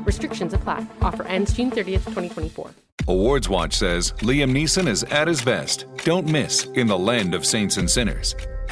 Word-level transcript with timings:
Restrictions 0.00 0.52
apply. 0.54 0.86
Offer 1.00 1.24
ends 1.24 1.52
June 1.52 1.70
30th, 1.70 2.04
2024. 2.04 2.70
Awards 3.08 3.48
Watch 3.48 3.74
says 3.74 4.12
Liam 4.18 4.52
Neeson 4.52 4.86
is 4.86 5.02
at 5.04 5.26
his 5.28 5.42
best. 5.42 5.86
Don't 6.04 6.26
miss 6.26 6.64
in 6.74 6.86
the 6.86 6.98
land 6.98 7.34
of 7.34 7.44
saints 7.44 7.76
and 7.76 7.90
sinners. 7.90 8.34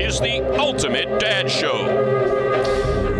is 0.00 0.18
the 0.18 0.40
ultimate 0.58 1.20
dad 1.20 1.50
show. 1.50 1.84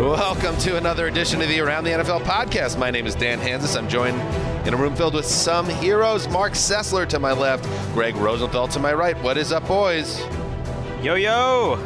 Welcome 0.00 0.56
to 0.58 0.78
another 0.78 1.08
edition 1.08 1.42
of 1.42 1.48
the 1.48 1.60
Around 1.60 1.84
the 1.84 1.90
NFL 1.90 2.22
podcast. 2.22 2.78
My 2.78 2.90
name 2.90 3.06
is 3.06 3.14
Dan 3.14 3.38
Hanzus. 3.38 3.76
I'm 3.76 3.86
joined 3.86 4.18
in 4.66 4.72
a 4.72 4.76
room 4.78 4.96
filled 4.96 5.12
with 5.12 5.26
some 5.26 5.68
heroes. 5.68 6.26
Marc 6.28 6.54
Sessler 6.54 7.06
to 7.08 7.18
my 7.18 7.32
left, 7.32 7.64
Gregg 7.92 8.16
Rosenthal 8.16 8.66
to 8.68 8.78
my 8.78 8.94
right. 8.94 9.20
What 9.22 9.36
is 9.36 9.52
up, 9.52 9.68
boys? 9.68 10.20
Yo 11.02 11.16
yo! 11.16 11.78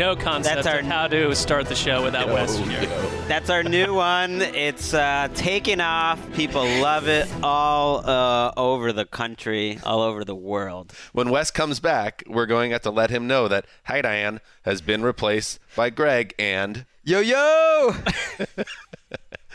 No 0.00 0.16
concept 0.16 0.64
That's 0.64 0.66
our- 0.66 0.78
of 0.78 0.86
how 0.86 1.08
to 1.08 1.36
start 1.36 1.66
the 1.66 1.74
show 1.74 2.02
without 2.02 2.28
Wes 2.28 2.56
here. 2.56 2.86
That's 3.28 3.50
our 3.50 3.62
new 3.62 3.92
one. 3.92 4.40
It's 4.40 4.94
uh, 4.94 5.28
taken 5.34 5.78
off. 5.78 6.18
People 6.32 6.62
love 6.62 7.06
it 7.06 7.28
all 7.42 7.98
uh, 8.08 8.50
over 8.56 8.94
the 8.94 9.04
country, 9.04 9.78
all 9.84 10.00
over 10.00 10.24
the 10.24 10.34
world. 10.34 10.94
When 11.12 11.28
Wes 11.28 11.50
comes 11.50 11.80
back, 11.80 12.22
we're 12.26 12.46
going 12.46 12.70
to 12.70 12.76
have 12.76 12.82
to 12.84 12.90
let 12.90 13.10
him 13.10 13.26
know 13.26 13.46
that 13.48 13.66
Hi 13.84 14.00
Diane 14.00 14.40
has 14.62 14.80
been 14.80 15.02
replaced 15.02 15.58
by 15.76 15.90
Gregg 15.90 16.34
and 16.38 16.86
Yo 17.04 17.20
yo! 17.20 17.94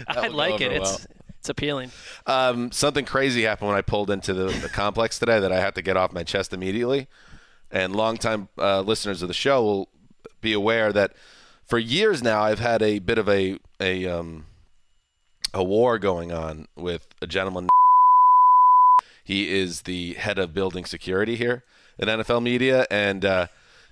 I 0.07 0.27
like 0.27 0.61
it. 0.61 0.73
over 0.73 0.75
It's 0.75 1.07
it's 1.39 1.49
appealing. 1.49 1.89
Um, 2.27 2.71
something 2.71 3.05
crazy 3.05 3.41
happened 3.45 3.69
when 3.69 3.77
I 3.79 3.81
pulled 3.81 4.11
into 4.11 4.35
the, 4.35 4.45
the 4.51 4.69
complex 4.69 5.17
today 5.17 5.39
that 5.39 5.51
I 5.51 5.59
had 5.59 5.73
to 5.73 5.81
get 5.81 5.97
off 5.97 6.13
my 6.13 6.21
chest 6.23 6.53
immediately. 6.53 7.07
And 7.71 7.95
longtime 7.95 8.49
uh, 8.59 8.81
listeners 8.81 9.23
of 9.23 9.27
the 9.27 9.33
show 9.33 9.63
will 9.63 9.89
be 10.41 10.53
aware 10.53 10.91
that 10.93 11.13
for 11.65 11.77
years 11.77 12.23
now 12.23 12.43
I've 12.43 12.59
had 12.59 12.81
a 12.81 12.99
bit 12.99 13.17
of 13.17 13.27
a 13.29 13.59
a 13.79 14.07
um, 14.07 14.45
a 15.53 15.63
war 15.63 15.97
going 15.97 16.31
on 16.31 16.67
with 16.75 17.07
a 17.21 17.27
gentleman. 17.27 17.69
He 19.23 19.49
is 19.49 19.81
the 19.81 20.13
head 20.13 20.37
of 20.37 20.53
building 20.53 20.85
security 20.85 21.35
here 21.35 21.63
at 21.97 22.07
NFL 22.07 22.43
Media, 22.43 22.85
and 22.91 23.25
uh, 23.25 23.47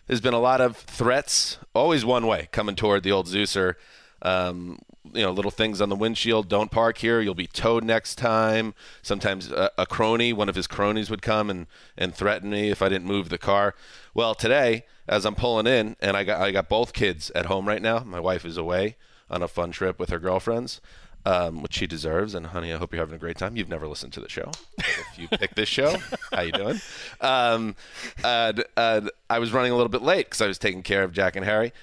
there's 0.08 0.22
been 0.22 0.34
a 0.34 0.40
lot 0.40 0.62
of 0.62 0.78
threats, 0.78 1.58
always 1.74 2.06
one 2.06 2.28
way, 2.28 2.50
coming 2.52 2.76
toward 2.76 3.04
the 3.04 3.12
old 3.12 3.28
Zeuser. 3.28 3.76
Um, 4.22 4.80
you 5.12 5.22
know, 5.22 5.32
little 5.32 5.52
things 5.52 5.82
on 5.82 5.90
the 5.90 5.96
windshield. 5.96 6.48
Don't 6.48 6.72
park 6.72 7.00
here. 7.00 7.20
You'll 7.20 7.36
be 7.36 7.48
towed 7.48 7.84
next 7.84 8.16
time. 8.16 8.74
Sometimes 9.02 9.52
a, 9.52 9.72
a 9.78 9.86
crony, 9.86 10.32
one 10.32 10.50
of 10.50 10.56
his 10.56 10.68
cronies, 10.68 11.10
would 11.10 11.22
come 11.22 11.50
and, 11.50 11.68
and 11.98 12.16
threaten 12.16 12.50
me 12.50 12.70
if 12.70 12.82
I 12.82 12.90
didn't 12.90 13.08
move 13.08 13.30
the 13.30 13.38
car. 13.38 13.76
Well, 14.14 14.34
today, 14.36 14.86
as 15.08 15.26
I'm 15.26 15.36
pulling 15.36 15.68
in, 15.68 15.96
and 16.00 16.16
I 16.16 16.24
got 16.24 16.42
I 16.42 16.52
got 16.52 16.70
both 16.70 16.94
kids 16.94 17.32
at 17.32 17.48
home 17.48 17.68
right 17.68 17.82
now. 17.82 18.00
My 18.00 18.20
wife 18.20 18.46
is 18.46 18.58
away 18.58 18.96
on 19.30 19.44
a 19.44 19.48
fun 19.48 19.72
trip 19.72 20.00
with 20.00 20.10
her 20.10 20.20
girlfriends, 20.20 20.80
um, 21.26 21.62
which 21.62 21.74
she 21.74 21.88
deserves. 21.88 22.34
And 22.34 22.48
honey, 22.48 22.72
I 22.72 22.78
hope 22.78 22.94
you're 22.94 23.02
having 23.02 23.16
a 23.16 23.20
great 23.20 23.38
time. 23.38 23.58
You've 23.58 23.70
never 23.70 23.88
listened 23.88 24.14
to 24.14 24.22
the 24.22 24.30
show. 24.30 24.52
If 24.78 25.20
you 25.20 25.28
pick 25.28 25.56
this 25.56 25.70
show, 25.70 25.98
how 26.32 26.42
you 26.42 26.52
doing? 26.52 26.80
Um, 27.22 27.76
I 28.24 29.40
was 29.40 29.52
running 29.52 29.72
a 29.72 29.76
little 29.76 29.90
bit 29.90 30.02
late 30.02 30.28
because 30.28 30.42
I 30.42 30.48
was 30.48 30.58
taking 30.58 30.84
care 30.84 31.04
of 31.04 31.12
Jack 31.12 31.36
and 31.36 31.46
Harry. 31.46 31.74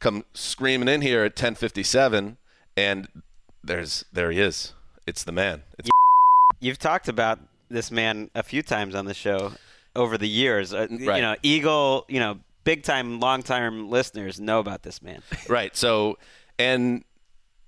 Come 0.00 0.24
screaming 0.34 0.88
in 0.88 1.02
here 1.02 1.22
at 1.22 1.36
10:57, 1.36 2.36
and 2.76 3.08
there's 3.64 4.04
there 4.12 4.30
he 4.30 4.40
is. 4.40 4.72
It's 5.06 5.24
the 5.24 5.32
man. 5.32 5.62
It's 5.78 5.88
You've 6.60 6.78
talked 6.78 7.08
about 7.08 7.40
this 7.68 7.90
man 7.90 8.30
a 8.34 8.42
few 8.42 8.62
times 8.62 8.94
on 8.94 9.04
the 9.06 9.14
show 9.14 9.52
over 9.96 10.16
the 10.16 10.28
years. 10.28 10.72
Uh, 10.72 10.86
You 10.90 11.08
Right. 11.08 11.20
know, 11.20 11.34
Eagle. 11.42 12.04
You 12.08 12.20
know, 12.20 12.38
big 12.64 12.82
time, 12.84 13.18
long 13.20 13.42
time 13.42 13.90
listeners 13.90 14.38
know 14.38 14.60
about 14.60 14.82
this 14.82 15.02
man. 15.02 15.22
Right. 15.48 15.76
So, 15.76 16.18
and 16.58 17.04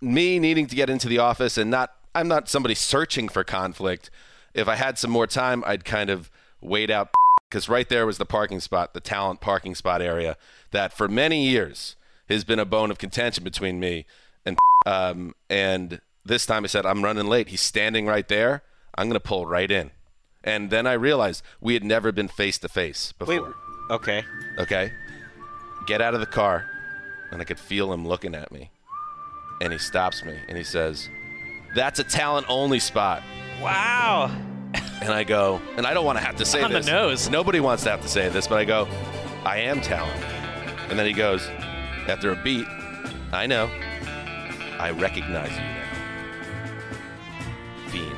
me 0.01 0.39
needing 0.39 0.67
to 0.69 0.77
get 0.77 0.91
into 0.91 1.09
the 1.09 1.19
office 1.19 1.59
and 1.59 1.71
not, 1.71 1.93
I'm 2.15 2.29
not 2.29 2.49
somebody 2.49 2.75
searching 2.75 3.29
for 3.29 3.43
conflict. 3.43 4.11
If 4.53 4.69
I 4.69 4.77
had 4.77 4.99
some 4.99 5.11
more 5.11 5.27
time, 5.27 5.65
I'd 5.67 5.85
kind 5.85 6.11
of 6.11 6.31
wait 6.61 6.91
out 6.91 7.09
because 7.51 7.69
right 7.69 7.89
there 7.89 8.07
was 8.07 8.19
the 8.19 8.27
parking 8.27 8.61
spot, 8.61 8.95
the 8.95 9.01
talent 9.01 9.41
parking 9.41 9.75
spot 9.75 10.01
area 10.03 10.37
that 10.71 10.93
for 10.93 11.09
many 11.09 11.45
years 11.49 11.97
has 12.29 12.45
been 12.45 12.59
a 12.61 12.65
bone 12.65 12.91
of 12.91 12.99
contention 12.99 13.43
between 13.43 13.81
me 13.81 14.07
um, 14.87 15.35
and 15.49 16.01
this 16.25 16.47
time 16.47 16.65
I 16.65 16.69
said, 16.69 16.87
I'm 16.87 17.03
running 17.03 17.27
late. 17.27 17.49
He's 17.49 17.61
standing 17.61 18.07
right 18.07 18.27
there. 18.29 18.63
I'm 18.95 19.09
going 19.09 19.15
to 19.15 19.21
pull 19.21 19.47
right 19.47 19.71
in. 19.71 19.91
And 20.43 20.71
then 20.71 20.87
I 20.87 20.93
realized 20.93 21.43
we 21.61 21.75
had 21.75 21.85
never 21.85 22.13
been 22.13 22.29
face 22.29 22.59
to 22.59 22.69
face 22.69 23.13
before. 23.13 23.43
Wait. 23.43 23.55
Okay. 23.91 24.25
Okay. 24.59 24.93
Get 25.87 26.01
out 26.01 26.15
of 26.15 26.21
the 26.21 26.27
car. 26.27 26.67
And 27.31 27.41
I 27.41 27.45
could 27.45 27.59
feel 27.59 27.93
him 27.93 28.07
looking 28.07 28.35
at 28.35 28.53
me. 28.53 28.71
And 29.61 29.73
he 29.73 29.79
stops 29.79 30.25
me 30.25 30.39
and 30.49 30.57
he 30.59 30.65
says, 30.65 31.09
That's 31.75 31.99
a 31.99 32.05
talent 32.05 32.47
only 32.49 32.79
spot. 32.79 33.23
Wow. 33.61 34.35
And 35.01 35.13
I 35.13 35.25
go, 35.25 35.61
and 35.77 35.87
I 35.87 35.95
don't 35.95 36.05
want 36.05 36.19
to 36.19 36.25
have 36.25 36.37
to 36.37 36.45
say 36.45 36.59
this. 36.59 36.67
On 36.67 36.73
the 36.73 36.91
nose. 36.91 37.29
Nobody 37.29 37.61
wants 37.61 37.83
to 37.85 37.91
have 37.91 38.03
to 38.03 38.09
say 38.09 38.29
this, 38.29 38.47
but 38.47 38.59
I 38.59 38.65
go, 38.65 38.89
I 39.45 39.59
am 39.59 39.81
talent. 39.81 40.21
And 40.89 40.99
then 40.99 41.07
he 41.07 41.13
goes, 41.13 41.47
after 42.09 42.33
a 42.33 42.43
beat, 42.43 42.67
I 43.33 43.47
know. 43.47 43.71
I 44.85 44.91
recognize 44.91 45.51
you 45.51 45.57
now. 45.63 45.85
Fiend. 47.89 48.17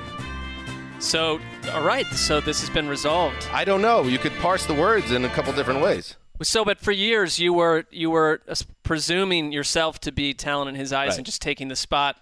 So, 0.99 1.39
all 1.73 1.85
right. 1.85 2.05
So 2.07 2.41
this 2.41 2.59
has 2.61 2.69
been 2.71 2.89
resolved. 2.89 3.47
I 3.53 3.65
don't 3.65 3.81
know. 3.81 4.03
You 4.03 4.19
could 4.19 4.33
parse 4.39 4.67
the 4.67 4.75
words 4.75 5.13
in 5.13 5.25
a 5.25 5.29
couple 5.29 5.53
different 5.53 5.81
ways. 5.81 6.17
So, 6.43 6.65
but 6.65 6.81
for 6.81 6.91
years 6.91 7.39
you 7.39 7.53
were 7.53 7.85
you 7.93 8.11
were 8.11 8.43
presuming 8.83 9.53
yourself 9.53 10.01
to 10.01 10.11
be 10.11 10.35
talent 10.35 10.69
in 10.71 10.75
his 10.75 10.93
eyes 10.93 11.11
Right. 11.11 11.19
and 11.19 11.25
just 11.27 11.41
taking 11.41 11.69
the 11.69 11.77
spot. 11.77 12.17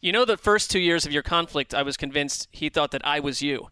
You 0.00 0.12
know, 0.12 0.24
the 0.24 0.36
first 0.36 0.70
two 0.70 0.78
years 0.78 1.04
of 1.04 1.10
your 1.10 1.24
conflict, 1.24 1.74
I 1.74 1.82
was 1.82 1.96
convinced 1.96 2.46
he 2.52 2.68
thought 2.68 2.92
that 2.92 3.04
I 3.04 3.18
was 3.18 3.42
you. 3.42 3.66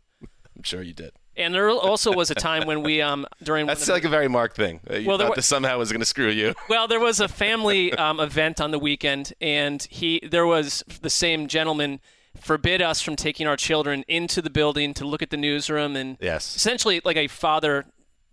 I'm 0.57 0.65
sure 0.65 0.83
you 0.83 0.93
did. 0.93 1.13
And 1.37 1.55
there 1.55 1.69
also 1.71 2.13
was 2.13 2.31
a 2.31 2.35
time 2.35 2.67
when 2.67 2.83
we 2.83 3.03
um 3.03 3.27
during 3.43 3.67
That's 3.67 3.83
of 3.83 3.87
the- 3.89 3.93
like 3.93 4.05
a 4.05 4.09
very 4.09 4.29
Marc 4.29 4.55
thing. 4.55 4.81
You 4.91 5.07
Well, 5.07 5.19
there 5.19 5.29
wa- 5.29 5.37
somehow 5.41 5.79
was 5.79 5.91
going 5.93 6.01
to 6.01 6.07
screw 6.07 6.29
you. 6.31 6.55
Well, 6.69 6.89
there 6.89 7.01
was 7.01 7.21
a 7.21 7.29
family 7.29 7.93
um, 7.95 8.21
event 8.21 8.61
on 8.61 8.71
the 8.71 8.79
weekend, 8.79 9.33
and 9.41 9.87
he 9.91 10.21
there 10.29 10.47
was 10.47 10.83
the 11.03 11.11
same 11.11 11.47
gentleman 11.47 12.01
forbid 12.41 12.83
us 12.83 13.01
from 13.01 13.17
taking 13.17 13.47
our 13.47 13.57
children 13.57 14.05
into 14.09 14.43
the 14.43 14.51
building 14.51 14.93
to 14.95 15.07
look 15.07 15.23
at 15.23 15.31
the 15.31 15.37
newsroom 15.39 15.97
and 15.97 16.19
Yes. 16.21 16.55
essentially 16.57 17.01
like 17.05 17.17
a 17.17 17.29
father 17.29 17.87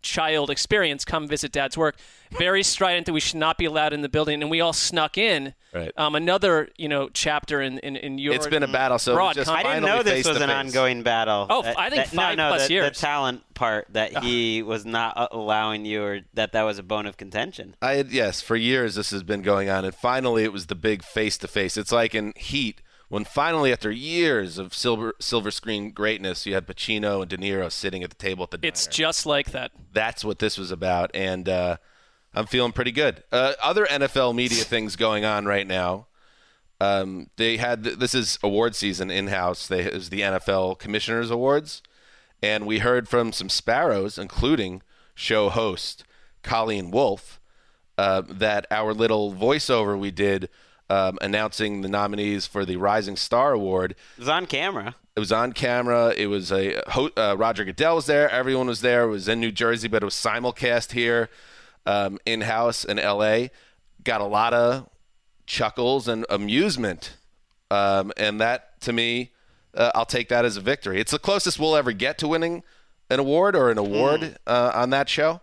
child 0.03 0.50
experience. 0.50 1.03
Come 1.03 1.27
visit 1.27 1.51
Dad's 1.51 1.77
work. 1.77 1.95
Very 2.31 2.63
strident 2.63 3.05
that 3.07 3.13
we 3.13 3.19
should 3.19 3.38
not 3.39 3.57
be 3.57 3.65
allowed 3.65 3.94
in 3.94 4.01
the 4.01 4.09
building, 4.09 4.41
and 4.41 4.50
we 4.51 4.59
all 4.61 4.73
snuck 4.73 5.17
in. 5.17 5.53
Right. 5.73 5.91
Um, 5.97 6.13
another 6.15 6.69
you 6.77 6.88
know 6.88 7.09
chapter 7.09 7.61
in 7.61 7.79
in, 7.79 7.95
in 7.95 8.17
your. 8.19 8.33
It's 8.33 8.47
been 8.47 8.63
a 8.63 8.67
battle, 8.67 9.00
so 9.00 9.15
broad 9.15 9.35
just 9.35 9.50
con- 9.50 9.59
I 9.59 9.63
didn't 9.63 9.83
know 9.85 10.03
this 10.03 10.27
was 10.27 10.38
an 10.38 10.50
face. 10.50 10.51
ongoing 10.51 11.01
battle. 11.03 11.47
Oh, 11.50 11.61
That- 11.63 11.79
I 11.79 11.89
think 11.89 12.05
that- 12.05 12.15
five 12.15 12.38
no, 12.38 12.50
no, 12.50 12.55
plus 12.55 12.67
the, 12.67 12.73
years. 12.73 12.89
The 12.89 12.95
talent 12.95 13.41
part 13.53 13.88
that 13.91 14.23
he 14.23 14.61
was 14.61 14.85
not 14.85 15.17
uh, 15.17 15.27
allowing 15.31 15.85
you, 15.85 16.03
or 16.03 16.19
that 16.33 16.51
that 16.51 16.63
was 16.63 16.77
a 16.79 16.83
bone 16.83 17.06
of 17.06 17.17
contention. 17.17 17.75
I 17.81 17.94
had, 17.94 18.11
yes, 18.11 18.41
for 18.41 18.56
years 18.56 18.95
this 18.95 19.11
has 19.11 19.23
been 19.23 19.41
going 19.41 19.69
on, 19.69 19.85
and 19.85 19.94
finally 19.95 20.44
it 20.44 20.51
was 20.53 20.67
the 20.67 20.75
big 20.75 21.03
face 21.03 21.38
to 21.39 21.47
face. 21.47 21.77
It's 21.77 21.91
like 21.91 22.13
in 22.13 22.33
Heat 22.35 22.81
when 23.13 23.25
finally, 23.25 23.71
after 23.71 23.92
years 23.92 24.57
of 24.57 24.74
silver 24.74 25.13
silver 25.19 25.51
screen 25.51 25.92
greatness, 25.92 26.48
you 26.48 26.56
had 26.56 26.65
Pacino 26.65 27.21
and 27.21 27.30
De 27.30 27.38
Niro 27.38 27.71
sitting 27.71 28.01
at 28.01 28.10
the 28.10 28.15
table 28.15 28.44
at 28.44 28.50
the 28.50 28.68
It's 28.68 28.88
diner. 28.88 28.94
just 28.95 29.27
like 29.27 29.51
that. 29.51 29.71
That's 29.92 30.25
what 30.25 30.39
this 30.39 30.57
was 30.57 30.71
about, 30.71 31.12
and 31.13 31.48
uh, 31.48 31.77
I'm 32.33 32.48
feeling 32.48 32.71
pretty 32.71 32.92
good. 32.92 33.24
Uh, 33.31 33.54
other 33.62 33.86
NFL 33.86 34.33
media 34.33 34.63
things 34.63 34.95
going 34.95 35.25
on 35.25 35.45
right 35.45 35.68
now. 35.68 36.07
Um, 36.81 37.30
they 37.38 37.57
had 37.57 37.83
this 37.83 38.15
is 38.15 38.39
award 38.42 38.75
season 38.75 39.12
in 39.12 39.27
house. 39.27 39.68
They 39.68 39.88
was 39.88 40.09
the 40.09 40.21
NFL 40.21 40.80
Commissioners 40.80 41.30
Awards, 41.30 41.83
and 42.42 42.66
we 42.66 42.80
heard 42.80 43.07
from 43.07 43.31
some 43.31 43.48
sparrows, 43.48 44.18
including 44.18 44.81
show 45.13 45.50
host 45.50 46.04
Colleen 46.42 46.89
Wolfe, 46.89 47.39
uh, 47.95 48.24
that 48.27 48.66
our 48.71 48.92
little 48.92 49.36
voiceover 49.36 50.00
we 50.00 50.09
did 50.09 50.50
um, 50.94 51.18
announcing 51.22 51.81
the 51.81 51.90
nominees 51.90 52.45
for 52.48 52.66
the 52.66 52.78
Rising 52.78 53.16
Star 53.18 53.54
Award 53.54 53.92
It 53.92 54.19
was 54.19 54.30
on 54.30 54.45
camera. 54.45 54.95
it 55.16 55.19
was 55.19 55.31
on 55.31 55.51
camera. 55.54 56.13
It 56.16 56.28
was 56.28 56.51
a 56.51 56.63
uh, 57.19 57.36
Roger 57.36 57.63
Goodell 57.66 57.95
was 57.95 58.06
there. 58.06 58.30
Everyone 58.30 58.68
was 58.68 58.81
there. 58.81 59.04
It 59.04 59.10
was 59.10 59.28
in 59.28 59.40
New 59.40 59.51
Jersey, 59.51 59.88
but 59.88 60.04
it 60.04 60.06
was 60.06 60.16
simulcast 60.16 60.92
here 60.92 61.30
um, 61.86 62.19
in 62.25 62.42
house 62.42 62.86
in 62.86 63.00
L.A. 63.00 63.50
Got 64.04 64.22
a 64.22 64.25
lot 64.25 64.54
of 64.54 64.90
chuckles 65.45 66.07
and 66.07 66.25
amusement, 66.30 67.18
um, 67.72 68.12
and 68.18 68.40
that 68.42 68.80
to 68.81 68.94
me, 68.94 69.31
uh, 69.75 69.92
I'll 69.95 70.06
take 70.06 70.30
that 70.30 70.45
as 70.45 70.57
a 70.57 70.62
victory. 70.62 71.00
It's 71.00 71.12
the 71.12 71.19
closest 71.19 71.60
we'll 71.60 71.75
ever 71.75 71.92
get 71.92 72.18
to 72.19 72.28
winning 72.28 72.63
an 73.10 73.19
award 73.19 73.56
or 73.56 73.72
an 73.72 73.78
award 73.78 74.38
uh, 74.48 74.72
on 74.74 74.90
that 74.92 75.10
show. 75.10 75.42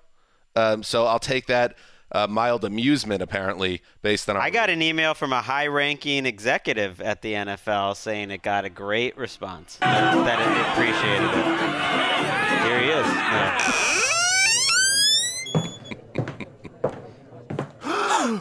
Um, 0.57 0.83
so 0.83 1.07
I'll 1.07 1.19
take 1.19 1.47
that. 1.47 1.77
Uh, 2.13 2.27
mild 2.29 2.65
amusement, 2.65 3.23
apparently, 3.23 3.83
based 4.03 4.29
on 4.29 4.37
our 4.37 4.43
I 4.43 4.51
got 4.51 4.69
an 4.69 4.83
email 4.83 5.15
from 5.15 5.33
a 5.33 5.41
high-ranking 5.41 6.27
executive 6.27 7.01
at 7.01 7.23
the 7.23 7.35
NFL 7.35 7.97
saying 7.97 8.33
it 8.33 8.43
got 8.43 8.65
a 8.65 8.71
great 8.71 9.17
response. 9.17 9.77
That, 9.77 10.15
that 10.25 10.41
it 10.41 10.57
appreciated 10.73 11.31
it. 11.31 11.47
Here 12.67 12.81
he 12.81 12.91
is. 12.91 13.07
Yeah. 13.07 13.97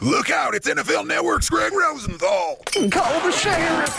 Look 0.02 0.30
out, 0.30 0.54
it's 0.54 0.68
NFL 0.68 1.06
Network's 1.06 1.48
Gregg 1.48 1.72
Rosenthal. 1.72 2.56
Call 2.90 3.20
the 3.20 3.32
sheriff. 3.32 3.96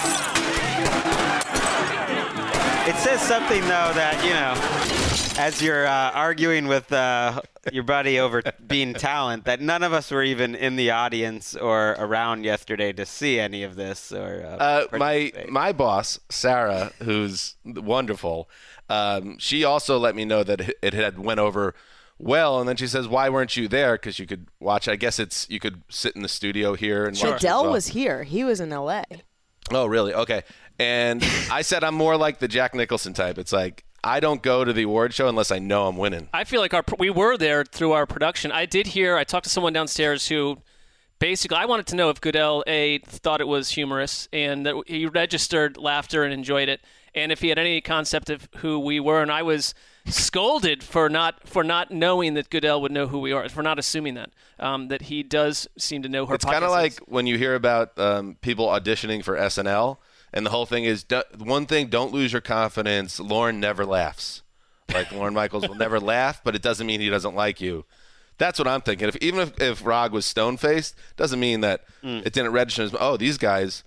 It 2.88 2.96
says 2.96 3.22
something 3.22 3.62
though 3.62 3.94
that 3.94 4.18
you 4.26 4.34
know, 4.34 5.01
as 5.42 5.62
you're 5.62 5.88
uh, 5.88 6.12
arguing 6.12 6.68
with 6.68 6.92
uh, 6.92 7.42
your 7.72 7.84
buddy 7.84 8.20
over 8.20 8.44
being 8.68 8.94
talent, 9.10 9.46
that 9.46 9.60
none 9.60 9.82
of 9.84 9.92
us 9.92 10.12
were 10.12 10.24
even 10.24 10.54
in 10.54 10.76
the 10.76 10.92
audience 10.92 11.56
or 11.56 11.92
around 11.98 12.44
yesterday 12.46 12.94
to 12.94 13.06
see 13.06 13.40
any 13.40 13.64
of 13.64 13.76
this 13.76 14.12
or. 14.12 14.46
Uh, 14.46 14.64
Uh, 14.92 14.98
my 14.98 15.32
my 15.50 15.72
boss 15.72 16.20
Sarah, 16.30 16.92
who's 17.04 17.56
wonderful, 17.66 18.50
um, 18.90 19.38
she 19.40 19.64
also 19.64 19.98
let 19.98 20.16
me 20.16 20.26
know 20.26 20.44
that 20.44 20.62
it- 20.62 20.78
it 20.82 20.94
had 20.94 21.18
went 21.20 21.40
over 21.40 21.74
well, 22.20 22.60
and 22.60 22.70
then 22.70 22.76
she 22.76 22.86
says, 22.88 23.08
"Why 23.08 23.30
weren't 23.30 23.58
you 23.58 23.68
there? 23.68 23.94
Because 23.96 24.20
you 24.20 24.28
could 24.28 24.48
watch. 24.60 24.88
I 24.88 24.96
guess 24.96 25.18
it's 25.18 25.48
you 25.50 25.60
could 25.60 25.82
sit 25.90 26.16
in 26.16 26.22
the 26.22 26.30
studio 26.30 26.76
here 26.76 27.06
and 27.08 27.18
watch 27.18 27.38
as 27.38 27.44
well." 27.44 27.72
was 27.72 27.88
here. 27.88 28.24
He 28.24 28.44
was 28.44 28.60
in 28.62 28.72
L.A. 28.72 29.04
Oh, 29.72 29.88
really? 29.88 30.14
Okay. 30.14 30.44
And 30.78 31.24
I 31.52 31.64
said 31.64 31.84
I'm 31.84 31.96
more 31.96 32.16
like 32.18 32.38
the 32.38 32.48
Jack 32.48 32.76
Nicholson 32.76 33.14
type. 33.14 33.40
It's 33.40 33.52
like 33.54 33.84
I 34.04 34.20
don't 34.20 34.42
go 34.42 34.66
to 34.66 34.74
the 34.74 34.84
award 34.84 35.14
show 35.14 35.28
unless 35.28 35.52
I 35.52 35.60
know 35.60 35.88
I'm 35.88 35.98
winning. 35.98 36.30
I 36.34 36.44
feel 36.44 36.62
like 36.62 36.74
our 36.74 36.84
we 36.98 37.10
were 37.10 37.38
there 37.38 37.64
through 37.64 37.92
our 37.92 38.06
production. 38.06 38.52
I 38.52 38.66
did 38.66 38.88
hear. 38.88 39.16
I 39.16 39.24
talked 39.24 39.44
to 39.44 39.50
someone 39.50 39.74
downstairs 39.74 40.28
who 40.28 40.58
basically 41.20 41.58
I 41.58 41.66
wanted 41.66 41.88
to 41.88 41.96
know 41.96 42.10
if 42.10 42.20
Goodell 42.20 42.64
a 42.66 42.98
thought 43.00 43.42
it 43.42 43.48
was 43.48 43.70
humorous 43.70 44.28
and 44.34 44.66
that 44.66 44.76
he 44.88 45.06
registered 45.06 45.78
laughter 45.78 46.24
and 46.24 46.34
enjoyed 46.34 46.68
it, 46.68 46.82
and 47.14 47.32
if 47.32 47.42
he 47.42 47.50
had 47.50 47.60
any 47.60 47.80
concept 47.80 48.30
of 48.30 48.50
who 48.58 48.80
we 48.80 49.00
were. 49.00 49.22
And 49.22 49.32
I 49.32 49.44
was 49.44 49.76
scolded 50.06 50.84
for 50.84 51.08
not 51.08 51.48
for 51.48 51.64
not 51.64 51.92
knowing 51.92 52.34
that 52.34 52.50
Goodell 52.50 52.82
would 52.82 52.92
know 52.92 53.08
who 53.08 53.20
we 53.20 53.32
are, 53.32 53.48
for 53.50 53.62
not 53.62 53.78
assuming 53.78 54.16
that 54.16 54.32
um, 54.60 54.88
that 54.88 55.04
he 55.04 55.22
does 55.22 55.68
seem 55.78 56.02
to 56.02 56.10
know 56.10 56.26
her. 56.26 56.36
It's 56.36 56.46
kind 56.46 56.66
of 56.66 56.72
like 56.72 56.98
when 57.02 57.28
you 57.28 57.38
hear 57.38 57.54
about 57.54 57.98
um, 58.00 58.36
people 58.42 58.66
auditioning 58.68 59.24
for 59.24 59.38
SNL, 59.38 59.98
and 60.34 60.46
the 60.46 60.50
whole 60.50 60.66
thing 60.66 60.84
is 60.86 61.04
do- 61.04 61.24
one 61.38 61.66
thing: 61.66 61.88
don't 61.88 62.14
lose 62.14 62.32
your 62.34 62.42
confidence. 62.42 63.20
Lorne 63.20 63.60
never 63.60 63.86
laughs. 63.86 64.42
Like 64.94 65.12
Lorne 65.12 65.34
Michaels 65.34 65.68
will 65.68 65.76
never 65.76 66.00
laugh, 66.00 66.42
but 66.44 66.56
it 66.56 66.62
doesn't 66.62 66.86
mean 66.86 67.00
he 67.00 67.10
doesn't 67.10 67.36
like 67.36 67.62
you. 67.62 67.86
That's 68.38 68.58
what 68.60 68.68
I'm 68.68 68.82
thinking. 68.82 69.08
If 69.08 69.16
even 69.18 69.40
if, 69.42 69.62
if 69.62 69.86
Rog 69.86 70.12
was 70.14 70.26
stone 70.26 70.58
faced, 70.58 70.96
doesn't 71.16 71.40
mean 71.40 71.62
that 71.62 71.82
Mm. 72.04 72.26
it 72.26 72.34
didn't 72.34 72.52
register 72.52 72.84
as 72.84 72.96
oh 73.00 73.16
these 73.18 73.38
guys 73.38 73.84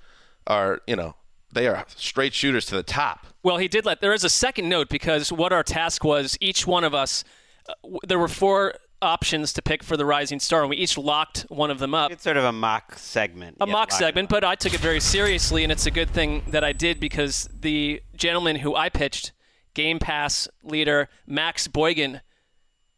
are 0.47 0.81
you 0.87 0.95
know 0.97 1.17
they 1.53 1.67
are 1.67 1.85
straight 1.97 2.33
shooters 2.35 2.67
to 2.67 2.75
the 2.77 2.83
top. 2.83 3.27
Well, 3.43 3.59
he 3.59 3.69
did 3.69 3.85
let. 3.85 4.01
There 4.01 4.13
is 4.15 4.25
a 4.25 4.31
second 4.31 4.69
note 4.69 4.89
because 4.89 5.31
what 5.33 5.53
our 5.53 5.63
task 5.63 6.05
was, 6.05 6.39
each 6.41 6.67
one 6.67 6.85
of 6.85 6.95
us, 6.95 7.23
uh, 7.69 7.99
there 8.07 8.19
were 8.19 8.29
four 8.29 8.75
options 9.05 9.53
to 9.53 9.63
pick 9.63 9.83
for 9.83 9.97
the 9.97 10.05
Rising 10.05 10.41
Star, 10.41 10.63
and 10.63 10.71
we 10.71 10.77
each 10.77 10.99
locked 10.99 11.43
one 11.49 11.71
of 11.71 11.79
them 11.79 11.95
up. 11.95 12.11
It's 12.11 12.23
sort 12.25 12.37
of 12.37 12.45
a 12.45 12.53
mock 12.53 12.99
segment. 12.99 13.59
a 13.61 13.67
Yeah, 13.67 13.73
mock 13.73 13.93
segment, 13.93 14.29
but 14.29 14.43
I 14.43 14.55
took 14.57 14.75
it 14.75 14.81
very 14.81 15.01
seriously, 15.01 15.63
and 15.63 15.71
it's 15.71 15.87
a 15.87 15.91
good 15.91 16.11
thing 16.11 16.43
that 16.49 16.65
I 16.65 16.73
did 16.73 16.99
because 16.99 17.49
the 17.53 18.03
gentleman 18.17 18.57
who 18.57 18.75
I 18.75 18.89
pitched, 18.89 19.33
Game 19.75 19.99
Pass 19.99 20.49
leader 20.63 21.09
Max 21.27 21.69
Boygan, 21.69 22.21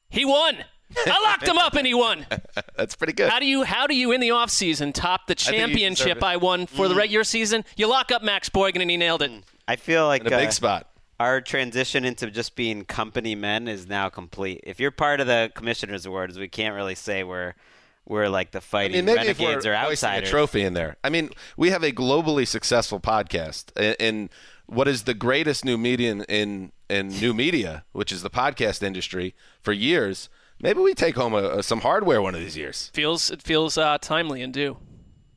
he 0.09 0.25
won. 0.25 0.65
I 1.07 1.21
locked 1.25 1.49
him 1.49 1.59
up 1.59 1.75
and 1.75 1.87
he 1.87 1.95
won. 1.95 2.27
That's 2.77 2.95
pretty 2.95 3.13
good. 3.13 3.29
How 3.29 3.41
do 3.41 3.47
you 3.47 3.65
how 3.65 3.87
do 3.87 3.95
you 3.95 4.13
in 4.13 4.21
the 4.21 4.29
offseason 4.29 4.95
top 4.95 5.27
the 5.27 5.35
championship 5.35 6.07
deserve 6.07 6.19
it. 6.19 6.23
I 6.23 6.37
won 6.37 6.67
for 6.67 6.87
the 6.89 6.95
regular 6.95 7.25
season? 7.25 7.65
You 7.77 7.89
lock 7.89 8.13
up 8.13 8.23
Max 8.23 8.49
Boygan 8.49 8.81
and 8.83 8.91
he 8.91 8.97
nailed 8.97 9.23
it. 9.23 9.33
I 9.67 9.77
feel 9.77 10.07
like 10.07 10.21
in 10.21 10.29
a 10.29 10.31
big 10.31 10.49
uh, 10.49 10.53
spot. 10.53 10.89
Our 11.19 11.41
transition 11.41 12.05
into 12.05 12.31
just 12.31 12.57
being 12.57 12.85
company 12.85 13.35
men 13.35 13.69
is 13.69 13.87
now 13.87 14.09
complete. 14.09 14.61
If 14.65 14.79
you're 14.81 14.91
part 14.91 15.21
of 15.21 15.27
the 15.27 15.51
commissioners 15.55 16.07
awards, 16.07 16.39
we 16.39 16.49
can't 16.49 16.75
really 16.75 16.95
say 16.95 17.25
we're 17.25 17.55
we're 18.09 18.29
like 18.29 18.53
the 18.53 18.59
I 18.59 18.61
fighting 18.61 19.05
mean, 19.05 19.17
maybe 19.17 19.29
if 19.29 19.39
we're 19.39 19.47
renegades 19.47 19.67
or 19.67 19.75
hoisting 19.75 20.09
a 20.09 20.13
outsiders. 20.13 20.31
trophy 20.31 20.63
in 20.63 20.75
there. 20.75 20.97
I 21.03 21.11
mean, 21.11 21.31
we 21.57 21.71
have 21.71 21.83
a 21.83 21.91
globally 21.91 22.47
successful 22.47 23.01
podcast 23.01 23.77
in, 23.77 23.95
in 23.99 24.31
what 24.67 24.87
is 24.87 25.05
the 25.05 25.15
greatest 25.15 25.65
new 25.65 25.77
media 25.79 26.13
in, 26.13 26.23
in 26.25 26.73
in 26.89 27.09
new 27.09 27.35
media, 27.35 27.85
which 27.93 28.13
is 28.13 28.23
the 28.23 28.31
podcast 28.31 28.83
industry 28.83 29.35
for 29.61 29.73
years. 29.73 30.29
Maybe 30.61 30.81
we 30.81 30.95
take 30.95 31.17
home 31.17 31.35
a, 31.35 31.59
a, 31.59 31.63
some 31.63 31.81
hardware 31.81 32.23
one 32.23 32.35
of 32.35 32.41
these 32.41 32.57
years. 32.57 32.91
Feels 32.95 33.31
it 33.31 33.43
feels 33.43 33.77
uh, 33.77 33.99
timely 33.99 34.43
and 34.43 34.53
due. 34.53 34.79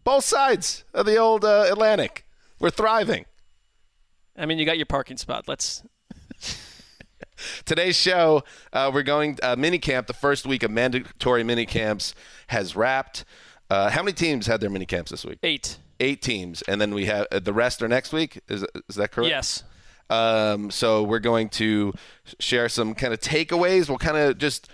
Both 0.04 0.26
sides 0.26 0.84
of 0.94 1.06
the 1.06 1.18
old 1.18 1.44
uh, 1.44 1.68
Atlantic, 1.70 2.26
we're 2.60 2.70
thriving. 2.70 3.26
I 4.38 4.46
mean, 4.46 4.58
you 4.58 4.66
got 4.66 4.78
your 4.78 4.86
parking 4.86 5.18
spot. 5.18 5.48
Let's 5.48 5.84
Today's 7.66 7.96
show, 7.96 8.44
uh, 8.74 8.92
we're 8.94 9.04
going 9.04 9.38
uh, 9.42 9.56
mini 9.58 9.80
camp. 9.80 10.08
The 10.08 10.14
first 10.14 10.46
week 10.46 10.64
of 10.64 10.72
mandatory 10.72 11.44
mini 11.44 11.66
camps 11.66 12.14
has 12.48 12.76
wrapped. 12.76 13.24
Uh, 13.70 13.90
how 13.90 14.04
many 14.04 14.14
teams 14.14 14.48
had 14.48 14.60
their 14.62 14.70
mini 14.70 14.86
camps 14.86 15.12
this 15.12 15.26
week? 15.26 15.40
eight. 15.44 15.78
Eight 16.02 16.22
teams, 16.22 16.62
and 16.62 16.80
then 16.80 16.94
we 16.94 17.06
have 17.06 17.28
uh, 17.32 17.40
the 17.40 17.52
rest 17.52 17.82
are 17.82 17.88
next 17.88 18.14
week. 18.14 18.40
Is 18.48 18.66
is 18.88 18.96
that 18.96 19.12
correct? 19.12 19.30
Yes. 19.30 19.64
Um, 20.10 20.72
so 20.72 21.04
we're 21.04 21.20
going 21.20 21.50
to 21.50 21.94
share 22.40 22.70
some 22.70 22.96
kind 22.96 23.14
of 23.14 23.20
takeaways. 23.20 23.90
We'll 23.90 23.98
kind 23.98 24.18
of 24.18 24.38
just 24.38 24.70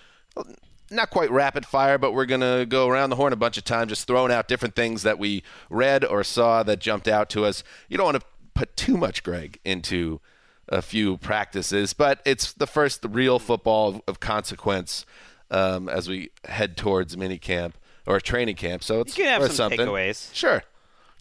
not 0.92 1.10
quite 1.10 1.32
rapid 1.32 1.66
fire, 1.66 1.98
but 1.98 2.14
we're 2.14 2.28
going 2.28 2.42
to 2.42 2.66
go 2.68 2.88
around 2.88 3.10
the 3.10 3.16
horn 3.16 3.34
a 3.34 3.36
bunch 3.36 3.58
of 3.58 3.64
times, 3.64 3.90
just 3.90 4.08
throwing 4.08 4.32
out 4.32 4.48
different 4.48 4.76
things 4.76 5.04
that 5.04 5.18
we 5.18 5.44
read 5.70 6.06
or 6.06 6.24
saw 6.24 6.62
that 6.64 6.80
jumped 6.80 7.08
out 7.08 7.30
to 7.32 7.44
us. 7.44 7.64
You 7.90 7.98
don't 7.98 8.06
want 8.06 8.22
to 8.22 8.28
put 8.56 8.76
too 8.76 8.98
much, 8.98 9.22
Gregg, 9.24 9.60
into 9.64 10.20
a 10.68 10.82
few 10.82 11.18
practices, 11.18 11.94
but 11.94 12.22
it's 12.26 12.52
the 12.54 12.66
first 12.66 13.06
real 13.08 13.38
football 13.38 13.90
of, 13.90 14.02
of 14.08 14.20
consequence 14.20 15.06
um, 15.52 15.88
as 15.88 16.10
we 16.10 16.32
head 16.46 16.76
towards 16.76 17.16
mini 17.16 17.38
camp 17.38 17.78
or 18.08 18.20
training 18.20 18.56
camp. 18.56 18.84
So 18.84 19.02
it's 19.02 19.16
You 19.18 19.26
can 19.26 19.32
have 19.34 19.42
worth 19.42 19.52
some 19.52 19.70
something. 19.72 19.88
takeaways. 19.88 20.34
Sure. 20.34 20.64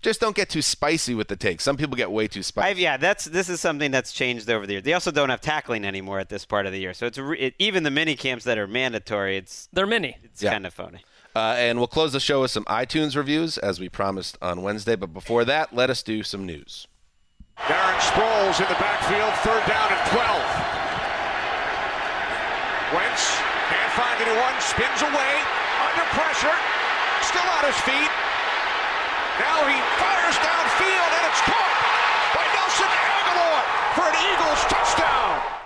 Just 0.00 0.20
don't 0.20 0.36
get 0.36 0.50
too 0.50 0.60
spicy 0.62 1.14
with 1.14 1.28
the 1.28 1.36
takes. 1.36 1.64
Some 1.64 1.76
people 1.78 1.96
get 1.96 2.10
way 2.10 2.28
too 2.28 2.42
spicy. 2.42 2.68
I've, 2.68 2.78
yeah, 2.78 2.96
that's 2.98 3.24
this 3.24 3.48
is 3.48 3.58
something 3.60 3.90
that's 3.90 4.12
changed 4.12 4.48
over 4.50 4.66
the 4.66 4.74
years. 4.74 4.82
They 4.84 4.92
also 4.92 5.10
don't 5.10 5.30
have 5.30 5.40
tackling 5.40 5.84
anymore 5.84 6.18
at 6.20 6.28
this 6.28 6.44
part 6.44 6.66
of 6.66 6.72
the 6.72 6.78
year, 6.78 6.92
so 6.92 7.06
it's 7.06 7.16
re- 7.16 7.38
it, 7.38 7.54
even 7.58 7.84
the 7.84 7.90
mini 7.90 8.14
camps 8.14 8.44
that 8.44 8.58
are 8.58 8.66
mandatory. 8.66 9.38
It's 9.38 9.66
They're 9.72 9.86
mini. 9.86 10.16
it's 10.22 10.42
Yeah. 10.42 10.52
kind 10.52 10.66
of 10.66 10.74
phony. 10.74 11.00
Uh, 11.34 11.54
and 11.56 11.78
we'll 11.78 11.86
close 11.88 12.12
the 12.12 12.20
show 12.20 12.42
with 12.42 12.50
some 12.50 12.64
iTunes 12.66 13.16
reviews 13.16 13.56
as 13.58 13.80
we 13.80 13.88
promised 13.88 14.36
on 14.42 14.60
Wednesday. 14.62 14.94
But 14.94 15.14
before 15.14 15.44
that, 15.46 15.74
let 15.74 15.88
us 15.90 16.02
do 16.02 16.22
some 16.22 16.44
news. 16.46 16.86
Darren 17.64 17.96
Sproles 17.96 18.60
in 18.60 18.68
the 18.68 18.76
backfield, 18.76 19.32
third 19.40 19.64
down 19.64 19.88
and 19.88 20.04
12. 20.12 20.20
Wentz, 22.92 23.40
can't 23.72 23.92
71 23.96 24.36
spins 24.60 25.00
away 25.00 25.32
under 25.80 26.04
pressure, 26.12 26.52
still 27.24 27.48
on 27.56 27.64
his 27.64 27.80
feet. 27.88 28.12
Now 29.40 29.64
he 29.64 29.80
fires 29.96 30.36
downfield, 30.44 31.10
and 31.16 31.24
it's 31.24 31.40
caught 31.48 31.76
by 32.36 32.44
Nelson 32.52 32.92
Agholor 32.92 33.60
for 33.96 34.04
an 34.12 34.16
Eagles 34.28 34.60
touchdown. 34.68 35.63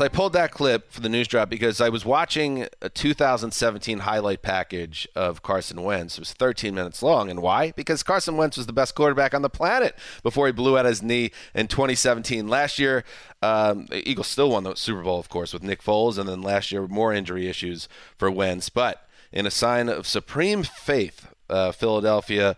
So 0.00 0.06
I 0.06 0.08
pulled 0.08 0.32
that 0.32 0.50
clip 0.50 0.90
for 0.90 1.02
the 1.02 1.10
news 1.10 1.28
drop 1.28 1.50
because 1.50 1.78
I 1.78 1.90
was 1.90 2.06
watching 2.06 2.66
a 2.80 2.88
2017 2.88 3.98
highlight 3.98 4.40
package 4.40 5.06
of 5.14 5.42
Carson 5.42 5.82
Wentz. 5.82 6.16
It 6.16 6.22
was 6.22 6.32
13 6.32 6.74
minutes 6.74 7.02
long. 7.02 7.28
And 7.28 7.42
why? 7.42 7.72
Because 7.72 8.02
Carson 8.02 8.38
Wentz 8.38 8.56
was 8.56 8.64
the 8.64 8.72
best 8.72 8.94
quarterback 8.94 9.34
on 9.34 9.42
the 9.42 9.50
planet 9.50 9.94
before 10.22 10.46
he 10.46 10.54
blew 10.54 10.78
out 10.78 10.86
his 10.86 11.02
knee 11.02 11.32
in 11.54 11.68
2017. 11.68 12.48
Last 12.48 12.78
year, 12.78 13.04
um, 13.42 13.88
the 13.90 14.08
Eagles 14.08 14.28
still 14.28 14.48
won 14.48 14.64
the 14.64 14.74
Super 14.74 15.02
Bowl, 15.02 15.20
of 15.20 15.28
course, 15.28 15.52
with 15.52 15.62
Nick 15.62 15.82
Foles. 15.82 16.16
And 16.16 16.26
then 16.26 16.40
last 16.40 16.72
year, 16.72 16.86
more 16.88 17.12
injury 17.12 17.46
issues 17.46 17.86
for 18.16 18.30
Wentz. 18.30 18.70
But 18.70 19.06
in 19.30 19.44
a 19.44 19.50
sign 19.50 19.90
of 19.90 20.06
supreme 20.06 20.62
faith, 20.62 21.26
uh, 21.50 21.72
Philadelphia 21.72 22.56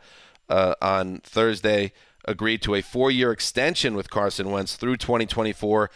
uh, 0.49 0.77
on 0.81 1.19
Thursday 1.25 1.93
agreed 2.25 2.63
to 2.63 2.77
a 2.77 2.83
four 2.83 3.11
year 3.11 3.33
extension 3.33 3.97
with 3.97 4.11
Carson 4.11 4.53
Wentz 4.53 4.77
through 4.77 4.99
2024. 4.99 5.91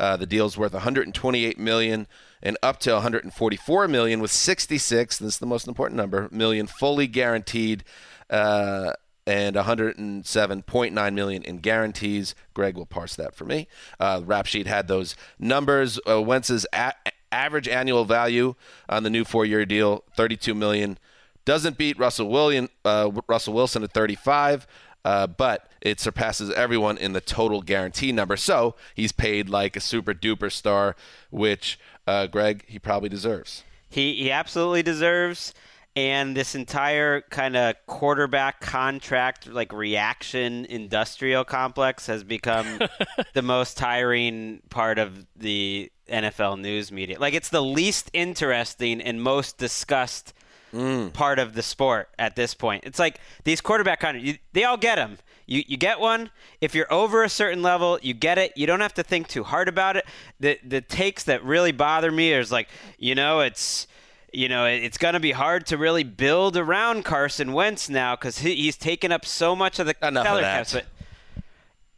Uh, 0.00 0.16
the 0.16 0.26
deal's 0.26 0.56
worth 0.56 0.72
128 0.72 1.58
million 1.58 2.06
and 2.42 2.56
up 2.62 2.80
to 2.80 2.92
144 2.92 3.86
million, 3.86 4.20
with 4.20 4.30
66. 4.30 5.18
This 5.18 5.34
is 5.34 5.38
the 5.38 5.46
most 5.46 5.68
important 5.68 5.98
number 5.98 6.26
million 6.32 6.66
fully 6.66 7.06
guaranteed, 7.06 7.84
uh, 8.30 8.94
and 9.26 9.54
107.9 9.56 11.14
million 11.14 11.42
in 11.42 11.58
guarantees. 11.58 12.34
Greg 12.54 12.76
will 12.76 12.86
parse 12.86 13.14
that 13.16 13.34
for 13.34 13.44
me. 13.44 13.68
Uh, 14.00 14.22
Rap 14.24 14.46
Sheet 14.46 14.66
had 14.66 14.88
those 14.88 15.14
numbers. 15.38 16.00
Uh, 16.08 16.22
Wentz's 16.22 16.66
a- 16.72 16.94
average 17.30 17.68
annual 17.68 18.06
value 18.06 18.54
on 18.88 19.02
the 19.02 19.10
new 19.10 19.24
four-year 19.24 19.66
deal, 19.66 20.02
32 20.16 20.54
million, 20.54 20.98
doesn't 21.44 21.76
beat 21.76 21.98
Russell 21.98 22.28
William, 22.30 22.70
uh, 22.84 23.10
Russell 23.28 23.52
Wilson 23.54 23.84
at 23.84 23.92
35 23.92 24.66
uh, 25.04 25.26
but 25.26 25.69
it 25.80 26.00
surpasses 26.00 26.50
everyone 26.50 26.98
in 26.98 27.12
the 27.12 27.20
total 27.20 27.62
guarantee 27.62 28.12
number. 28.12 28.36
So 28.36 28.74
he's 28.94 29.12
paid 29.12 29.48
like 29.48 29.76
a 29.76 29.80
super 29.80 30.14
duper 30.14 30.50
star, 30.52 30.96
which 31.30 31.78
uh, 32.06 32.26
Gregg 32.26 32.64
he 32.66 32.78
probably 32.78 33.08
deserves. 33.08 33.64
He 33.88 34.14
he 34.16 34.30
absolutely 34.30 34.82
deserves. 34.82 35.54
And 35.96 36.36
this 36.36 36.54
entire 36.54 37.22
kind 37.30 37.56
of 37.56 37.74
quarterback 37.86 38.60
contract, 38.60 39.48
like 39.48 39.72
reaction 39.72 40.64
industrial 40.66 41.44
complex, 41.44 42.06
has 42.06 42.22
become 42.22 42.78
the 43.34 43.42
most 43.42 43.76
tiring 43.76 44.60
part 44.70 45.00
of 45.00 45.26
the 45.34 45.90
NFL 46.08 46.60
news 46.60 46.92
media. 46.92 47.18
Like, 47.18 47.34
it's 47.34 47.48
the 47.48 47.60
least 47.62 48.08
interesting 48.12 49.00
and 49.00 49.20
most 49.22 49.58
discussed 49.58 50.32
Mm. 50.72 51.12
part 51.12 51.40
of 51.40 51.54
the 51.54 51.62
sport 51.62 52.10
at 52.16 52.36
this 52.36 52.54
point. 52.54 52.84
It's 52.86 53.00
like 53.00 53.18
these 53.42 53.60
quarterback 53.60 53.98
contracts, 53.98 54.38
they 54.52 54.62
all 54.62 54.76
get 54.76 54.94
them. 54.94 55.18
You, 55.50 55.64
you 55.66 55.76
get 55.76 55.98
one. 55.98 56.30
If 56.60 56.76
you're 56.76 56.90
over 56.92 57.24
a 57.24 57.28
certain 57.28 57.60
level, 57.60 57.98
you 58.02 58.14
get 58.14 58.38
it. 58.38 58.52
You 58.56 58.68
don't 58.68 58.80
have 58.80 58.94
to 58.94 59.02
think 59.02 59.26
too 59.26 59.42
hard 59.42 59.68
about 59.68 59.96
it. 59.96 60.06
The 60.38 60.58
the 60.64 60.80
takes 60.80 61.24
that 61.24 61.44
really 61.44 61.72
bother 61.72 62.12
me 62.12 62.32
is 62.32 62.52
like, 62.52 62.68
you 62.98 63.16
know, 63.16 63.40
it's 63.40 63.88
you 64.32 64.48
know, 64.48 64.64
it's 64.64 64.96
going 64.96 65.14
to 65.14 65.20
be 65.20 65.32
hard 65.32 65.66
to 65.66 65.76
really 65.76 66.04
build 66.04 66.56
around 66.56 67.04
Carson 67.04 67.52
Wentz 67.52 67.88
now 67.88 68.14
because 68.14 68.38
he, 68.38 68.54
he's 68.54 68.76
taken 68.76 69.10
up 69.10 69.26
so 69.26 69.56
much 69.56 69.80
of 69.80 69.86
the 69.86 69.96
Enough 70.00 70.24
of 70.24 70.26
salary 70.26 70.42
that. 70.42 70.56
cap 70.58 70.66
space. 70.68 70.84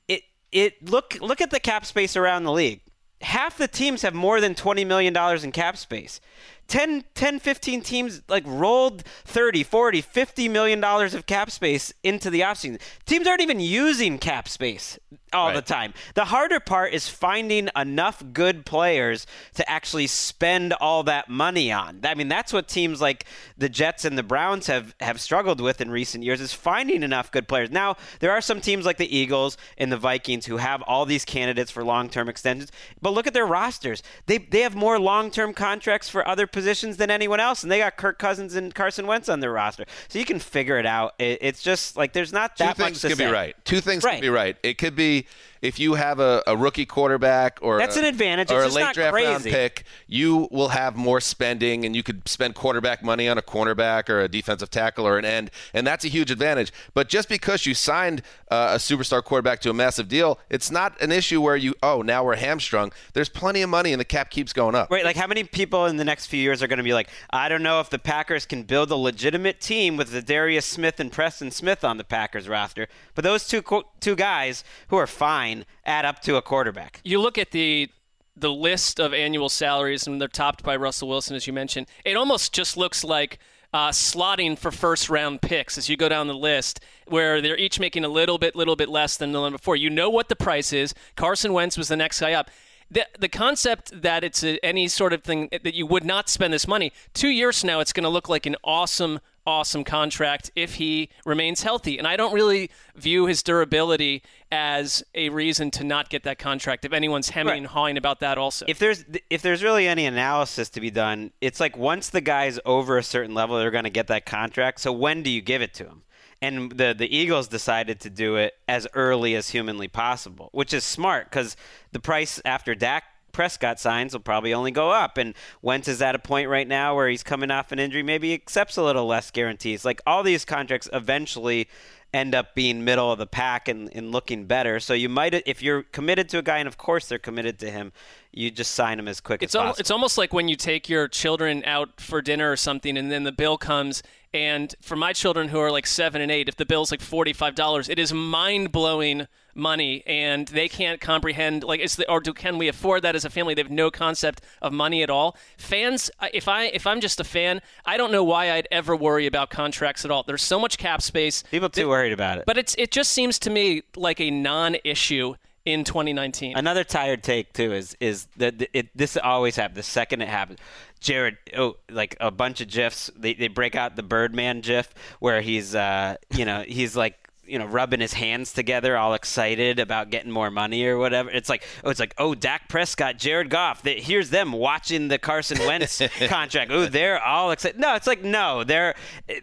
It 0.09 0.23
it 0.51 0.89
look 0.89 1.19
look 1.21 1.43
at 1.43 1.51
the 1.51 1.61
cap 1.61 1.85
space 1.85 2.17
around 2.17 2.45
the 2.45 2.53
league. 2.53 2.81
Half 3.21 3.59
the 3.59 3.69
teams 3.69 4.01
have 4.01 4.15
more 4.15 4.41
than 4.41 4.55
twenty 4.55 4.87
million 4.87 5.13
dollars 5.13 5.45
in 5.45 5.53
cap 5.53 5.77
space. 5.77 6.23
10, 6.73 7.05
10 7.15 7.39
15 7.39 7.83
teams 7.83 8.23
like 8.29 8.45
rolled 8.47 9.03
30 9.27 9.63
40 9.63 10.01
50 10.01 10.49
million 10.49 10.81
dollars 10.81 11.13
of 11.13 11.27
cap 11.27 11.51
space 11.51 11.93
into 12.03 12.31
the 12.31 12.41
offseason. 12.41 12.81
Teams 13.05 13.27
aren't 13.27 13.43
even 13.43 13.61
using 13.61 14.17
cap 14.17 14.49
space 14.49 14.99
all 15.35 15.53
the 15.53 15.61
time. 15.61 15.93
The 16.15 16.25
harder 16.27 16.61
part 16.61 16.95
is 16.95 17.09
finding 17.09 17.69
enough 17.77 18.23
good 18.33 18.65
players 18.65 19.27
to 19.55 19.69
actually 19.69 20.07
spend 20.07 20.73
all 20.75 21.03
that 21.03 21.29
money 21.29 21.71
on. 21.71 22.01
I 22.05 22.15
mean 22.15 22.29
that's 22.29 22.55
what 22.55 22.69
teams 22.69 23.03
like 23.03 23.27
the 23.59 23.69
jets 23.69 24.07
and 24.07 24.17
the 24.17 24.23
browns 24.23 24.67
have 24.69 24.95
have 25.01 25.21
struggled 25.21 25.61
with 25.61 25.83
in 25.83 25.91
recent 25.91 26.25
years 26.25 26.41
is 26.41 26.55
finding 26.55 27.03
enough 27.03 27.31
good 27.31 27.49
players. 27.49 27.71
Now 27.71 27.97
there 28.21 28.33
are 28.33 28.41
some 28.41 28.63
teams 28.63 28.87
like 28.87 28.97
the 28.97 29.15
eagles 29.15 29.59
and 29.77 29.93
the 29.93 29.99
vikings 29.99 30.47
who 30.47 30.57
have 30.57 30.81
all 30.83 31.05
these 31.05 31.27
candidates 31.27 31.71
for 31.71 31.85
long-term 31.85 32.31
extensions 32.31 32.73
but 33.03 33.13
look 33.13 33.27
at 33.27 33.35
their 33.35 33.47
rosters. 33.47 34.03
They 34.25 34.39
they 34.39 34.63
have 34.63 34.75
more 34.75 34.99
long-term 34.99 35.53
contracts 35.53 36.09
for 36.09 36.27
other 36.27 36.47
positions 36.47 36.62
than 36.97 37.11
anyone 37.11 37.41
else 37.41 37.63
and 37.63 37.71
they 37.73 37.79
got 37.79 37.97
kirk 37.97 38.19
cousins 38.19 38.55
and 38.55 38.75
carson 38.75 39.07
wentz 39.07 39.29
on 39.29 39.41
their 39.41 39.53
roster 39.53 39.85
so 40.09 40.19
you 40.19 40.25
can 40.25 40.39
figure 40.39 40.79
it 40.79 40.87
out 40.87 41.15
it, 41.19 41.39
it's 41.41 41.63
just 41.63 41.97
like 41.97 42.13
there's 42.13 42.33
not 42.33 42.57
Two 42.57 42.65
that 42.65 42.79
much 42.79 42.87
things 42.89 43.01
to 43.03 43.09
could 43.09 43.19
say. 43.19 43.27
be 43.27 43.33
right. 43.33 43.57
Two 43.65 43.81
things 43.81 44.05
Right. 44.05 44.15
could 44.17 44.23
be 44.23 44.29
right. 44.29 44.57
It 44.63 44.79
could 44.79 44.95
be 44.97 45.27
if 45.63 45.79
you 45.79 45.95
have 45.95 46.19
a, 46.19 46.43
a 46.47 46.57
rookie 46.57 46.85
quarterback 46.85 47.59
or 47.63 47.79
That's 47.79 47.97
a- 47.97 48.01
an 48.01 48.05
advantage. 48.07 48.51
or 48.51 48.65
It's 48.65 48.75
a 48.75 48.79
late 48.79 48.93
draft 48.95 49.15
round 49.15 49.45
pick, 49.45 49.85
you 50.09 50.49
will 50.51 50.69
have 50.69 50.97
more 50.97 51.21
spending, 51.21 51.87
and 51.87 51.95
you 51.95 52.03
could 52.03 52.29
spend 52.29 52.55
quarterback 52.57 53.03
money 53.03 53.29
on 53.29 53.39
a 53.39 53.43
cornerback 53.43 54.09
or 54.11 54.21
a 54.21 54.29
defensive 54.29 54.71
tackle 54.71 55.07
or 55.07 55.19
an 55.19 55.25
end, 55.25 55.51
and 55.73 55.87
that's 55.87 56.05
a 56.05 56.09
huge 56.09 56.31
advantage. 56.33 56.73
But 56.95 57.09
just 57.09 57.29
because 57.29 57.65
you 57.65 57.75
signed 57.75 58.23
uh, 58.51 58.73
a 58.75 58.77
superstar 58.77 59.23
quarterback 59.23 59.61
to 59.61 59.71
a 59.71 59.75
massive 59.75 60.09
deal, 60.09 60.39
it's 60.51 60.71
not 60.71 61.01
an 61.01 61.13
issue 61.13 61.41
where 61.41 61.57
you 61.57 61.75
oh 61.83 62.03
now 62.03 62.25
we're 62.25 62.37
hamstrung. 62.37 62.93
There's 63.15 63.29
plenty 63.29 63.63
of 63.63 63.71
money, 63.71 63.93
and 63.93 64.01
the 64.01 64.05
cap 64.05 64.31
keeps 64.31 64.53
going 64.53 64.75
up. 64.75 64.91
Right, 64.91 65.05
like 65.05 65.17
how 65.17 65.29
many 65.29 65.45
people 65.45 65.87
in 65.87 65.97
the 65.97 66.05
next 66.05 66.27
few 66.27 66.41
years 66.41 66.61
are 66.63 66.67
going 66.67 66.79
to 66.79 66.83
be 66.83 66.93
like, 66.93 67.09
I 67.31 67.49
don't 67.49 67.63
know 67.63 67.79
if 67.79 67.89
the 67.89 68.01
Packers 68.01 68.47
can 68.47 68.65
build 68.65 68.91
a 68.91 68.97
legitimate 68.97 69.61
team 69.61 69.97
with 69.97 70.11
the 70.11 70.23
Darius 70.23 70.67
Smith 70.67 70.99
and 70.99 71.13
Preston 71.13 71.53
Smith 71.53 71.85
on 71.85 71.99
the 71.99 72.05
Packers 72.05 72.49
roster, 72.49 72.89
but 73.15 73.23
those 73.23 73.47
two 73.47 73.63
two 74.01 74.17
guys 74.17 74.65
who 74.89 74.97
are 74.97 75.07
fine 75.07 75.52
add 75.85 76.05
up 76.05 76.21
to 76.23 76.37
a 76.37 76.43
quarterback. 76.43 77.01
You 77.05 77.21
look 77.21 77.39
at 77.39 77.51
the 77.51 77.89
the 78.35 78.53
list 78.53 78.99
of 78.99 79.13
annual 79.13 79.49
salaries, 79.49 80.07
and 80.07 80.21
they're 80.21 80.29
topped 80.29 80.63
by 80.63 80.75
Russell 80.77 81.09
Wilson, 81.09 81.37
as 81.37 81.47
you 81.47 81.53
mentioned. 81.53 81.87
It 82.05 82.17
almost 82.17 82.53
just 82.53 82.77
looks 82.77 83.05
like 83.05 83.39
uh, 83.75 83.91
slotting 83.91 84.59
for 84.59 84.71
first 84.71 85.09
round 85.09 85.41
picks 85.43 85.79
as 85.79 85.89
you 85.89 85.97
go 85.97 86.09
down 86.09 86.27
the 86.29 86.35
list, 86.35 86.81
where 87.07 87.41
they're 87.41 87.57
each 87.57 87.81
making 87.81 88.05
a 88.05 88.09
little 88.09 88.39
bit, 88.39 88.55
little 88.55 88.77
bit 88.77 88.89
less 88.89 89.17
than 89.17 89.33
the 89.33 89.41
one 89.41 89.53
before. 89.53 89.77
You 89.77 89.91
know 89.91 90.11
what 90.11 90.29
the 90.29 90.37
price 90.37 90.73
is. 90.73 90.95
Carson 91.17 91.53
Wentz 91.53 91.79
was 91.79 91.89
the 91.89 91.97
next 91.97 92.21
guy 92.21 92.33
up. 92.33 92.51
The, 92.91 93.07
the 93.19 93.29
concept 93.29 94.03
that 94.03 94.23
it's 94.23 94.45
a, 94.45 94.63
any 94.65 94.89
sort 94.89 95.15
of 95.15 95.23
thing 95.23 95.49
that 95.51 95.75
you 95.75 95.87
would 95.87 96.05
not 96.05 96.29
spend 96.29 96.53
this 96.53 96.69
money, 96.69 96.93
two 97.15 97.31
years 97.31 97.61
from 97.61 97.69
now, 97.69 97.81
it's 97.81 97.93
going 97.93 98.05
to 98.05 98.11
look 98.11 98.29
like 98.29 98.45
an 98.45 98.57
awesome, 98.63 99.21
awesome 99.47 99.85
contract 99.85 100.51
if 100.55 100.75
he 100.75 101.09
remains 101.25 101.63
healthy. 101.63 101.99
And 101.99 102.07
I 102.07 102.17
don't 102.17 102.33
really 102.33 102.71
view 102.95 103.27
his 103.27 103.43
durability 103.43 104.23
as 104.51 105.03
a 105.15 105.29
reason 105.31 105.71
to 105.73 105.85
not 105.85 106.09
get 106.11 106.23
that 106.25 106.39
contract. 106.39 106.85
If 106.85 106.93
anyone's 106.93 107.31
hemming 107.31 107.51
Right. 107.53 107.59
and 107.59 107.67
hawing 107.67 107.97
about 107.97 108.21
that, 108.21 108.39
also. 108.39 108.65
If 108.69 108.79
there's 108.79 109.05
if 109.31 109.43
there's 109.43 109.63
really 109.63 109.89
any 109.89 110.07
analysis 110.07 110.69
to 110.71 110.81
be 110.81 110.91
done, 110.91 111.33
it's 111.41 111.61
like 111.61 111.77
once 111.77 112.09
the 112.11 112.21
guy's 112.21 112.59
over 112.65 112.99
a 112.99 113.03
certain 113.03 113.35
level, 113.35 113.59
they're 113.59 113.71
going 113.71 113.85
to 113.85 113.91
get 113.91 114.07
that 114.09 114.27
contract. 114.27 114.81
So 114.81 114.93
when 114.93 115.23
do 115.23 115.31
you 115.31 115.41
give 115.41 115.63
it 115.63 115.75
to 115.75 115.85
him? 115.85 116.03
And 116.41 116.73
the 116.73 116.95
the 116.97 117.15
Eagles 117.15 117.47
decided 117.49 118.01
to 118.01 118.11
do 118.11 118.37
it 118.37 118.55
as 118.69 118.87
early 118.95 119.35
as 119.37 119.51
humanly 119.51 119.87
possible, 119.89 120.49
which 120.53 120.73
is 120.75 120.83
smart 120.85 121.31
because 121.31 121.57
the 121.93 122.01
price 122.01 122.41
after 122.45 122.75
Dak 122.75 123.05
Prescott 123.33 123.81
signs 123.81 124.13
will 124.13 124.21
probably 124.21 124.55
only 124.55 124.71
go 124.71 124.91
up. 124.91 125.19
And 125.19 125.35
Wentz 125.63 125.89
is 125.89 126.01
at 126.03 126.15
a 126.15 126.19
point 126.19 126.49
right 126.49 126.69
now 126.69 126.95
where 126.95 127.09
he's 127.09 127.23
coming 127.23 127.51
off 127.51 127.73
an 127.73 127.79
injury, 127.79 128.03
maybe 128.03 128.33
accepts 128.35 128.77
a 128.77 128.83
little 128.83 129.07
less 129.07 129.31
guarantees. 129.31 129.85
Like 129.85 130.01
all 130.07 130.23
these 130.23 130.45
contracts 130.45 130.89
eventually 130.93 131.69
end 132.15 132.35
up 132.35 132.55
being 132.55 132.85
middle 132.85 133.11
of 133.11 133.19
the 133.19 133.27
pack 133.27 133.69
and, 133.69 133.89
and 133.97 134.13
looking 134.13 134.45
better. 134.45 134.79
So 134.79 134.93
you 134.93 135.09
might, 135.09 135.33
if 135.47 135.63
you're 135.63 135.83
committed 135.83 136.29
to 136.29 136.39
a 136.39 136.43
guy, 136.43 136.59
and 136.59 136.69
of 136.69 136.77
course 136.77 137.09
they're 137.09 137.19
committed 137.19 137.59
to 137.61 137.71
him, 137.71 137.91
you 138.33 138.51
just 138.51 138.73
sign 138.73 138.99
him 138.99 139.09
as 139.09 139.19
quick 139.19 139.43
It's 139.43 139.55
as 139.55 139.59
al- 139.59 139.67
possible. 139.69 139.81
it's 139.81 139.91
almost 139.91 140.19
like 140.19 140.31
when 140.35 140.47
you 140.47 140.55
take 140.57 140.91
your 140.91 141.09
children 141.09 141.63
out 141.65 141.99
for 142.03 142.21
dinner 142.21 142.53
or 142.53 142.57
something, 142.57 142.99
and 142.99 143.11
then 143.11 143.25
the 143.25 143.33
bill 143.33 143.57
comes. 143.57 144.03
And 144.35 144.75
for 144.83 144.95
my 144.95 145.15
children 145.15 145.49
who 145.49 145.59
are 145.59 145.71
like 145.71 145.87
seven 145.87 146.21
and 146.21 146.31
eight, 146.31 146.51
if 146.51 146.57
the 146.57 146.67
bill's 146.67 146.91
like 146.91 147.01
forty 147.01 147.33
five 147.33 147.55
dollars, 147.55 147.89
it 147.89 147.99
is 147.99 148.13
mind 148.13 148.73
blowing 148.73 149.27
money, 149.55 150.03
and 150.07 150.49
they 150.49 150.69
can't 150.69 151.01
comprehend 151.01 151.65
like 151.65 151.81
is 151.81 151.97
the 151.97 152.11
or 152.11 152.21
do 152.21 152.33
can 152.33 152.59
we 152.59 152.69
afford 152.69 153.03
that 153.03 153.15
as 153.15 153.25
a 153.25 153.31
family? 153.31 153.55
They 153.55 153.63
have 153.63 153.71
no 153.71 153.91
concept 153.91 154.43
of 154.61 154.73
money 154.73 155.03
at 155.03 155.11
all. 155.11 155.37
Fans, 155.57 156.11
if 156.33 156.49
I 156.49 156.65
if 156.67 156.87
I'm 156.87 157.01
just 157.01 157.21
a 157.21 157.25
fan, 157.25 157.61
I 157.85 157.97
don't 157.97 158.13
know 158.13 158.25
why 158.25 158.53
I'd 158.53 158.69
ever 158.71 158.97
worry 158.97 159.27
about 159.27 159.51
contracts 159.51 160.05
at 160.05 160.11
all. 160.11 160.23
There's 160.23 160.43
so 160.43 160.59
much 160.59 160.79
cap 160.79 161.03
space. 161.03 161.43
People 161.51 161.69
too 161.69 161.89
worried 161.89 162.13
about 162.13 162.39
it. 162.39 162.45
But 162.47 162.59
it's 162.59 162.75
it 162.79 162.91
just 162.91 163.13
seems 163.13 163.39
to 163.41 163.51
me 163.51 163.83
like 163.97 164.21
a 164.21 164.31
non-issue 164.31 165.35
in 165.65 165.85
2019. 165.85 166.57
Another 166.57 166.85
tired 166.85 167.23
take 167.23 167.53
too 167.53 167.73
is 167.73 167.97
is 168.01 168.27
that 168.37 168.69
it 168.73 168.89
this 168.97 169.17
always 169.17 169.57
happens. 169.57 169.77
The 169.77 169.83
second 169.83 170.23
it 170.23 170.29
happens, 170.29 170.59
Jared, 171.01 171.37
oh, 171.57 171.77
like 171.91 172.17
a 172.21 172.31
bunch 172.31 172.61
of 172.61 172.69
gifs. 172.69 173.11
They 173.17 173.35
they 173.35 173.49
break 173.49 173.77
out 173.77 173.97
the 173.97 174.03
Birdman 174.03 174.61
gif 174.61 174.93
where 175.21 175.41
he's 175.41 175.75
uh 175.75 176.17
you 176.31 176.45
know 176.45 176.65
he's 176.67 176.97
like 176.97 177.22
you 177.53 177.59
know 177.59 177.67
rubbing 177.67 178.01
his 178.01 178.15
hands 178.15 178.53
together, 178.53 178.97
all 178.97 179.13
excited 179.15 179.79
about 179.79 180.09
getting 180.11 180.31
more 180.33 180.51
money 180.51 180.85
or 180.87 180.97
whatever. 180.97 181.31
It's 181.31 181.49
like 181.51 181.63
oh, 181.85 181.91
it's 181.91 182.01
like 182.01 182.15
oh, 182.17 182.35
Dak 182.35 182.69
Prescott, 182.69 183.19
Jared 183.19 183.51
Goff. 183.51 183.83
They, 183.83 184.01
here's 184.01 184.31
them 184.31 184.53
watching 184.53 185.09
the 185.09 185.19
Carson 185.19 185.59
Wentz 185.67 186.01
contract. 186.29 186.71
Oh, 186.73 186.87
they're 186.87 187.23
all 187.23 187.51
excited. 187.51 187.79
No, 187.79 187.95
it's 187.95 188.07
like 188.07 188.25
no, 188.25 188.65
they're 188.65 188.95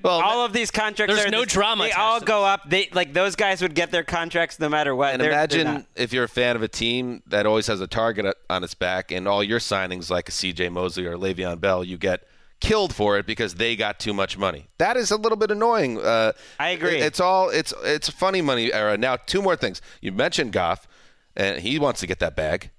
Well, 0.03 0.21
all 0.21 0.43
of 0.43 0.51
these 0.53 0.71
contracts. 0.71 1.13
there's 1.13 1.27
are 1.27 1.29
no 1.31 1.43
this- 1.43 1.53
drama 1.53 1.83
They 1.85 1.91
all 1.91 2.19
go 2.19 2.43
up. 2.43 2.67
They 2.69 2.89
like 2.93 3.13
those 3.13 3.35
guys 3.35 3.61
would 3.61 3.75
get 3.75 3.91
their 3.91 4.03
contracts 4.03 4.59
no 4.59 4.67
matter 4.69 4.95
what. 4.95 5.13
And 5.13 5.21
They're- 5.21 5.29
they're 5.29 5.61
imagine 5.61 5.85
if 5.95 6.11
you're 6.11 6.23
a 6.23 6.29
fan 6.29 6.55
of 6.55 6.63
a 6.63 6.67
team 6.67 7.21
that 7.27 7.45
always 7.45 7.67
has 7.67 7.79
a 7.79 7.87
target 7.87 8.35
on 8.49 8.63
its 8.63 8.73
back, 8.73 9.11
and 9.11 9.27
all 9.27 9.43
your 9.43 9.59
signings, 9.59 10.09
like 10.09 10.27
a 10.27 10.31
C.J. 10.31 10.69
Mosley 10.69 11.05
or 11.05 11.15
Le'Veon 11.15 11.61
Bell, 11.61 11.83
you 11.83 11.97
get 11.97 12.23
killed 12.59 12.93
for 12.93 13.17
it 13.17 13.25
because 13.25 13.55
they 13.55 13.75
got 13.75 13.99
too 13.99 14.13
much 14.13 14.37
money. 14.37 14.67
That 14.77 14.97
is 14.97 15.11
a 15.11 15.17
little 15.17 15.37
bit 15.37 15.49
annoying. 15.51 15.97
Uh, 15.99 16.33
I 16.59 16.69
agree. 16.69 16.97
it- 16.97 17.03
It's 17.03 17.19
all 17.19 17.49
it's 17.49 17.73
it's 17.83 18.09
funny 18.09 18.41
money 18.41 18.71
era. 18.73 18.97
Now, 18.97 19.15
two 19.15 19.41
more 19.41 19.55
things. 19.55 19.81
You 20.01 20.11
mentioned 20.11 20.51
Goff, 20.51 20.87
and 21.35 21.61
he 21.61 21.79
wants 21.79 21.99
to 22.01 22.07
get 22.07 22.19
that 22.19 22.35
bag. 22.35 22.71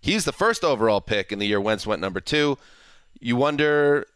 He's 0.00 0.24
the 0.24 0.32
first 0.32 0.64
overall 0.64 1.00
pick 1.00 1.32
in 1.32 1.38
the 1.38 1.46
year 1.46 1.60
Wentz 1.60 1.86
went 1.86 2.00
number 2.00 2.20
two. 2.20 2.56
You 3.20 3.36
wonder 3.36 4.06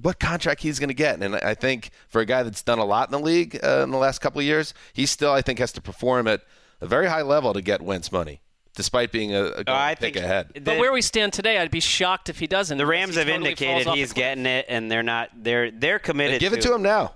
what 0.00 0.18
contract 0.20 0.62
he's 0.62 0.78
going 0.78 0.88
to 0.88 0.94
get. 0.94 1.20
And 1.22 1.36
I 1.36 1.54
think 1.54 1.90
for 2.08 2.20
a 2.20 2.24
guy 2.24 2.42
that's 2.44 2.62
done 2.62 2.78
a 2.78 2.84
lot 2.84 3.08
in 3.08 3.12
the 3.12 3.18
league 3.24 3.58
uh, 3.62 3.82
in 3.82 3.90
the 3.90 3.98
last 3.98 4.20
couple 4.20 4.38
of 4.40 4.44
years, 4.44 4.74
he 4.92 5.06
still, 5.06 5.32
I 5.32 5.42
think, 5.42 5.58
has 5.58 5.72
to 5.72 5.80
perform 5.82 6.26
at 6.28 6.42
a 6.80 6.86
very 6.86 7.06
high 7.08 7.22
level 7.22 7.52
to 7.52 7.60
get 7.60 7.82
Wentz 7.82 8.10
money, 8.12 8.40
despite 8.74 9.12
being 9.12 9.34
a, 9.34 9.44
a 9.44 9.64
Oh, 9.66 9.72
I 9.74 9.94
pick 9.94 10.14
think 10.14 10.16
ahead. 10.24 10.50
the- 10.54 10.60
But 10.60 10.78
where 10.78 10.92
we 10.92 11.02
stand 11.02 11.32
today, 11.32 11.58
I'd 11.58 11.70
be 11.70 11.80
shocked 11.80 12.28
if 12.28 12.38
he 12.38 12.46
doesn't. 12.46 12.78
the 12.78 12.86
Rams 12.86 13.16
have 13.16 13.26
totally 13.26 13.50
indicated 13.50 13.86
he's 13.94 14.12
getting 14.12 14.46
it, 14.46 14.66
and 14.68 14.90
they're 14.90 15.02
not. 15.02 15.30
They're 15.34 15.70
they're 15.70 15.98
committed. 15.98 16.40
Give 16.40 16.52
it 16.52 16.62
to 16.62 16.68
to 16.68 16.74
him 16.74 16.82
now. 16.82 17.14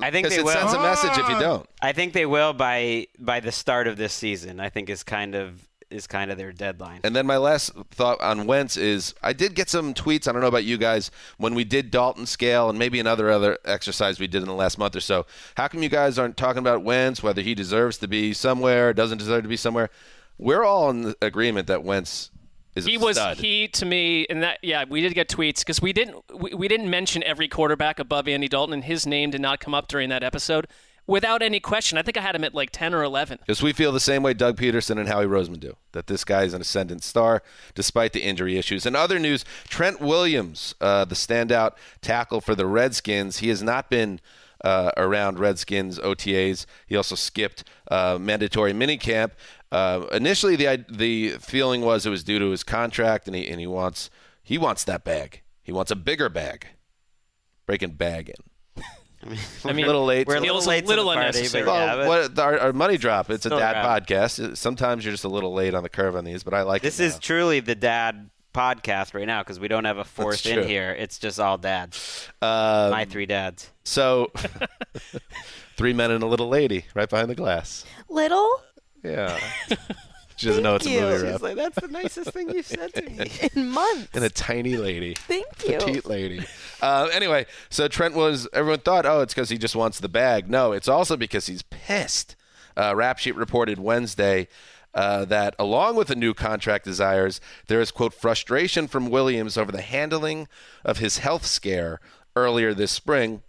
I 0.00 0.10
think 0.10 0.28
they 0.28 0.36
it 0.36 0.44
will. 0.44 0.52
sends 0.52 0.72
a 0.72 0.80
message 0.80 1.10
if 1.18 1.28
you 1.28 1.38
don't. 1.38 1.68
I 1.82 1.92
think 1.92 2.12
they 2.14 2.26
will 2.26 2.52
by 2.52 3.06
by 3.18 3.40
the 3.40 3.52
start 3.52 3.86
of 3.86 3.96
this 3.96 4.12
season. 4.12 4.60
I 4.60 4.68
think 4.70 4.88
is 4.88 5.02
kind 5.02 5.34
of 5.34 5.66
is 5.90 6.06
kind 6.06 6.30
of 6.30 6.36
their 6.38 6.52
deadline. 6.52 7.00
And 7.02 7.16
then 7.16 7.26
my 7.26 7.38
last 7.38 7.72
thought 7.92 8.20
on 8.20 8.46
Wentz 8.46 8.76
is 8.76 9.14
I 9.22 9.32
did 9.32 9.54
get 9.54 9.68
some 9.70 9.94
tweets. 9.94 10.28
I 10.28 10.32
don't 10.32 10.42
know 10.42 10.46
about 10.48 10.64
you 10.64 10.76
guys 10.78 11.10
when 11.38 11.54
we 11.54 11.64
did 11.64 11.90
Dalton 11.90 12.26
scale 12.26 12.68
and 12.70 12.78
maybe 12.78 13.00
another 13.00 13.30
other 13.30 13.58
exercise 13.64 14.20
we 14.20 14.26
did 14.26 14.42
in 14.42 14.48
the 14.48 14.54
last 14.54 14.78
month 14.78 14.94
or 14.96 15.00
so. 15.00 15.26
How 15.56 15.66
come 15.68 15.82
you 15.82 15.88
guys 15.88 16.18
aren't 16.18 16.36
talking 16.36 16.58
about 16.60 16.82
Wentz, 16.82 17.22
whether 17.22 17.40
he 17.42 17.54
deserves 17.54 17.96
to 17.98 18.08
be 18.08 18.32
somewhere, 18.34 18.92
doesn't 18.92 19.18
deserve 19.18 19.42
to 19.42 19.48
be 19.48 19.56
somewhere? 19.56 19.88
We're 20.38 20.64
all 20.64 20.90
in 20.90 21.14
agreement 21.20 21.66
that 21.66 21.82
Wentz 21.84 22.30
is 22.74 22.86
a 22.86 22.90
He 22.90 22.96
was 22.98 23.16
stud. 23.16 23.38
he 23.38 23.68
to 23.68 23.84
me, 23.86 24.26
and 24.30 24.42
that 24.42 24.58
yeah, 24.62 24.84
we 24.88 25.00
did 25.00 25.14
get 25.14 25.28
tweets 25.28 25.58
because 25.60 25.82
we 25.82 25.92
didn't 25.92 26.16
we, 26.34 26.54
we 26.54 26.68
didn't 26.68 26.88
mention 26.90 27.22
every 27.24 27.48
quarterback 27.48 27.98
above 27.98 28.28
Andy 28.28 28.48
Dalton, 28.48 28.74
and 28.74 28.84
his 28.84 29.06
name 29.06 29.30
did 29.30 29.40
not 29.40 29.60
come 29.60 29.74
up 29.74 29.88
during 29.88 30.08
that 30.10 30.22
episode 30.22 30.66
without 31.06 31.42
any 31.42 31.58
question. 31.58 31.96
I 31.98 32.02
think 32.02 32.16
I 32.16 32.20
had 32.20 32.36
him 32.36 32.44
at 32.44 32.54
like 32.54 32.70
ten 32.70 32.94
or 32.94 33.02
eleven. 33.02 33.38
Because 33.40 33.62
we 33.62 33.72
feel 33.72 33.90
the 33.90 33.98
same 33.98 34.22
way 34.22 34.32
Doug 34.34 34.56
Pederson 34.56 34.98
and 34.98 35.08
Howie 35.08 35.26
Roseman 35.26 35.58
do, 35.58 35.76
that 35.92 36.06
this 36.06 36.22
guy 36.24 36.44
is 36.44 36.54
an 36.54 36.60
ascendant 36.60 37.02
star 37.02 37.42
despite 37.74 38.12
the 38.12 38.20
injury 38.20 38.56
issues. 38.58 38.86
In 38.86 38.94
other 38.94 39.18
news, 39.18 39.44
Trent 39.68 40.00
Williams, 40.00 40.74
uh, 40.80 41.04
the 41.04 41.14
standout 41.16 41.72
tackle 42.00 42.40
for 42.40 42.54
the 42.54 42.66
Redskins, 42.66 43.38
he 43.38 43.48
has 43.48 43.62
not 43.62 43.90
been 43.90 44.20
uh, 44.64 44.90
around 44.96 45.38
Redskins 45.38 45.98
OTAs. 46.00 46.66
He 46.86 46.96
also 46.96 47.14
skipped 47.14 47.62
uh, 47.90 48.18
mandatory 48.20 48.72
minicamp. 48.72 49.30
Uh, 49.70 50.06
initially, 50.12 50.56
the 50.56 50.84
the 50.90 51.30
feeling 51.40 51.82
was 51.82 52.06
it 52.06 52.10
was 52.10 52.24
due 52.24 52.38
to 52.38 52.50
his 52.50 52.62
contract, 52.64 53.26
and 53.26 53.36
he 53.36 53.46
and 53.48 53.60
he 53.60 53.66
wants 53.66 54.10
he 54.42 54.56
wants 54.58 54.84
that 54.84 55.04
bag. 55.04 55.42
He 55.62 55.72
wants 55.72 55.90
a 55.90 55.96
bigger 55.96 56.28
bag. 56.28 56.66
Breaking 57.66 57.90
bag 57.90 58.30
in. 58.30 58.82
I 59.64 59.72
mean, 59.72 59.84
a 59.84 59.88
little 59.88 60.04
late. 60.06 60.26
We're 60.26 60.36
a 60.36 60.36
to- 60.36 60.40
little 60.42 60.56
Feels 60.56 60.66
a 60.66 60.68
late 60.70 60.80
to 60.82 60.86
little 60.88 61.04
the 61.10 61.14
party, 61.14 61.26
unnecessary. 61.38 61.64
well, 61.66 61.98
yeah, 61.98 62.06
what, 62.08 62.38
our, 62.38 62.58
our 62.58 62.72
money 62.72 62.96
drop. 62.96 63.28
It's 63.30 63.44
a 63.44 63.50
dad 63.50 63.76
around. 63.76 64.06
podcast. 64.06 64.56
Sometimes 64.56 65.04
you're 65.04 65.12
just 65.12 65.24
a 65.24 65.28
little 65.28 65.52
late 65.52 65.74
on 65.74 65.82
the 65.82 65.88
curve 65.90 66.16
on 66.16 66.24
these, 66.24 66.42
but 66.44 66.54
I 66.54 66.62
like 66.62 66.80
this 66.82 66.98
it 67.00 67.04
is 67.04 67.14
now. 67.14 67.18
truly 67.20 67.60
the 67.60 67.74
dad 67.74 68.30
podcast 68.54 69.12
right 69.12 69.26
now 69.26 69.42
because 69.42 69.60
we 69.60 69.68
don't 69.68 69.84
have 69.84 69.98
a 69.98 70.04
fourth 70.04 70.46
in 70.46 70.66
here. 70.66 70.92
It's 70.98 71.18
just 71.18 71.38
all 71.38 71.58
dads. 71.58 72.28
Um, 72.40 72.90
My 72.90 73.04
three 73.04 73.26
dads. 73.26 73.70
So, 73.84 74.32
three 75.76 75.92
men 75.92 76.10
and 76.10 76.22
a 76.22 76.26
little 76.26 76.48
lady 76.48 76.86
right 76.94 77.08
behind 77.10 77.28
the 77.28 77.34
glass. 77.34 77.84
Little 78.08 78.62
Yeah. 79.02 79.38
she 80.36 80.46
doesn't 80.46 80.62
know 80.62 80.76
it's 80.76 80.86
a 80.86 80.90
movie. 80.90 81.14
She's 81.14 81.22
rep. 81.22 81.42
like, 81.42 81.56
that's 81.56 81.80
the 81.80 81.88
nicest 81.88 82.32
thing 82.32 82.50
you've 82.50 82.66
said 82.66 82.94
to 82.94 83.02
me. 83.02 83.30
in 83.54 83.68
months. 83.70 84.08
and 84.14 84.24
a 84.24 84.30
tiny 84.30 84.76
lady. 84.76 85.14
Thank 85.18 85.46
you. 85.68 85.78
Petite 85.78 86.06
lady. 86.06 86.44
Uh, 86.80 87.08
anyway, 87.12 87.46
so 87.70 87.88
Trent 87.88 88.14
was, 88.14 88.48
everyone 88.52 88.80
thought, 88.80 89.06
oh, 89.06 89.20
it's 89.20 89.34
because 89.34 89.48
he 89.50 89.58
just 89.58 89.76
wants 89.76 90.00
the 90.00 90.08
bag. 90.08 90.48
No, 90.48 90.72
it's 90.72 90.88
also 90.88 91.16
because 91.16 91.46
he's 91.46 91.62
pissed. 91.62 92.36
Uh, 92.76 92.94
Rap 92.94 93.18
Sheet 93.18 93.34
reported 93.34 93.78
Wednesday 93.78 94.48
uh, 94.94 95.24
that 95.26 95.54
along 95.58 95.96
with 95.96 96.08
the 96.08 96.16
new 96.16 96.34
contract 96.34 96.84
desires, 96.84 97.40
there 97.66 97.80
is, 97.80 97.90
quote, 97.90 98.14
frustration 98.14 98.88
from 98.88 99.10
Williams 99.10 99.58
over 99.58 99.72
the 99.72 99.82
handling 99.82 100.48
of 100.84 100.98
his 100.98 101.18
health 101.18 101.44
scare 101.46 102.00
earlier 102.36 102.72
this 102.72 102.92
spring. 102.92 103.42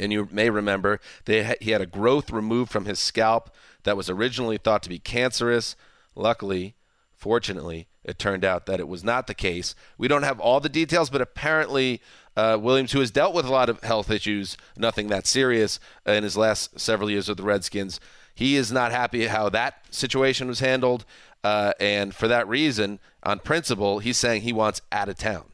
And 0.00 0.12
you 0.12 0.28
may 0.30 0.50
remember 0.50 1.00
ha- 1.26 1.54
he 1.60 1.70
had 1.70 1.80
a 1.80 1.86
growth 1.86 2.30
removed 2.30 2.70
from 2.70 2.84
his 2.84 2.98
scalp 2.98 3.54
that 3.84 3.96
was 3.96 4.10
originally 4.10 4.58
thought 4.58 4.82
to 4.82 4.88
be 4.88 4.98
cancerous. 4.98 5.76
Luckily, 6.14 6.74
fortunately, 7.14 7.88
it 8.04 8.18
turned 8.18 8.44
out 8.44 8.66
that 8.66 8.80
it 8.80 8.88
was 8.88 9.04
not 9.04 9.26
the 9.26 9.34
case. 9.34 9.74
We 9.98 10.08
don't 10.08 10.22
have 10.22 10.40
all 10.40 10.60
the 10.60 10.68
details, 10.68 11.10
but 11.10 11.20
apparently, 11.20 12.00
uh, 12.36 12.58
Williams, 12.60 12.92
who 12.92 13.00
has 13.00 13.10
dealt 13.10 13.34
with 13.34 13.46
a 13.46 13.52
lot 13.52 13.68
of 13.68 13.82
health 13.82 14.10
issues, 14.10 14.56
nothing 14.76 15.08
that 15.08 15.26
serious 15.26 15.78
uh, 16.06 16.12
in 16.12 16.24
his 16.24 16.36
last 16.36 16.78
several 16.78 17.10
years 17.10 17.28
with 17.28 17.38
the 17.38 17.44
Redskins, 17.44 18.00
he 18.34 18.56
is 18.56 18.70
not 18.70 18.92
happy 18.92 19.26
how 19.26 19.48
that 19.48 19.84
situation 19.90 20.46
was 20.46 20.60
handled. 20.60 21.04
Uh, 21.42 21.72
and 21.80 22.14
for 22.14 22.28
that 22.28 22.48
reason, 22.48 23.00
on 23.22 23.40
principle, 23.40 23.98
he's 23.98 24.16
saying 24.16 24.42
he 24.42 24.52
wants 24.52 24.80
out 24.92 25.08
of 25.08 25.16
town. 25.16 25.44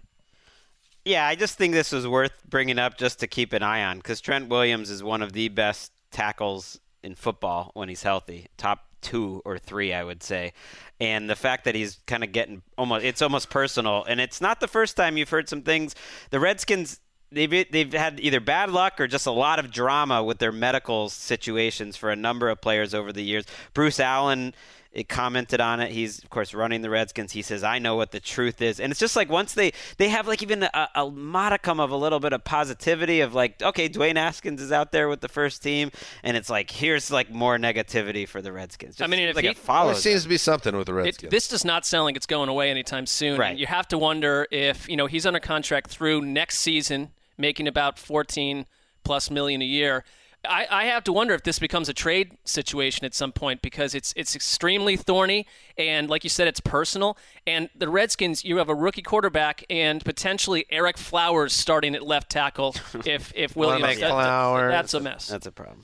Yeah, 1.04 1.26
I 1.26 1.34
just 1.34 1.58
think 1.58 1.74
this 1.74 1.92
was 1.92 2.08
worth 2.08 2.32
bringing 2.48 2.78
up 2.78 2.96
just 2.96 3.20
to 3.20 3.26
keep 3.26 3.52
an 3.52 3.62
eye 3.62 3.84
on 3.84 3.98
because 3.98 4.22
Trent 4.22 4.48
Williams 4.48 4.88
is 4.88 5.02
one 5.02 5.20
of 5.20 5.32
the 5.32 5.48
best 5.48 5.92
tackles 6.10 6.80
in 7.02 7.14
football 7.14 7.70
when 7.74 7.90
he's 7.90 8.02
healthy. 8.02 8.46
Top 8.56 8.86
two 9.02 9.42
or 9.44 9.58
three, 9.58 9.92
I 9.92 10.02
would 10.02 10.22
say. 10.22 10.54
And 10.98 11.28
the 11.28 11.36
fact 11.36 11.64
that 11.64 11.74
he's 11.74 11.98
kind 12.06 12.24
of 12.24 12.32
getting 12.32 12.62
almost, 12.78 13.04
it's 13.04 13.20
almost 13.20 13.50
personal. 13.50 14.04
And 14.04 14.18
it's 14.18 14.40
not 14.40 14.60
the 14.60 14.66
first 14.66 14.96
time 14.96 15.18
you've 15.18 15.28
heard 15.28 15.48
some 15.48 15.62
things. 15.62 15.94
The 16.30 16.40
Redskins. 16.40 17.00
They've, 17.32 17.50
they've 17.50 17.92
had 17.92 18.20
either 18.20 18.38
bad 18.38 18.70
luck 18.70 19.00
or 19.00 19.08
just 19.08 19.26
a 19.26 19.32
lot 19.32 19.58
of 19.58 19.72
drama 19.72 20.22
with 20.22 20.38
their 20.38 20.52
medical 20.52 21.08
situations 21.08 21.96
for 21.96 22.10
a 22.10 22.16
number 22.16 22.48
of 22.48 22.60
players 22.60 22.94
over 22.94 23.12
the 23.12 23.24
years. 23.24 23.44
Bruce 23.72 23.98
Allen 23.98 24.54
it 24.94 25.09
commented 25.09 25.61
on 25.61 25.80
it. 25.80 25.90
He's 25.90 26.22
of 26.22 26.30
course 26.30 26.54
running 26.54 26.80
the 26.83 26.88
Redskins. 26.88 27.33
He 27.33 27.42
says, 27.42 27.62
"I 27.64 27.78
know 27.78 27.96
what 27.96 28.12
the 28.12 28.20
truth 28.20 28.62
is," 28.62 28.78
and 28.80 28.90
it's 28.90 29.00
just 29.00 29.16
like 29.16 29.28
once 29.28 29.52
they 29.54 29.72
they 29.98 30.09
have 30.09 30.26
like 30.28 30.42
even 30.42 30.62
a, 30.62 30.88
a 30.94 31.11
modicum 31.11 31.80
of 31.80 31.90
a 31.90 31.96
little 31.96 32.20
bit 32.20 32.33
of 32.33 32.44
positivity 32.44 33.20
of 33.20 33.35
like, 33.35 33.61
okay, 33.62 33.88
Dwayne 33.88 34.16
Haskins 34.16 34.62
is 34.62 34.70
out 34.72 34.92
there 34.92 35.09
with 35.09 35.20
the 35.20 35.28
first 35.28 35.62
team, 35.62 35.90
and 36.22 36.37
it's 36.37 36.48
like 36.48 36.70
here's 36.70 37.11
like 37.11 37.30
more 37.30 37.59
negativity 37.59 38.26
for 38.28 38.40
the 38.40 38.52
Redskins. 38.52 39.00
I 39.00 39.07
mean, 39.09 39.18
if 39.20 39.35
like 39.37 39.44
he- 39.44 39.50
it 39.50 39.57
There 39.66 39.94
seems 39.94 40.22
them. 40.22 40.22
to 40.22 40.28
be 40.28 40.37
something 40.38 40.76
with 40.76 40.87
the 40.87 40.92
It, 40.92 41.04
Redskins. 41.04 41.30
this 41.30 41.48
does 41.48 41.64
not 41.64 41.85
sound 41.85 42.04
like 42.04 42.16
it's 42.16 42.26
going 42.26 42.48
away 42.48 42.70
anytime 42.70 43.07
soon. 43.07 43.38
Right. 43.38 43.57
You 43.59 43.66
have 43.66 43.88
to 43.88 43.98
wonder 43.98 44.46
if 44.50 44.88
you 44.88 44.96
know 44.96 45.07
he's 45.07 45.26
under 45.26 45.40
contract 45.40 45.90
through 45.90 46.22
next 46.22 46.59
season, 46.59 47.11
making 47.37 47.66
about 47.66 47.98
14 47.98 48.66
plus 49.02 49.30
million 49.30 49.61
a 49.61 49.66
year. 49.66 50.04
I, 50.48 50.66
I 50.70 50.85
have 50.87 51.04
to 51.04 51.12
wonder 51.12 51.35
if 51.35 51.42
this 51.42 51.59
becomes 51.59 51.88
a 51.88 51.94
trade 51.94 52.37
situation 52.44 53.04
at 53.04 53.14
some 53.14 53.33
point 53.33 53.62
because 53.62 53.94
it's 53.94 54.12
it's 54.16 54.35
extremely 54.37 54.96
thorny 54.96 55.46
and 55.78 56.09
like 56.11 56.24
you 56.24 56.30
said 56.30 56.48
it's 56.48 56.61
personal 56.61 57.16
and 57.46 57.68
the 57.76 57.88
Redskins 57.88 58.44
you 58.44 58.57
have 58.59 58.68
a 58.68 58.74
rookie 58.74 59.02
quarterback 59.02 59.64
and 59.70 60.04
potentially 60.04 60.66
Ereck 60.72 60.98
Flowers 60.98 61.52
starting 61.52 61.94
at 61.94 62.02
left 62.02 62.30
tackle 62.30 62.74
if 63.07 63.33
if 63.35 63.57
Williams 63.57 63.83
make 63.83 64.00
that- 64.00 64.11
Flowers. 64.11 64.70
that's 64.70 64.94
a 64.94 65.00
mess. 65.00 65.28
That's 65.28 65.46
a 65.46 65.52
problem. 65.52 65.83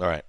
All 0.00 0.06
right. 0.08 0.24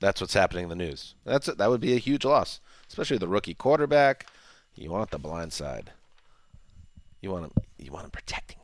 That's 0.00 0.20
what's 0.20 0.34
happening 0.34 0.64
in 0.64 0.68
the 0.68 0.76
news. 0.76 1.14
That's 1.24 1.46
that 1.46 1.70
would 1.70 1.80
be 1.80 1.94
a 1.94 1.98
huge 1.98 2.24
loss, 2.24 2.60
especially 2.88 3.18
the 3.18 3.28
rookie 3.28 3.54
quarterback. 3.54 4.26
You 4.74 4.90
want 4.90 5.10
the 5.10 5.18
blind 5.18 5.52
side. 5.52 5.92
You 7.20 7.30
want 7.30 7.44
him. 7.44 7.52
You 7.78 7.90
want 7.92 8.04
him 8.04 8.10
protecting 8.10 8.58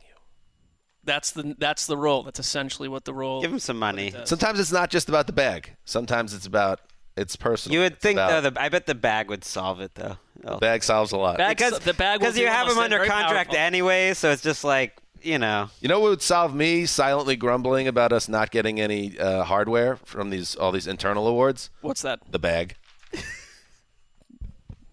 That's 1.03 1.31
the 1.31 1.55
that's 1.57 1.87
the 1.87 1.97
role. 1.97 2.23
That's 2.23 2.39
essentially 2.39 2.87
what 2.87 3.05
the 3.05 3.13
role. 3.13 3.41
Give 3.41 3.51
him 3.51 3.59
some 3.59 3.79
money. 3.79 4.13
Sometimes 4.25 4.59
it's 4.59 4.71
not 4.71 4.89
just 4.91 5.09
about 5.09 5.25
the 5.27 5.33
bag. 5.33 5.75
Sometimes 5.85 6.33
it's 6.33 6.45
about 6.45 6.79
it's 7.17 7.35
personal. 7.35 7.73
You 7.73 7.79
would 7.81 7.93
It's 7.93 8.01
think 8.01 8.17
about- 8.17 8.41
though. 8.43 8.49
The, 8.51 8.61
I 8.61 8.69
bet 8.69 8.85
the 8.85 8.95
bag 8.95 9.29
would 9.29 9.43
solve 9.43 9.81
it 9.81 9.95
though. 9.95 10.17
the 10.43 10.57
bag 10.57 10.83
solves 10.83 11.11
a 11.11 11.17
lot. 11.17 11.37
Bag- 11.37 11.57
because 11.57 11.79
the 11.79 11.93
bag 11.93 12.19
because 12.19 12.37
you 12.37 12.47
have 12.47 12.67
almost 12.69 12.77
him 12.77 12.83
under 12.83 12.97
contract 12.99 13.49
powerful. 13.49 13.57
anyway, 13.57 14.13
so 14.13 14.29
it's 14.31 14.43
just 14.43 14.63
like 14.63 14.95
you 15.23 15.37
know. 15.39 15.69
You 15.81 15.87
know 15.89 15.99
what 15.99 16.09
would 16.11 16.21
solve 16.21 16.53
me 16.55 16.85
silently 16.85 17.35
grumbling 17.35 17.87
about 17.87 18.13
us 18.13 18.29
not 18.29 18.49
getting 18.51 18.79
any 18.79 19.17
uh, 19.19 19.43
hardware 19.43 19.95
from 19.97 20.29
these 20.29 20.55
all 20.55 20.71
these 20.71 20.87
internal 20.87 21.27
awards? 21.27 21.69
What's 21.81 22.01
that? 22.03 22.19
The 22.29 22.39
bag. 22.39 22.75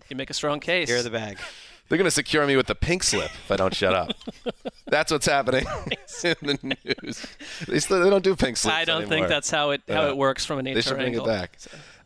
You 0.09 0.17
make 0.17 0.31
a 0.31 0.35
strong 0.35 0.59
case. 0.61 0.89
Here 0.89 1.03
the 1.03 1.11
bag. 1.11 1.39
They're 1.89 1.99
going 1.99 2.05
to 2.07 2.11
secure 2.11 2.47
me 2.47 2.57
with 2.57 2.67
the 2.67 2.75
pink 2.75 3.03
slip 3.03 3.31
if 3.31 3.51
I 3.51 3.57
don't 3.57 3.75
shut 3.75 3.95
up. 3.95 4.13
That's 4.89 5.11
what's 5.11 5.27
happening 5.27 5.65
in 6.23 6.37
the 6.43 6.77
news. 7.03 7.27
They, 7.67 7.81
still, 7.81 8.03
they 8.03 8.11
don't 8.11 8.25
do 8.25 8.37
pink 8.37 8.57
slips 8.59 8.77
I 8.77 8.85
don't 8.85 9.03
anymore. 9.03 9.17
think 9.17 9.29
that's 9.29 9.51
how 9.51 9.71
it 9.71 9.83
how 9.89 10.03
Yeah. 10.03 10.09
it 10.09 10.17
works 10.17 10.45
from 10.45 10.59
an 10.59 10.67
HR 10.67 10.75
They 10.75 10.81
should 10.83 10.95
bring 10.95 11.07
angle. 11.09 11.25
it 11.25 11.29
back. 11.29 11.59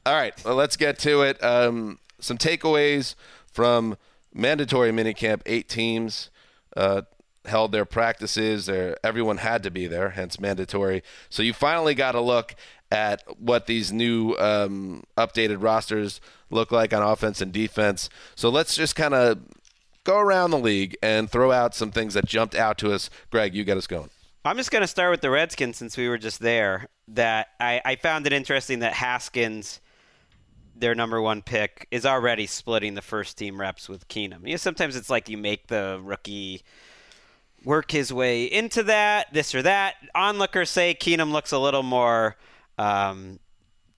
All 0.07 0.14
right, 0.14 0.35
well, 0.45 0.55
let's 0.57 0.77
get 0.77 0.99
to 1.01 1.23
it. 1.23 1.42
Um, 1.42 1.99
some 2.21 2.38
takeaways 2.38 3.14
from 3.47 3.97
mandatory 4.35 4.90
minicamp. 4.90 5.42
Eight 5.47 5.68
teams 5.68 6.31
uh, 6.77 7.03
held 7.45 7.71
their 7.73 7.85
practices. 7.85 8.66
Their, 8.66 8.97
everyone 9.05 9.38
had 9.38 9.62
to 9.64 9.71
be 9.71 9.87
there, 9.87 10.11
hence 10.11 10.40
mandatory. 10.40 11.03
So 11.29 11.42
you 11.42 11.53
finally 11.53 11.95
got 11.95 12.14
a 12.14 12.21
look 12.21 12.55
at 12.90 13.23
what 13.38 13.66
these 13.66 13.92
new 13.92 14.35
um, 14.38 15.05
updated 15.16 15.62
rosters 15.62 16.21
look 16.51 16.71
like 16.73 16.92
on 16.92 17.03
offense 17.03 17.40
and 17.40 17.53
defense. 17.53 18.09
So 18.35 18.49
let's 18.49 18.75
just 18.77 18.95
kind 18.97 19.14
of 19.14 19.38
go 20.04 20.18
around 20.18 20.50
the 20.50 20.58
league 20.58 20.96
and 21.02 21.30
throw 21.30 21.52
out 21.52 21.74
some 21.74 21.90
things 21.90 22.14
that 22.14 22.26
jumped 22.26 22.54
out 22.54 22.78
to 22.78 22.92
us. 22.92 23.10
Gregg, 23.30 23.54
you 23.54 23.64
get 23.64 23.76
us 23.76 23.86
going. 23.86 24.10
I'm 24.44 24.56
just 24.56 24.70
going 24.70 24.82
to 24.82 24.88
start 24.88 25.10
with 25.12 25.20
the 25.20 25.30
Redskins 25.30 25.76
since 25.76 25.96
we 25.96 26.08
were 26.08 26.18
just 26.18 26.40
there. 26.40 26.88
That 27.08 27.48
I, 27.60 27.80
I 27.84 27.96
found 27.96 28.26
it 28.26 28.32
interesting 28.32 28.80
that 28.80 28.94
Haskins, 28.94 29.80
their 30.74 30.94
number 30.94 31.20
one 31.20 31.42
pick, 31.42 31.86
is 31.90 32.06
already 32.06 32.46
splitting 32.46 32.94
the 32.94 33.02
first 33.02 33.38
team 33.38 33.60
reps 33.60 33.88
with 33.88 34.08
Keenum. 34.08 34.44
You 34.44 34.52
know, 34.52 34.56
sometimes 34.56 34.96
it's 34.96 35.10
like 35.10 35.28
you 35.28 35.36
make 35.36 35.68
the 35.68 36.00
rookie 36.02 36.62
work 37.64 37.90
his 37.90 38.12
way 38.12 38.44
into 38.44 38.82
that, 38.84 39.32
this 39.32 39.54
or 39.54 39.62
that. 39.62 39.94
Onlookers 40.14 40.70
say 40.70 40.94
Keenum 40.94 41.30
looks 41.32 41.52
a 41.52 41.58
little 41.58 41.82
more 41.84 42.36
um, 42.78 43.38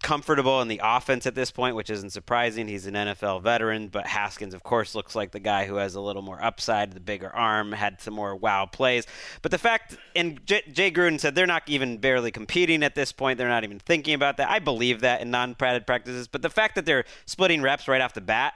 comfortable 0.04 0.60
in 0.60 0.68
the 0.68 0.82
offense 0.84 1.26
at 1.26 1.34
this 1.34 1.50
point, 1.50 1.74
which 1.74 1.88
isn't 1.88 2.10
surprising. 2.10 2.68
He's 2.68 2.86
an 2.86 2.92
NFL 2.92 3.42
veteran, 3.42 3.88
but 3.88 4.06
Haskins, 4.06 4.52
of 4.52 4.62
course, 4.62 4.94
looks 4.94 5.16
like 5.16 5.30
the 5.30 5.40
guy 5.40 5.64
who 5.64 5.76
has 5.76 5.94
a 5.94 6.00
little 6.00 6.20
more 6.20 6.44
upside, 6.44 6.92
the 6.92 7.00
bigger 7.00 7.34
arm, 7.34 7.72
had 7.72 8.02
some 8.02 8.12
more 8.12 8.36
wow 8.36 8.66
plays. 8.66 9.06
But 9.40 9.50
the 9.50 9.56
fact, 9.56 9.96
and 10.14 10.44
J- 10.44 10.62
Jay 10.70 10.90
Gruden 10.90 11.18
said 11.18 11.34
they're 11.34 11.46
not 11.46 11.62
even 11.66 11.96
barely 11.96 12.30
competing 12.30 12.82
at 12.82 12.94
this 12.94 13.12
point. 13.12 13.38
They're 13.38 13.48
not 13.48 13.64
even 13.64 13.78
thinking 13.78 14.12
about 14.12 14.36
that. 14.36 14.50
I 14.50 14.58
believe 14.58 15.00
that 15.00 15.22
in 15.22 15.30
non-padded 15.30 15.86
practices, 15.86 16.28
but 16.28 16.42
the 16.42 16.50
fact 16.50 16.74
that 16.74 16.84
they're 16.84 17.06
splitting 17.24 17.62
reps 17.62 17.88
right 17.88 18.02
off 18.02 18.12
the 18.12 18.20
bat. 18.20 18.52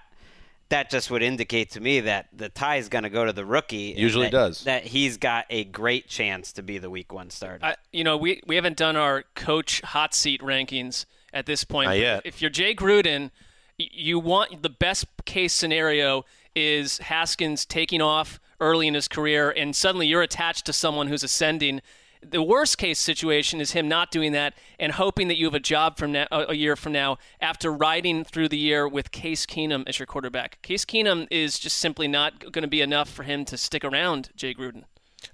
That 0.71 0.91
just 0.91 1.11
would 1.11 1.23
indicate 1.23 1.71
to 1.71 1.81
me 1.81 2.01
that 2.01 2.27
the 2.31 2.51
tie 2.51 2.77
is 2.77 2.91
going 2.91 3.05
to 3.05 3.09
go 3.09 3.25
to 3.25 3.33
the 3.33 3.47
rookie. 3.47 3.95
Usually 3.97 4.27
that- 4.27 4.33
does. 4.33 4.65
That 4.65 4.85
he's 4.85 5.17
got 5.17 5.47
a 5.49 5.65
great 5.65 6.09
chance 6.09 6.53
to 6.53 6.63
be 6.63 6.77
the 6.77 6.91
week 6.91 7.11
one 7.11 7.31
starter. 7.31 7.65
I, 7.65 7.77
you 7.91 8.05
know, 8.05 8.19
we 8.19 8.43
we 8.47 8.55
haven't 8.57 8.77
done 8.77 8.95
our 8.95 9.25
coach 9.35 9.81
hot 9.81 10.13
seat 10.13 10.43
rankings 10.43 11.07
at 11.39 11.47
this 11.47 11.65
point. 11.65 11.89
Not 11.89 11.99
yet. 11.99 12.23
If 12.25 12.43
you're 12.43 12.51
Jay 12.51 12.75
Gruden, 12.75 13.31
you 13.79 14.19
want 14.19 14.63
the 14.63 14.69
best 14.69 15.07
case 15.25 15.53
scenario 15.53 16.25
is 16.55 16.99
Haskins 16.99 17.65
taking 17.65 18.03
off 18.03 18.41
early 18.61 18.89
in 18.89 18.95
his 18.95 19.07
career, 19.07 19.51
and 19.51 19.75
suddenly 19.77 20.07
you're 20.09 20.23
attached 20.23 20.67
to 20.67 20.73
someone 20.73 21.07
who's 21.07 21.23
ascending. 21.23 21.81
The 22.21 22.43
worst 22.43 22.79
case 22.79 22.99
situation 22.99 23.61
is 23.61 23.71
him 23.71 23.87
not 23.87 24.11
doing 24.11 24.33
that 24.33 24.55
and 24.81 24.91
hoping 24.91 25.29
that 25.29 25.37
you 25.37 25.45
have 25.47 25.55
a 25.55 25.61
job 25.61 25.97
from 25.97 26.11
now, 26.11 26.27
a 26.33 26.47
a 26.49 26.55
year 26.55 26.75
from 26.75 26.93
now 26.93 27.19
after 27.41 27.73
riding 27.73 28.25
through 28.25 28.49
the 28.49 28.59
year 28.59 28.89
with 28.89 29.13
Case 29.13 29.47
Keenum 29.47 29.85
as 29.87 30.01
your 30.01 30.07
quarterback. 30.07 30.61
Case 30.63 30.85
Keenum 30.85 31.29
is 31.31 31.61
just 31.61 31.79
simply 31.79 32.09
not 32.09 32.51
going 32.51 32.63
to 32.63 32.69
be 32.69 32.81
enough 32.81 33.09
for 33.09 33.23
him 33.23 33.45
to 33.45 33.57
stick 33.57 33.85
around, 33.85 34.31
Jay 34.35 34.53
Gruden. 34.53 34.83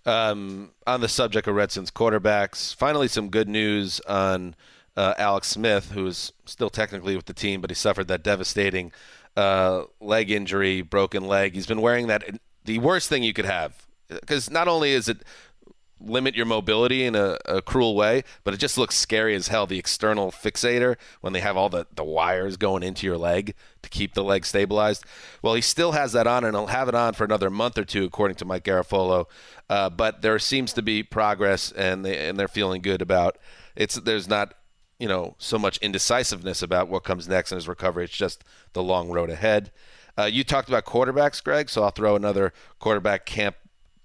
um, 0.04 0.72
on 0.86 1.00
the 1.00 1.08
subject 1.08 1.48
of 1.48 1.54
Redskins 1.54 1.90
quarterbacks, 1.90 2.74
finally 2.74 3.08
some 3.08 3.30
good 3.30 3.48
news 3.48 4.00
on 4.06 4.54
uh, 4.96 5.14
Alex 5.18 5.48
Smith, 5.48 5.92
who's 5.92 6.32
still 6.44 6.70
technically 6.70 7.16
with 7.16 7.26
the 7.26 7.34
team, 7.34 7.60
but 7.60 7.70
he 7.70 7.74
suffered 7.74 8.08
that 8.08 8.22
devastating 8.22 8.92
uh, 9.36 9.84
leg 10.00 10.30
injury, 10.30 10.82
broken 10.82 11.26
leg. 11.26 11.54
He's 11.54 11.66
been 11.66 11.80
wearing 11.80 12.06
that 12.06 12.38
the 12.64 12.78
worst 12.78 13.08
thing 13.08 13.22
you 13.22 13.32
could 13.32 13.44
have, 13.44 13.86
because 14.08 14.50
not 14.50 14.68
only 14.68 14.92
is 14.92 15.08
it 15.08 15.18
limit 16.00 16.34
your 16.34 16.46
mobility 16.46 17.04
in 17.04 17.14
a, 17.14 17.36
a 17.46 17.62
cruel 17.62 17.94
way, 17.94 18.22
but 18.42 18.52
it 18.52 18.58
just 18.58 18.76
looks 18.76 18.94
scary 18.96 19.34
as 19.34 19.48
hell. 19.48 19.66
The 19.66 19.78
external 19.78 20.30
fixator 20.30 20.96
when 21.20 21.32
they 21.32 21.40
have 21.40 21.56
all 21.56 21.68
the, 21.68 21.86
the 21.94 22.04
wires 22.04 22.56
going 22.56 22.82
into 22.82 23.06
your 23.06 23.16
leg 23.16 23.54
to 23.82 23.88
keep 23.88 24.14
the 24.14 24.24
leg 24.24 24.44
stabilized. 24.44 25.04
Well, 25.42 25.54
he 25.54 25.60
still 25.60 25.92
has 25.92 26.12
that 26.12 26.26
on, 26.26 26.44
and 26.44 26.54
he'll 26.54 26.66
have 26.66 26.88
it 26.88 26.94
on 26.94 27.14
for 27.14 27.24
another 27.24 27.50
month 27.50 27.78
or 27.78 27.84
two, 27.84 28.04
according 28.04 28.36
to 28.36 28.44
Mike 28.44 28.64
Garafolo. 28.64 29.26
Uh, 29.68 29.88
but 29.88 30.22
there 30.22 30.38
seems 30.38 30.72
to 30.74 30.82
be 30.82 31.02
progress, 31.02 31.72
and 31.72 32.04
they 32.04 32.28
and 32.28 32.38
they're 32.38 32.48
feeling 32.48 32.82
good 32.82 33.00
about 33.00 33.38
it's. 33.74 33.94
There's 33.94 34.28
not 34.28 34.54
you 35.04 35.08
know 35.08 35.34
so 35.36 35.58
much 35.58 35.76
indecisiveness 35.82 36.62
about 36.62 36.88
what 36.88 37.04
comes 37.04 37.28
next 37.28 37.52
in 37.52 37.56
his 37.56 37.68
recovery. 37.68 38.04
It's 38.04 38.16
just 38.16 38.42
the 38.72 38.82
long 38.82 39.10
road 39.10 39.28
ahead. 39.28 39.70
Uh, 40.16 40.24
you 40.24 40.44
talked 40.44 40.66
about 40.66 40.86
quarterbacks, 40.86 41.44
Gregg, 41.44 41.68
so 41.68 41.82
I'll 41.82 41.90
throw 41.90 42.16
another 42.16 42.54
quarterback 42.78 43.26
camp 43.26 43.56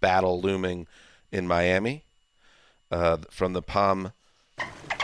battle 0.01 0.41
looming 0.41 0.87
in 1.31 1.47
Miami 1.47 2.03
uh, 2.91 3.19
from 3.29 3.53
the 3.53 3.61
Palm 3.61 4.11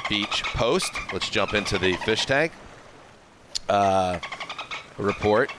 Beach 0.10 0.44
Post. 0.44 0.92
Let's 1.14 1.30
jump 1.30 1.54
into 1.54 1.78
the 1.78 1.94
fish 2.04 2.26
tank. 2.26 2.52
Uh, 3.70 4.20
report 4.98 5.50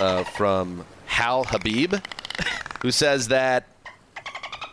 uh, 0.00 0.24
from 0.24 0.86
Hal 1.04 1.44
Habib, 1.44 1.96
who 2.80 2.90
says 2.90 3.28
that 3.28 3.68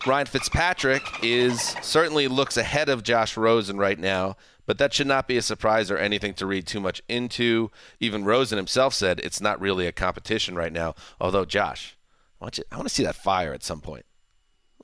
Ryan 0.08 0.26
Fitzpatrick 0.26 1.04
is 1.22 1.76
certainly 1.82 2.30
looks 2.30 2.56
ahead 2.56 2.88
of 2.88 3.04
Josh 3.04 3.36
Rosen 3.36 3.78
right 3.78 4.00
now, 4.00 4.38
but 4.72 4.78
that 4.78 4.94
should 4.94 5.06
not 5.06 5.28
be 5.28 5.36
a 5.36 5.42
surprise 5.42 5.92
or 5.92 5.98
anything 5.98 6.34
to 6.34 6.46
read 6.46 6.66
too 6.66 6.80
much 6.80 7.02
into. 7.10 7.70
Even 8.00 8.24
Rosen 8.24 8.56
himself 8.56 8.94
said 8.94 9.20
it's 9.20 9.42
not 9.42 9.60
really 9.60 9.86
a 9.86 9.92
competition 9.92 10.56
right 10.56 10.72
now. 10.72 10.96
Although 11.20 11.44
Josh, 11.44 11.98
I 12.40 12.46
want, 12.46 12.58
you, 12.58 12.64
I 12.72 12.78
want 12.78 12.88
to 12.88 12.94
see 12.96 13.04
that 13.04 13.18
fire 13.18 13.52
at 13.54 13.66
some 13.66 13.82
point. 13.82 14.06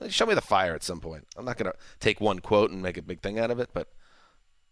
Show 0.10 0.26
me 0.26 0.34
the 0.34 0.42
fire 0.42 0.76
at 0.76 0.84
some 0.84 1.00
point. 1.00 1.26
I'm 1.38 1.46
not 1.46 1.58
going 1.58 1.72
to 1.72 1.78
take 2.02 2.20
one 2.20 2.40
quote 2.40 2.70
and 2.70 2.84
make 2.84 2.98
a 2.98 3.02
big 3.02 3.22
thing 3.22 3.40
out 3.40 3.50
of 3.50 3.62
it, 3.62 3.70
but 3.72 3.88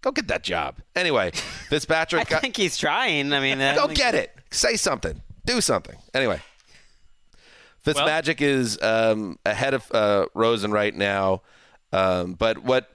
go 0.01 0.11
get 0.11 0.27
that 0.27 0.43
job. 0.43 0.79
Anyway, 0.97 1.31
Fitzpatrick. 1.69 2.27
I 2.27 2.29
got- 2.29 2.41
think 2.41 2.57
he's 2.57 2.75
trying. 2.75 3.31
I 3.31 3.39
mean, 3.39 3.61
I 3.61 3.73
Go 3.73 3.87
don't 3.87 3.95
get 3.95 4.15
it. 4.15 4.35
Say 4.51 4.75
something. 4.75 5.21
Do 5.45 5.61
something. 5.61 5.95
Anyway, 6.13 6.41
Fitzmagic 7.85 8.41
is 8.41 8.77
um, 8.81 9.39
ahead 9.45 9.73
of 9.73 9.89
uh, 9.93 10.25
Rosen 10.33 10.73
right 10.73 10.93
now, 10.93 11.41
um, 11.93 12.33
but 12.33 12.57
what 12.57 12.89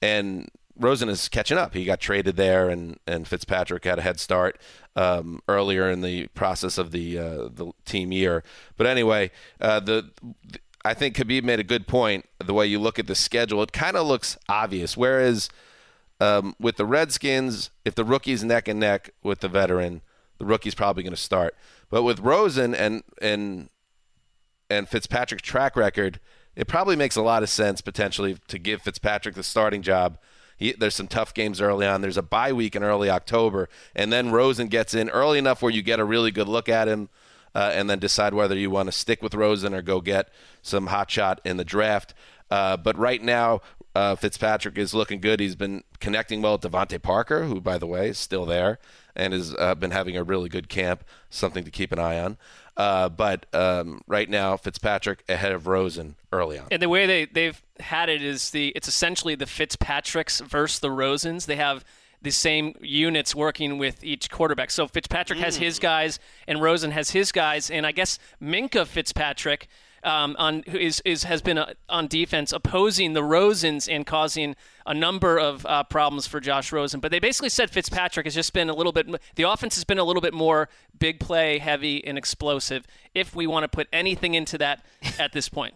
and 0.00 0.48
Rosen 0.78 1.08
is 1.08 1.28
catching 1.28 1.58
up. 1.58 1.74
He 1.74 1.84
got 1.84 2.00
traded 2.00 2.36
there, 2.36 2.68
and, 2.68 2.98
and 3.06 3.26
Fitzpatrick 3.26 3.84
had 3.84 3.98
a 3.98 4.02
head 4.02 4.20
start 4.20 4.58
um, 4.96 5.40
earlier 5.48 5.90
in 5.90 6.00
the 6.00 6.28
process 6.28 6.78
of 6.78 6.90
the 6.90 7.18
uh, 7.18 7.48
the 7.52 7.72
team 7.84 8.12
year. 8.12 8.42
But 8.76 8.86
anyway, 8.86 9.30
uh, 9.60 9.80
the 9.80 10.10
I 10.84 10.94
think 10.94 11.16
Habib 11.16 11.44
made 11.44 11.60
a 11.60 11.64
good 11.64 11.86
point. 11.86 12.26
The 12.44 12.54
way 12.54 12.66
you 12.66 12.78
look 12.78 12.98
at 12.98 13.06
the 13.06 13.14
schedule, 13.14 13.62
it 13.62 13.72
kind 13.72 13.96
of 13.96 14.06
looks 14.06 14.38
obvious. 14.48 14.96
Whereas 14.96 15.48
um, 16.20 16.54
with 16.58 16.76
the 16.76 16.86
Redskins, 16.86 17.70
if 17.84 17.94
the 17.94 18.04
rookie's 18.04 18.44
neck 18.44 18.68
and 18.68 18.80
neck 18.80 19.10
with 19.22 19.40
the 19.40 19.48
veteran, 19.48 20.02
the 20.38 20.44
rookie's 20.44 20.74
probably 20.74 21.02
going 21.02 21.12
to 21.12 21.16
start. 21.16 21.54
But 21.90 22.02
with 22.02 22.20
Rosen 22.20 22.74
and 22.74 23.02
and 23.20 23.68
and 24.70 24.88
Fitzpatrick's 24.88 25.42
track 25.42 25.76
record, 25.76 26.20
it 26.54 26.66
probably 26.66 26.96
makes 26.96 27.16
a 27.16 27.22
lot 27.22 27.42
of 27.42 27.48
sense 27.48 27.80
potentially 27.80 28.36
to 28.48 28.58
give 28.58 28.82
Fitzpatrick 28.82 29.34
the 29.34 29.42
starting 29.42 29.82
job. 29.82 30.18
He, 30.58 30.72
there's 30.72 30.94
some 30.94 31.08
tough 31.08 31.32
games 31.32 31.60
early 31.60 31.86
on. 31.86 32.00
There's 32.00 32.16
a 32.16 32.22
bye 32.22 32.52
week 32.52 32.76
in 32.76 32.82
early 32.82 33.08
October, 33.08 33.68
and 33.94 34.12
then 34.12 34.30
Rosen 34.30 34.68
gets 34.68 34.92
in 34.92 35.08
early 35.08 35.38
enough 35.38 35.62
where 35.62 35.72
you 35.72 35.82
get 35.82 36.00
a 36.00 36.04
really 36.04 36.30
good 36.30 36.48
look 36.48 36.68
at 36.68 36.88
him, 36.88 37.08
uh, 37.54 37.70
and 37.72 37.88
then 37.88 37.98
decide 37.98 38.34
whether 38.34 38.56
you 38.56 38.70
want 38.70 38.88
to 38.88 38.92
stick 38.92 39.22
with 39.22 39.34
Rosen 39.34 39.72
or 39.72 39.82
go 39.82 40.00
get 40.00 40.28
some 40.60 40.88
hot 40.88 41.10
shot 41.10 41.40
in 41.44 41.56
the 41.56 41.64
draft. 41.64 42.12
Uh, 42.50 42.76
but 42.76 42.96
right 42.98 43.22
now, 43.22 43.60
uh, 43.94 44.14
Fitzpatrick 44.14 44.78
is 44.78 44.94
looking 44.94 45.20
good. 45.20 45.40
He's 45.40 45.56
been 45.56 45.82
connecting 45.98 46.42
well 46.42 46.52
with 46.52 46.62
DeVante 46.62 47.00
Parker, 47.00 47.44
who, 47.44 47.60
by 47.60 47.78
the 47.78 47.86
way, 47.86 48.10
is 48.10 48.18
still 48.18 48.46
there 48.46 48.78
and 49.16 49.32
has 49.32 49.54
uh, 49.58 49.74
been 49.74 49.90
having 49.90 50.16
a 50.16 50.22
really 50.22 50.48
good 50.48 50.68
camp. 50.68 51.04
Something 51.30 51.64
to 51.64 51.70
keep 51.70 51.90
an 51.90 51.98
eye 51.98 52.18
on. 52.18 52.38
Uh, 52.78 53.08
but 53.08 53.44
um, 53.52 54.00
right 54.06 54.30
now, 54.30 54.56
Fitzpatrick 54.56 55.24
ahead 55.28 55.50
of 55.50 55.66
Rosen 55.66 56.14
early 56.32 56.58
on. 56.58 56.68
And 56.70 56.80
the 56.80 56.88
way 56.88 57.06
they 57.06 57.24
they've 57.24 57.60
had 57.80 58.08
it 58.08 58.22
is 58.22 58.50
the 58.50 58.68
it's 58.76 58.86
essentially 58.86 59.34
the 59.34 59.46
Fitzpatricks 59.46 60.40
versus 60.40 60.78
the 60.78 60.88
Rosens. 60.88 61.46
They 61.46 61.56
have 61.56 61.84
the 62.22 62.30
same 62.30 62.74
units 62.80 63.34
working 63.34 63.78
with 63.78 64.04
each 64.04 64.30
quarterback. 64.30 64.70
So 64.70 64.86
Fitzpatrick 64.86 65.40
has 65.40 65.56
his 65.56 65.80
guys, 65.80 66.20
and 66.46 66.62
Rosen 66.62 66.92
has 66.92 67.10
his 67.10 67.32
guys, 67.32 67.70
and 67.70 67.84
I 67.84 67.92
guess 67.92 68.18
Minkah 68.40 68.86
Fitzpatrick. 68.86 69.68
Um, 70.04 70.36
on 70.38 70.62
who 70.68 70.78
is, 70.78 71.02
is 71.04 71.24
has 71.24 71.42
been 71.42 71.58
uh, 71.58 71.74
on 71.88 72.06
defense 72.06 72.52
opposing 72.52 73.14
the 73.14 73.20
Rosens 73.22 73.92
and 73.92 74.06
causing 74.06 74.54
a 74.86 74.94
number 74.94 75.38
of 75.38 75.66
uh, 75.66 75.82
problems 75.84 76.26
for 76.26 76.38
Josh 76.38 76.70
Rosen. 76.70 77.00
But 77.00 77.10
they 77.10 77.18
basically 77.18 77.48
said 77.48 77.70
Fitzpatrick 77.70 78.24
has 78.26 78.34
just 78.34 78.52
been 78.52 78.70
a 78.70 78.74
little 78.74 78.92
bit. 78.92 79.06
The 79.34 79.42
offense 79.42 79.74
has 79.74 79.82
been 79.84 79.98
a 79.98 80.04
little 80.04 80.22
bit 80.22 80.34
more 80.34 80.68
big 80.98 81.18
play 81.18 81.58
heavy 81.58 82.04
and 82.06 82.16
explosive. 82.16 82.86
If 83.14 83.34
we 83.34 83.46
want 83.46 83.64
to 83.64 83.68
put 83.68 83.88
anything 83.92 84.34
into 84.34 84.56
that 84.58 84.84
at 85.18 85.32
this 85.32 85.48
point. 85.48 85.74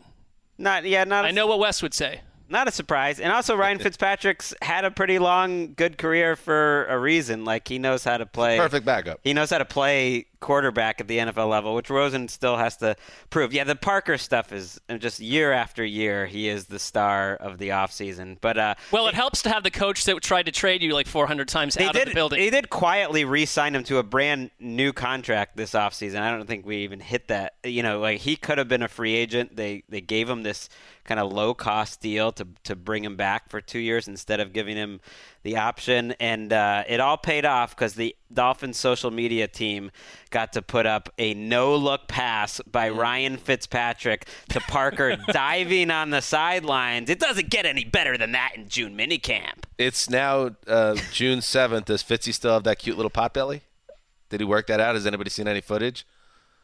Not 0.57 0.85
yeah, 0.85 1.05
not. 1.05 1.25
a- 1.25 1.29
I 1.29 1.31
know 1.33 1.47
what 1.49 1.59
Wes 1.59 1.83
would 1.83 1.95
say. 1.95 2.21
Not 2.49 2.69
a 2.69 2.71
surprise. 2.71 3.19
And 3.19 3.33
also, 3.33 3.57
Ryan 3.57 3.79
Fitzpatrick's 3.81 4.55
had 4.63 4.85
a 4.85 4.91
pretty 4.91 5.19
long, 5.19 5.73
good 5.75 5.97
career 5.97 6.37
for 6.37 6.85
a 6.87 6.99
reason. 6.99 7.45
Like 7.45 7.67
he 7.67 7.79
knows 7.79 8.05
how 8.05 8.19
to 8.19 8.27
play. 8.27 8.59
Perfect 8.59 8.85
backup. 8.85 9.21
He 9.25 9.33
knows 9.33 9.51
how 9.51 9.59
to 9.59 9.65
play 9.65 10.27
quarterback 10.43 11.01
at 11.01 11.09
the 11.09 11.17
NFL 11.19 11.49
level, 11.49 11.75
which 11.75 11.89
Rosen 11.89 12.29
still 12.29 12.59
has 12.59 12.77
to 12.79 12.97
prove. 13.31 13.55
Yeah, 13.55 13.65
the 13.65 13.77
Parker 13.77 14.19
stuff 14.19 14.53
is 14.53 14.79
just 14.99 15.21
year 15.21 15.53
after 15.53 15.83
year, 15.83 16.27
he 16.27 16.49
is 16.49 16.67
the 16.67 16.79
star 16.79 17.37
of 17.37 17.57
the 17.57 17.71
offseason. 17.71 18.37
But 18.41 18.59
uh, 18.59 18.75
well, 18.91 19.07
it 19.09 19.15
helps 19.15 19.41
to 19.43 19.49
have 19.49 19.63
the 19.63 19.71
coach 19.71 20.05
that 20.05 20.21
tried 20.21 20.47
to 20.47 20.53
trade 20.53 20.83
you 20.83 20.93
like 20.93 21.07
400 21.07 21.49
times 21.49 21.77
out 21.79 21.95
did, 21.95 22.03
of 22.03 22.09
the 22.09 22.15
building. 22.15 22.39
They 22.39 22.51
did 22.51 22.69
quietly 22.69 23.25
re-sign 23.25 23.75
him 23.75 23.85
to 23.85 23.99
a 23.99 24.03
brand 24.03 24.51
new 24.61 24.93
contract 24.93 25.57
this 25.57 25.73
offseason. 25.73 26.21
I 26.21 26.31
don't 26.31 26.47
think 26.47 26.67
we 26.67 26.79
even 26.79 27.01
hit 27.01 27.29
that. 27.29 27.55
You 27.65 27.83
know, 27.83 28.01
like 28.01 28.21
he 28.21 28.37
could 28.37 28.59
have 28.59 28.69
been 28.69 28.83
a 28.83 28.89
free 28.89 29.15
agent. 29.15 29.57
They 29.57 29.85
they 29.89 30.03
gave 30.03 30.29
him 30.29 30.43
this 30.43 30.69
kind 31.05 31.19
of 31.19 31.33
low 31.33 31.55
cost 31.55 32.01
deal 32.01 32.33
to 32.33 32.47
to 32.65 32.77
bring 32.77 33.05
him 33.05 33.17
back 33.17 33.49
for 33.49 33.61
two 33.61 33.79
years 33.79 34.09
instead 34.09 34.41
of 34.41 34.53
giving 34.53 34.77
him 34.77 35.01
the 35.43 35.57
option, 35.57 36.13
and 36.21 36.53
uh, 36.53 36.85
it 36.89 37.01
all 37.01 37.17
paid 37.17 37.45
off 37.45 37.75
because 37.75 37.95
the 37.95 38.15
Dolphins 38.35 38.77
social 38.77 39.11
media 39.11 39.49
team 39.49 39.91
got 40.31 40.53
to 40.55 40.63
put 40.63 40.87
up 40.87 41.09
a 41.19 41.35
no 41.35 41.75
look 41.77 42.09
pass 42.09 42.61
by 42.71 42.89
Ryan 42.89 43.37
Fitzpatrick 43.37 44.27
to 44.51 44.61
Parker 44.61 45.17
diving 45.33 45.91
on 45.91 46.11
the 46.11 46.21
sidelines. 46.21 47.11
It 47.11 47.19
doesn't 47.19 47.51
get 47.51 47.67
any 47.67 47.85
better 47.85 48.17
than 48.17 48.33
that 48.33 48.53
in 48.57 48.69
June 48.69 48.97
minicamp. 48.97 49.65
It's 49.79 50.09
now 50.09 50.51
uh, 50.67 50.97
June 51.13 51.41
7th. 51.41 51.87
Does 51.87 52.03
Fitzy 52.03 52.33
still 52.33 52.55
have 52.55 52.65
that 52.65 52.79
cute 52.79 52.97
little 52.97 53.11
pot 53.11 53.35
belly? 53.35 53.63
Did 54.31 54.41
he 54.41 54.47
work 54.47 54.67
that 54.69 54.81
out? 54.81 54.95
Has 54.95 55.07
anybody 55.07 55.31
seen 55.31 55.47
any 55.47 55.61
footage? 55.61 56.07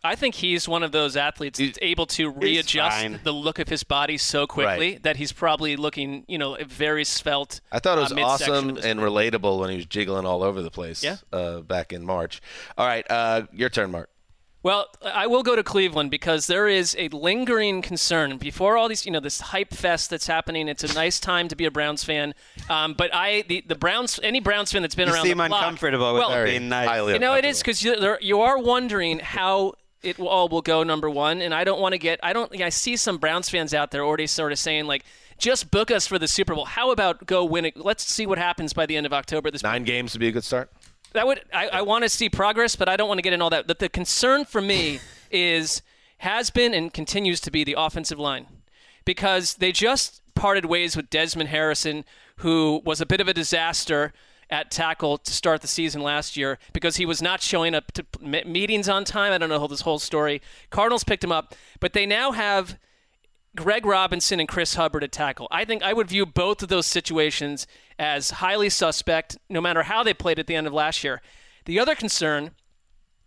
I 0.04 0.14
think 0.14 0.36
he's 0.36 0.68
one 0.68 0.82
of 0.82 0.92
those 0.92 1.16
athletes 1.16 1.58
that's 1.58 1.78
able 1.82 2.06
to 2.06 2.30
readjust 2.30 3.24
the 3.24 3.32
look 3.32 3.58
of 3.58 3.68
his 3.68 3.82
body 3.82 4.16
so 4.16 4.46
quickly 4.46 4.92
Right. 4.92 5.02
that 5.02 5.16
he's 5.16 5.32
probably 5.32 5.76
looking, 5.76 6.24
you 6.28 6.38
know, 6.38 6.56
very 6.66 7.04
svelte. 7.04 7.60
I 7.72 7.78
thought 7.80 7.98
it 7.98 8.02
was 8.02 8.12
uh, 8.12 8.20
awesome 8.20 8.70
of 8.70 8.76
his 8.76 8.84
and 8.84 9.00
relatable 9.00 9.58
when 9.58 9.70
he 9.70 9.76
was 9.76 9.86
jiggling 9.86 10.24
all 10.26 10.42
over 10.42 10.62
the 10.62 10.70
place 10.70 11.02
Yeah. 11.02 11.16
uh, 11.32 11.60
back 11.60 11.92
in 11.92 12.04
March. 12.04 12.40
All 12.76 12.86
right, 12.86 13.04
uh, 13.10 13.42
your 13.52 13.68
turn, 13.70 13.90
Marc. 13.90 14.08
Well, 14.62 14.86
I 15.04 15.28
will 15.28 15.44
go 15.44 15.54
to 15.54 15.62
Cleveland 15.62 16.10
because 16.10 16.48
there 16.48 16.66
is 16.66 16.96
a 16.98 17.08
lingering 17.08 17.80
concern 17.80 18.38
before 18.38 18.76
all 18.76 18.88
these, 18.88 19.06
you 19.06 19.12
know, 19.12 19.20
this 19.20 19.40
hype 19.40 19.72
fest 19.72 20.10
that's 20.10 20.26
happening. 20.26 20.68
It's 20.68 20.82
a 20.82 20.92
nice 20.94 21.20
time 21.20 21.46
to 21.48 21.54
be 21.56 21.64
a 21.64 21.70
Browns 21.70 22.02
fan, 22.02 22.34
um, 22.68 22.94
but 22.94 23.14
I, 23.14 23.44
the, 23.48 23.62
the 23.66 23.76
Browns, 23.76 24.18
any 24.22 24.40
Browns 24.40 24.72
fan 24.72 24.82
that's 24.82 24.96
been 24.96 25.08
You 25.08 25.14
around 25.14 25.24
seem 25.26 25.38
the 25.38 25.46
block, 25.48 25.62
uncomfortable 25.62 26.12
with 26.12 26.20
well, 26.20 26.32
it 26.42 26.44
being 26.46 26.68
nice. 26.68 27.12
you 27.12 27.20
know, 27.20 27.34
it 27.34 27.44
is 27.44 27.60
because 27.60 27.82
you, 27.84 28.16
you 28.20 28.40
are 28.40 28.58
wondering 28.58 29.20
how 29.20 29.74
it 30.02 30.18
all 30.20 30.48
will 30.48 30.62
go. 30.62 30.82
Number 30.82 31.10
one, 31.10 31.40
and 31.40 31.54
I 31.54 31.64
don't 31.64 31.80
want 31.80 31.92
to 31.92 31.98
get. 31.98 32.20
I 32.22 32.32
don't. 32.32 32.60
I 32.60 32.68
see 32.68 32.96
some 32.96 33.18
Browns 33.18 33.48
fans 33.48 33.74
out 33.74 33.90
there 33.90 34.04
already 34.04 34.26
sort 34.26 34.52
of 34.52 34.58
saying 34.58 34.86
like, 34.86 35.04
just 35.38 35.70
book 35.70 35.90
us 35.90 36.06
for 36.06 36.18
the 36.18 36.28
Super 36.28 36.54
Bowl. 36.54 36.64
How 36.64 36.90
about 36.90 37.26
go 37.26 37.44
win 37.44 37.64
it? 37.64 37.76
Let's 37.76 38.04
see 38.04 38.26
what 38.26 38.38
happens 38.38 38.72
by 38.72 38.86
the 38.86 38.96
end 38.96 39.06
of 39.06 39.12
October. 39.12 39.50
This 39.50 39.62
Nine 39.62 39.84
games 39.84 40.14
would 40.14 40.20
be 40.20 40.28
a 40.28 40.32
good 40.32 40.44
start. 40.44 40.70
that 41.12 41.26
would 41.26 41.42
I, 41.52 41.68
I 41.68 41.82
want 41.82 42.04
to 42.04 42.08
see 42.08 42.28
progress, 42.28 42.76
but 42.76 42.88
I 42.88 42.96
don't 42.96 43.08
want 43.08 43.18
to 43.18 43.22
get 43.22 43.32
in 43.32 43.42
all 43.42 43.50
that. 43.50 43.66
But 43.66 43.78
the 43.78 43.88
concern 43.88 44.44
for 44.44 44.60
me 44.60 45.00
is 45.30 45.82
has 46.18 46.50
been 46.50 46.74
and 46.74 46.92
continues 46.92 47.40
to 47.42 47.50
be 47.50 47.64
the 47.64 47.76
offensive 47.78 48.18
line 48.18 48.46
because 49.04 49.54
they 49.54 49.72
just 49.72 50.20
parted 50.34 50.64
ways 50.66 50.96
with 50.96 51.10
Desmond 51.10 51.48
Harrison, 51.48 52.04
who 52.36 52.82
was 52.84 53.00
a 53.00 53.06
bit 53.06 53.20
of 53.20 53.28
a 53.28 53.34
disaster 53.34 54.12
at 54.50 54.70
tackle 54.70 55.18
to 55.18 55.32
start 55.32 55.60
the 55.60 55.68
season 55.68 56.00
last 56.00 56.36
year 56.36 56.58
because 56.72 56.96
he 56.96 57.04
was 57.04 57.20
not 57.20 57.42
showing 57.42 57.74
up 57.74 57.92
to 57.92 58.04
meetings 58.20 58.88
on 58.88 59.04
time. 59.04 59.32
I 59.32 59.38
don't 59.38 59.48
know 59.48 59.66
this 59.66 59.82
whole 59.82 59.98
story. 59.98 60.40
Cardinals 60.70 61.04
picked 61.04 61.24
him 61.24 61.32
up, 61.32 61.54
but 61.80 61.92
they 61.92 62.06
now 62.06 62.32
have 62.32 62.78
Greg 63.56 63.84
Robinson 63.84 64.40
and 64.40 64.48
Chris 64.48 64.74
Hubbard 64.74 65.04
at 65.04 65.12
tackle. 65.12 65.48
I 65.50 65.64
think 65.64 65.82
I 65.82 65.92
would 65.92 66.08
view 66.08 66.24
both 66.24 66.62
of 66.62 66.68
those 66.68 66.86
situations 66.86 67.66
as 67.98 68.30
highly 68.30 68.70
suspect, 68.70 69.36
no 69.48 69.60
matter 69.60 69.82
how 69.82 70.02
they 70.02 70.14
played 70.14 70.38
at 70.38 70.46
the 70.46 70.54
end 70.54 70.66
of 70.66 70.72
last 70.72 71.02
year. 71.02 71.20
The 71.64 71.78
other 71.78 71.94
concern 71.94 72.52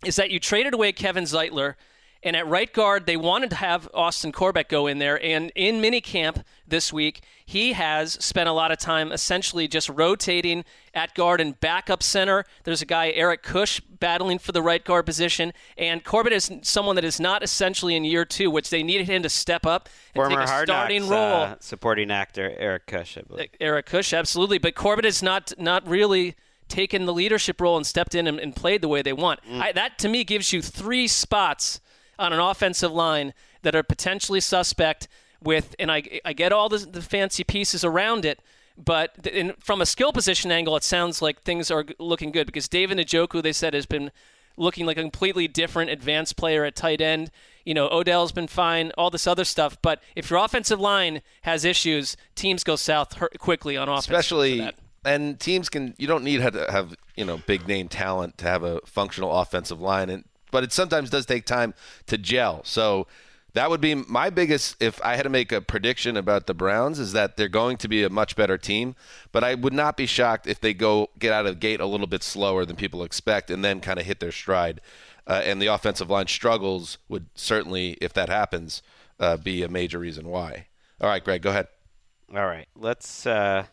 is 0.04 0.16
that 0.16 0.30
you 0.30 0.40
traded 0.40 0.74
away 0.74 0.92
Kevin 0.92 1.24
Zeitler, 1.24 1.74
and 2.22 2.36
at 2.36 2.46
right 2.46 2.72
guard, 2.72 3.06
they 3.06 3.16
wanted 3.16 3.50
to 3.50 3.56
have 3.56 3.88
Austin 3.92 4.32
Corbett 4.32 4.68
go 4.68 4.86
in 4.86 4.98
there. 4.98 5.22
And 5.22 5.50
in 5.54 5.80
minicamp 5.80 6.44
this 6.66 6.92
week, 6.92 7.22
he 7.44 7.72
has 7.72 8.12
spent 8.24 8.48
a 8.48 8.52
lot 8.52 8.70
of 8.70 8.78
time 8.78 9.10
essentially 9.10 9.66
just 9.66 9.88
rotating 9.88 10.64
at 10.94 11.14
guard 11.14 11.40
and 11.40 11.58
backup 11.58 12.02
center. 12.02 12.44
There's 12.64 12.80
a 12.80 12.86
guy, 12.86 13.10
Eric 13.10 13.42
Kush, 13.42 13.80
battling 13.80 14.38
for 14.38 14.52
the 14.52 14.62
right 14.62 14.84
guard 14.84 15.04
position. 15.04 15.52
And 15.76 16.04
Corbett 16.04 16.32
is 16.32 16.50
someone 16.62 16.96
that 16.96 17.04
is 17.04 17.18
not 17.18 17.42
essentially 17.42 17.96
in 17.96 18.04
year 18.04 18.24
two, 18.24 18.50
which 18.50 18.70
they 18.70 18.82
needed 18.82 19.08
him 19.08 19.22
to 19.24 19.28
step 19.28 19.66
up 19.66 19.88
and 20.14 20.22
Former 20.22 20.40
take 20.40 20.48
a 20.48 20.62
starting 20.64 21.08
role. 21.08 21.42
uh, 21.42 21.56
supporting 21.60 22.10
actor 22.10 22.54
Eric 22.56 22.86
Kush, 22.86 23.18
I 23.18 23.22
believe. 23.22 23.48
Eric 23.60 23.86
Kush, 23.86 24.12
absolutely. 24.12 24.58
But 24.58 24.74
Corbett 24.74 25.04
has 25.04 25.22
not 25.22 25.52
not 25.58 25.86
really 25.88 26.36
taken 26.68 27.04
the 27.04 27.12
leadership 27.12 27.60
role 27.60 27.76
and 27.76 27.86
stepped 27.86 28.14
in 28.14 28.26
and, 28.26 28.38
and 28.38 28.56
played 28.56 28.80
the 28.80 28.88
way 28.88 29.02
they 29.02 29.12
want. 29.12 29.40
I, 29.50 29.72
that 29.72 29.98
to 29.98 30.08
me 30.08 30.24
gives 30.24 30.52
you 30.52 30.62
three 30.62 31.06
spots 31.06 31.80
on 32.18 32.32
an 32.32 32.40
offensive 32.40 32.92
line 32.92 33.34
that 33.62 33.74
are 33.74 33.82
potentially 33.82 34.40
suspect. 34.40 35.08
With 35.42 35.74
and 35.78 35.90
I 35.90 36.20
I 36.24 36.32
get 36.32 36.52
all 36.52 36.68
the, 36.68 36.78
the 36.78 37.02
fancy 37.02 37.42
pieces 37.44 37.84
around 37.84 38.24
it. 38.24 38.40
But 38.78 39.26
in, 39.26 39.52
from 39.60 39.82
a 39.82 39.86
skill 39.86 40.12
position 40.12 40.50
angle, 40.50 40.76
it 40.76 40.82
sounds 40.82 41.20
like 41.20 41.42
things 41.42 41.70
are 41.70 41.84
looking 41.98 42.32
good 42.32 42.46
because 42.46 42.68
David 42.68 42.96
Njoku, 42.98 43.42
they 43.42 43.52
said, 43.52 43.74
has 43.74 43.84
been 43.86 44.10
looking 44.56 44.86
like 44.86 44.96
a 44.96 45.02
completely 45.02 45.48
different 45.48 45.90
advanced 45.90 46.36
player 46.36 46.64
at 46.64 46.74
tight 46.74 47.00
end. 47.00 47.30
You 47.64 47.74
know, 47.74 47.88
Odell's 47.90 48.32
been 48.32 48.48
fine, 48.48 48.90
all 48.96 49.10
this 49.10 49.26
other 49.26 49.44
stuff. 49.44 49.76
But 49.82 50.02
if 50.16 50.30
your 50.30 50.38
offensive 50.38 50.80
line 50.80 51.22
has 51.42 51.64
issues, 51.64 52.16
teams 52.34 52.64
go 52.64 52.76
south 52.76 53.20
quickly 53.38 53.76
on 53.76 53.88
offense. 53.88 54.06
especially 54.06 54.70
and 55.04 55.40
teams 55.40 55.68
can 55.68 55.94
you 55.98 56.06
don't 56.06 56.24
need 56.24 56.40
to 56.40 56.66
have 56.70 56.94
you 57.16 57.24
know 57.24 57.38
big 57.46 57.66
name 57.66 57.88
talent 57.88 58.38
to 58.38 58.46
have 58.46 58.62
a 58.62 58.80
functional 58.86 59.32
offensive 59.32 59.80
line 59.80 60.08
and 60.08 60.24
but 60.52 60.62
it 60.62 60.72
sometimes 60.72 61.10
does 61.10 61.26
take 61.26 61.44
time 61.44 61.74
to 62.06 62.16
gel. 62.16 62.62
So 62.62 63.08
that 63.54 63.68
would 63.68 63.80
be 63.80 63.94
my 63.94 64.30
biggest 64.30 64.80
if 64.80 65.00
i 65.04 65.16
had 65.16 65.24
to 65.24 65.28
make 65.28 65.52
a 65.52 65.60
prediction 65.60 66.16
about 66.16 66.46
the 66.46 66.54
browns 66.54 66.98
is 66.98 67.12
that 67.12 67.36
they're 67.36 67.48
going 67.48 67.76
to 67.76 67.86
be 67.86 68.02
a 68.02 68.08
much 68.08 68.34
better 68.34 68.56
team 68.56 68.96
but 69.30 69.44
i 69.44 69.54
would 69.54 69.74
not 69.74 69.94
be 69.94 70.06
shocked 70.06 70.46
if 70.46 70.58
they 70.58 70.72
go 70.72 71.10
get 71.18 71.32
out 71.34 71.44
of 71.44 71.52
the 71.52 71.60
gate 71.60 71.80
a 71.80 71.84
little 71.86 72.06
bit 72.06 72.22
slower 72.22 72.64
than 72.64 72.76
people 72.76 73.02
expect 73.02 73.50
and 73.50 73.64
then 73.64 73.80
kind 73.80 73.98
of 73.98 74.06
hit 74.06 74.20
their 74.20 74.32
stride. 74.32 74.80
Uh, 75.24 75.40
and 75.44 75.62
the 75.62 75.66
offensive 75.66 76.10
line 76.10 76.26
struggles 76.26 76.98
would 77.08 77.26
certainly 77.34 77.92
if 78.00 78.12
that 78.12 78.28
happens 78.28 78.82
uh, 79.20 79.36
be 79.36 79.62
a 79.62 79.68
major 79.68 79.98
reason 79.98 80.28
why. 80.28 80.66
All 81.00 81.08
right 81.08 81.22
gregg 81.22 81.42
go 81.42 81.50
ahead. 81.50 81.68
All 82.34 82.46
right, 82.46 82.66
let's 82.74 83.26
uh, 83.26 83.66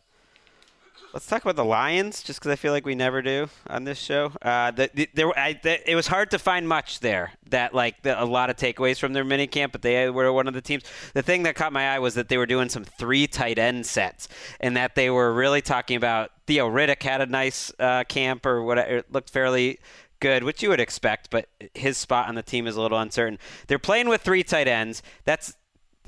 let's 1.14 1.26
talk 1.26 1.42
about 1.42 1.56
the 1.56 1.66
Lions, 1.66 2.24
just 2.24 2.40
because 2.40 2.52
I 2.52 2.56
feel 2.56 2.72
like 2.72 2.86
we 2.86 2.96
never 2.96 3.22
do 3.22 3.50
on 3.68 3.84
this 3.84 3.98
show. 3.98 4.32
Uh, 4.42 4.72
the, 4.72 4.90
the, 4.94 5.10
there, 5.14 5.38
I, 5.38 5.54
the, 5.54 5.90
it 5.90 5.96
was 5.96 6.08
hard 6.08 6.32
to 6.32 6.40
find 6.40 6.68
much 6.68 7.00
there. 7.00 7.34
That 7.50 7.74
like 7.74 8.04
the, 8.04 8.22
a 8.22 8.26
lot 8.26 8.50
of 8.50 8.58
takeaways 8.58 9.00
from 9.00 9.14
their 9.14 9.24
mini 9.24 9.48
camp, 9.48 9.72
but 9.72 9.82
they 9.82 10.10
were 10.10 10.32
one 10.32 10.48
of 10.48 10.54
the 10.54 10.62
teams. 10.62 10.84
The 11.14 11.24
thing 11.24 11.44
that 11.44 11.56
caught 11.56 11.74
my 11.74 11.96
eye 11.96 12.00
was 12.00 12.14
that 12.16 12.30
they 12.30 12.38
were 12.38 12.46
doing 12.46 12.70
some 12.70 12.84
three 12.84 13.28
tight 13.28 13.58
end 13.58 13.86
sets, 13.86 14.28
and 14.60 14.78
that 14.78 14.96
they 14.96 15.10
were 15.10 15.34
really 15.34 15.62
talking 15.62 15.98
about 15.98 16.32
Theo 16.48 16.70
Riddick 16.70 17.02
had 17.04 17.22
a 17.22 17.26
nice 17.26 17.72
uh, 17.80 18.04
camp 18.06 18.46
or 18.46 18.64
whatever. 18.64 18.98
It 18.98 19.12
looked 19.12 19.30
fairly 19.30 19.80
good, 20.20 20.44
which 20.44 20.62
you 20.62 20.70
would 20.70 20.80
expect, 20.80 21.30
but 21.30 21.48
his 21.74 21.98
spot 21.98 22.28
on 22.28 22.36
the 22.36 22.44
team 22.44 22.68
is 22.68 22.76
a 22.76 22.82
little 22.82 23.00
uncertain. 23.00 23.40
They're 23.68 23.80
playing 23.80 24.10
with 24.10 24.22
three 24.22 24.44
tight 24.44 24.68
ends. 24.68 25.02
That's 25.24 25.56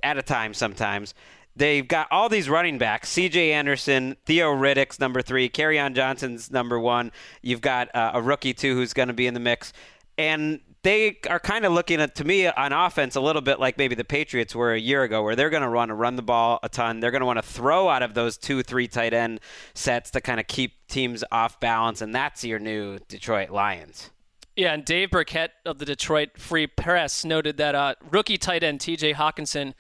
at 0.04 0.18
a 0.18 0.22
time 0.22 0.54
sometimes. 0.54 1.14
They've 1.62 1.88
got 1.88 2.08
all 2.10 2.28
these 2.28 2.50
running 2.50 2.80
backs: 2.80 3.08
C.J. 3.10 3.52
Anderson, 3.52 4.18
Theo 4.26 4.52
Riddick's 4.52 5.00
number 5.00 5.22
three, 5.22 5.52
on 5.78 5.94
Johnson's 5.94 6.50
number 6.50 6.80
one. 6.80 7.12
You've 7.44 7.62
got 7.62 7.96
uh, 7.96 8.14
a 8.16 8.22
rookie 8.22 8.56
too 8.56 8.74
who's 8.74 8.94
going 8.94 9.10
to 9.10 9.14
be 9.14 9.28
in 9.28 9.36
the 9.36 9.40
mix, 9.40 9.72
and 10.18 10.60
they 10.82 11.20
are 11.30 11.40
kind 11.40 11.64
of 11.64 11.72
looking 11.72 12.02
at 12.02 12.16
to 12.16 12.24
me 12.24 12.48
on 12.48 12.74
offense 12.74 13.16
a 13.16 13.22
little 13.22 13.44
bit 13.44 13.60
like 13.60 13.78
maybe 13.78 13.94
the 13.94 14.04
Patriots 14.04 14.56
were 14.56 14.74
a 14.74 14.80
year 14.80 15.04
ago, 15.04 15.22
where 15.22 15.36
they're 15.36 15.52
going 15.52 15.62
to 15.62 15.70
want 15.70 15.90
to 15.90 15.94
run 15.94 16.16
the 16.16 16.24
ball 16.24 16.58
a 16.64 16.70
ton. 16.70 17.00
They're 17.00 17.12
going 17.12 17.20
to 17.20 17.28
want 17.28 17.38
to 17.38 17.48
throw 17.48 17.90
out 17.90 18.02
of 18.02 18.16
those 18.16 18.40
two, 18.40 18.64
three 18.64 18.88
tight 18.88 19.14
end 19.14 19.40
sets 19.76 20.10
to 20.12 20.20
kind 20.20 20.40
of 20.40 20.48
keep 20.48 20.88
teams 20.88 21.24
off 21.32 21.60
balance, 21.60 22.02
and 22.02 22.16
that's 22.16 22.44
your 22.44 22.58
new 22.58 22.98
Detroit 23.08 23.52
Lions. 23.52 24.10
Yeah, 24.56 24.74
and 24.74 24.84
Dave 24.84 25.12
Birkett 25.12 25.52
of 25.64 25.78
the 25.78 25.86
Detroit 25.86 26.40
Free 26.40 26.66
Press 26.66 27.24
noted 27.24 27.58
that 27.58 27.76
uh, 27.76 27.94
rookie 28.10 28.40
tight 28.40 28.64
end 28.64 28.82
T.J. 28.82 29.14
Hockenson 29.14 29.76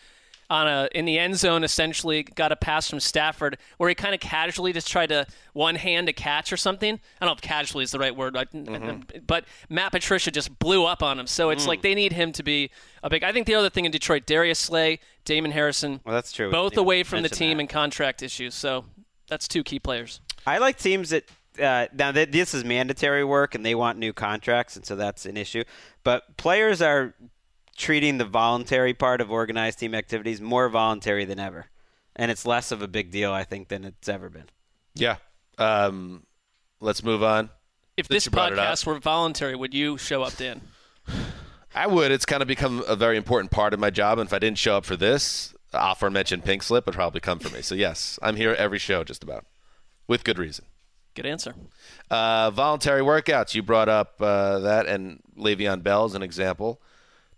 on 0.51 0.67
a 0.67 0.89
in 0.93 1.05
the 1.05 1.17
end 1.17 1.37
zone 1.37 1.63
essentially 1.63 2.23
got 2.23 2.51
a 2.51 2.55
pass 2.57 2.89
from 2.89 2.99
Stafford 2.99 3.57
where 3.77 3.87
he 3.87 3.95
kind 3.95 4.13
of 4.13 4.19
casually 4.19 4.73
just 4.73 4.87
tried 4.91 5.07
to 5.07 5.25
one 5.53 5.75
hand 5.75 6.09
a 6.09 6.13
catch 6.13 6.51
or 6.51 6.57
something. 6.57 6.95
I 6.95 7.25
don't 7.25 7.29
know 7.29 7.33
if 7.33 7.41
casually 7.41 7.83
is 7.85 7.91
the 7.91 7.99
right 7.99 8.13
word, 8.15 8.35
I- 8.35 8.45
but 9.25 9.45
Matt 9.69 9.93
Patricia 9.93 10.29
just 10.29 10.59
blew 10.59 10.85
up 10.85 11.01
on 11.01 11.17
him. 11.17 11.25
So 11.25 11.49
it's 11.51 11.63
Mm. 11.63 11.67
like 11.67 11.81
they 11.81 11.95
need 11.95 12.11
him 12.11 12.33
to 12.33 12.43
be 12.43 12.69
a 13.01 13.09
big. 13.09 13.23
I 13.23 13.31
think 13.31 13.47
the 13.47 13.55
other 13.55 13.69
thing 13.69 13.85
in 13.85 13.91
Detroit, 13.91 14.25
Darius 14.25 14.59
Slay, 14.59 14.99
Damon 15.23 15.51
Harrison, 15.51 16.01
Well, 16.03 16.13
that's 16.13 16.33
true. 16.33 16.51
Both 16.51 16.75
away 16.75 17.03
from 17.03 17.23
the 17.23 17.29
team 17.29 17.57
that. 17.57 17.61
and 17.61 17.69
contract 17.69 18.21
issues. 18.21 18.53
So 18.53 18.85
that's 19.29 19.47
two 19.47 19.63
key 19.63 19.79
players. 19.79 20.19
I 20.45 20.57
like 20.57 20.77
teams 20.77 21.11
that 21.11 21.23
uh, 21.61 21.87
now 21.93 22.11
that 22.13 22.31
this 22.31 22.53
is 22.53 22.63
mandatory 22.63 23.23
work 23.25 23.55
and 23.55 23.65
they 23.65 23.75
want 23.75 23.97
new 23.99 24.13
contracts, 24.13 24.75
and 24.77 24.85
so 24.85 24.95
that's 24.95 25.25
an 25.25 25.35
issue. 25.35 25.63
But 26.03 26.37
players 26.37 26.81
are 26.81 27.13
treating 27.81 28.19
the 28.19 28.25
voluntary 28.25 28.93
part 28.93 29.21
of 29.21 29.31
organized 29.31 29.79
team 29.79 29.95
activities 29.95 30.39
more 30.39 30.69
voluntary 30.69 31.25
than 31.25 31.39
ever, 31.39 31.65
and 32.15 32.29
it's 32.29 32.45
less 32.45 32.71
of 32.71 32.83
a 32.83 32.87
big 32.87 33.09
deal, 33.09 33.33
I 33.33 33.43
think, 33.43 33.69
than 33.69 33.83
it's 33.83 34.07
ever 34.07 34.29
been. 34.29 34.45
Yeah. 34.93 35.15
Um, 35.57 36.23
let's 36.79 37.03
move 37.03 37.23
on. 37.23 37.49
If 37.97 38.05
Since 38.05 38.15
this 38.15 38.25
you 38.25 38.31
brought 38.31 38.53
it 38.53 38.59
up. 38.59 38.67
podcast 38.73 38.85
were 38.85 38.99
voluntary, 38.99 39.55
would 39.55 39.73
you 39.73 39.97
show 39.97 40.21
up, 40.21 40.37
Dan? 40.37 40.61
I 41.73 41.87
would. 41.87 42.11
It's 42.11 42.25
kind 42.25 42.43
of 42.43 42.47
become 42.47 42.83
a 42.87 42.95
very 42.95 43.17
important 43.17 43.49
part 43.49 43.73
of 43.73 43.79
my 43.79 43.89
job. 43.89 44.19
And 44.19 44.27
if 44.27 44.33
I 44.33 44.39
didn't 44.39 44.59
show 44.59 44.77
up 44.77 44.85
for 44.85 44.95
this, 44.95 45.55
aforementioned 45.73 46.45
pink 46.45 46.61
slip 46.61 46.85
would 46.85 46.95
probably 46.95 47.19
come 47.19 47.39
for 47.39 47.49
me. 47.49 47.63
So 47.63 47.73
yes, 47.73 48.19
I'm 48.21 48.35
here 48.35 48.53
every 48.53 48.79
show, 48.79 49.03
just 49.03 49.23
about, 49.23 49.45
with 50.07 50.23
good 50.23 50.37
reason. 50.37 50.65
Good 51.15 51.25
answer. 51.25 51.55
Uh, 52.09 52.51
voluntary 52.51 53.01
workouts. 53.01 53.55
You 53.55 53.63
brought 53.63 53.89
up 53.89 54.21
uh, 54.21 54.59
that, 54.59 54.85
and 54.85 55.19
Le'Veon 55.35 55.81
Bell 55.81 56.05
is 56.05 56.13
an 56.13 56.21
example. 56.21 56.81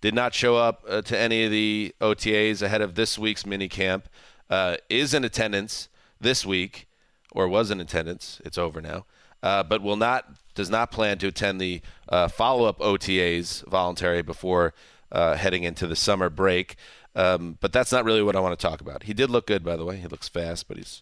Did 0.03 0.13
not 0.13 0.33
show 0.33 0.57
up 0.57 0.83
uh, 0.85 1.01
to 1.03 1.17
any 1.17 1.45
of 1.45 1.51
the 1.51 1.95
OTAs 2.01 2.61
ahead 2.61 2.81
of 2.81 2.95
this 2.95 3.17
week's 3.17 3.45
mini 3.45 3.69
camp. 3.69 4.09
Uh, 4.49 4.75
is 4.89 5.13
in 5.13 5.23
attendance 5.23 5.87
this 6.19 6.45
week, 6.45 6.89
or 7.31 7.47
was 7.47 7.71
in 7.71 7.79
attendance. 7.79 8.41
It's 8.43 8.57
over 8.57 8.81
now, 8.81 9.05
uh, 9.41 9.63
but 9.63 9.81
will 9.81 9.95
not 9.95 10.25
does 10.55 10.69
not 10.69 10.91
plan 10.91 11.19
to 11.19 11.27
attend 11.27 11.61
the 11.61 11.81
uh, 12.09 12.27
follow-up 12.27 12.79
OTAs 12.79 13.65
voluntary 13.69 14.21
before 14.21 14.73
heading 15.09 15.63
into 15.63 15.87
the 15.87 15.95
summer 15.95 16.29
break. 16.29 16.75
Um, 17.15 17.57
but 17.61 17.71
that's 17.71 17.93
not 17.93 18.03
really 18.03 18.23
what 18.23 18.35
I 18.35 18.41
want 18.41 18.59
to 18.59 18.61
talk 18.61 18.81
about. 18.81 19.03
He 19.03 19.13
did 19.13 19.29
look 19.29 19.47
good, 19.47 19.63
by 19.63 19.77
the 19.77 19.85
way. 19.85 19.95
He 19.95 20.07
looks 20.07 20.27
fast, 20.27 20.67
but 20.67 20.75
he's 20.75 21.01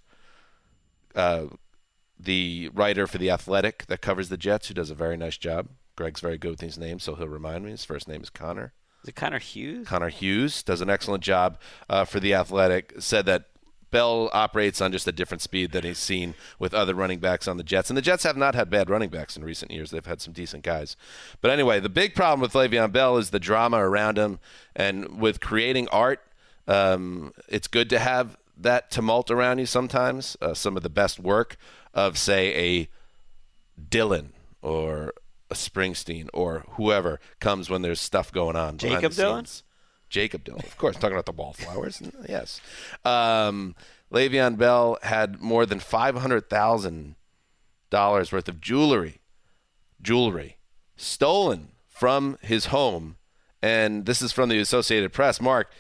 the 2.20 2.70
writer 2.72 3.08
for 3.08 3.18
The 3.18 3.32
Athletic 3.32 3.88
that 3.88 4.02
covers 4.02 4.30
the 4.30 4.38
Jets, 4.38 4.68
who 4.68 4.76
does 4.76 4.92
a 4.92 4.96
very 4.96 5.18
nice 5.18 5.38
job. 5.38 5.70
Greg's 5.96 6.22
very 6.22 6.38
good 6.38 6.52
with 6.52 6.62
his 6.62 6.78
name, 6.78 7.00
so 7.00 7.16
he'll 7.16 7.28
remind 7.28 7.66
me. 7.66 7.72
His 7.72 7.84
first 7.84 8.08
name 8.08 8.22
is 8.22 8.30
Connor. 8.30 8.74
Is 9.04 9.10
it 9.10 9.16
Connor 9.16 9.40
Hughes? 9.40 9.88
Connor 9.88 10.10
Hughes 10.10 10.62
does 10.64 10.82
an 10.82 10.90
excellent 10.90 11.24
job 11.24 11.58
uh, 11.90 12.06
for 12.06 12.20
The 12.20 12.34
Athletic. 12.34 12.94
Said 13.00 13.26
that 13.26 13.46
Bell 13.90 14.30
operates 14.32 14.80
on 14.80 14.92
just 14.92 15.08
a 15.08 15.12
different 15.12 15.42
speed 15.42 15.72
than 15.72 15.84
he's 15.84 15.98
seen 15.98 16.34
with 16.60 16.74
other 16.74 16.96
running 16.96 17.20
backs 17.20 17.48
on 17.48 17.58
the 17.58 17.64
Jets. 17.64 17.90
And 17.90 17.98
the 17.98 18.02
Jets 18.02 18.24
have 18.24 18.38
not 18.38 18.56
had 18.56 18.70
bad 18.70 18.90
running 18.90 19.10
backs 19.10 19.36
in 19.36 19.44
recent 19.44 19.72
years. 19.72 19.92
They've 19.92 20.06
had 20.06 20.22
some 20.22 20.34
decent 20.34 20.64
guys. 20.64 20.96
But 21.42 21.52
anyway, 21.52 21.80
the 21.80 21.90
big 21.90 22.16
problem 22.16 22.40
with 22.40 22.54
Le'Veon 22.54 22.92
Bell 22.92 23.18
is 23.18 23.32
the 23.32 23.40
drama 23.40 23.78
around 23.78 24.18
him. 24.18 24.40
And 24.76 25.20
with 25.20 25.42
creating 25.42 25.90
art, 25.90 26.22
um, 26.68 27.34
it's 27.50 27.68
good 27.68 27.90
to 27.90 28.00
have 28.00 28.38
that 28.58 28.92
tumult 28.92 29.30
around 29.30 29.60
you 29.60 29.66
sometimes. 29.66 30.38
Uh, 30.42 30.54
some 30.54 30.78
of 30.78 30.84
the 30.84 30.90
best 30.90 31.20
work 31.20 31.58
of, 31.94 32.18
say, 32.18 32.80
a 32.82 32.88
Dylan 33.90 34.30
or 34.62 35.14
a 35.52 35.54
Springsteen 35.54 36.30
or 36.34 36.66
whoever 36.72 37.20
comes 37.40 37.70
when 37.70 37.82
there's 37.82 38.00
stuff 38.00 38.32
going 38.32 38.56
on. 38.56 38.78
Jakob 38.78 39.12
Dylan? 39.12 39.36
scenes. 39.36 39.64
Jakob 40.10 40.44
Dylan, 40.44 40.66
of 40.66 40.78
course. 40.78 40.96
Talking 40.96 41.14
about 41.14 41.26
the 41.26 41.32
wallflowers. 41.34 42.02
yes. 42.28 42.60
Um, 43.06 43.76
Le'Veon 44.12 44.58
Bell 44.58 44.98
had 45.04 45.42
more 45.42 45.66
than 45.66 45.80
$500,000 45.80 48.34
worth 48.34 48.50
of 48.50 48.62
jewelry, 48.62 49.22
jewelry 50.02 50.58
stolen 50.98 51.70
from 51.88 52.38
his 52.42 52.68
home. 52.68 53.18
And 53.62 54.06
this 54.06 54.22
is 54.22 54.32
from 54.32 54.50
the 54.50 54.60
Associated 54.60 55.14
Press. 55.14 55.40
Marc, 55.40 55.72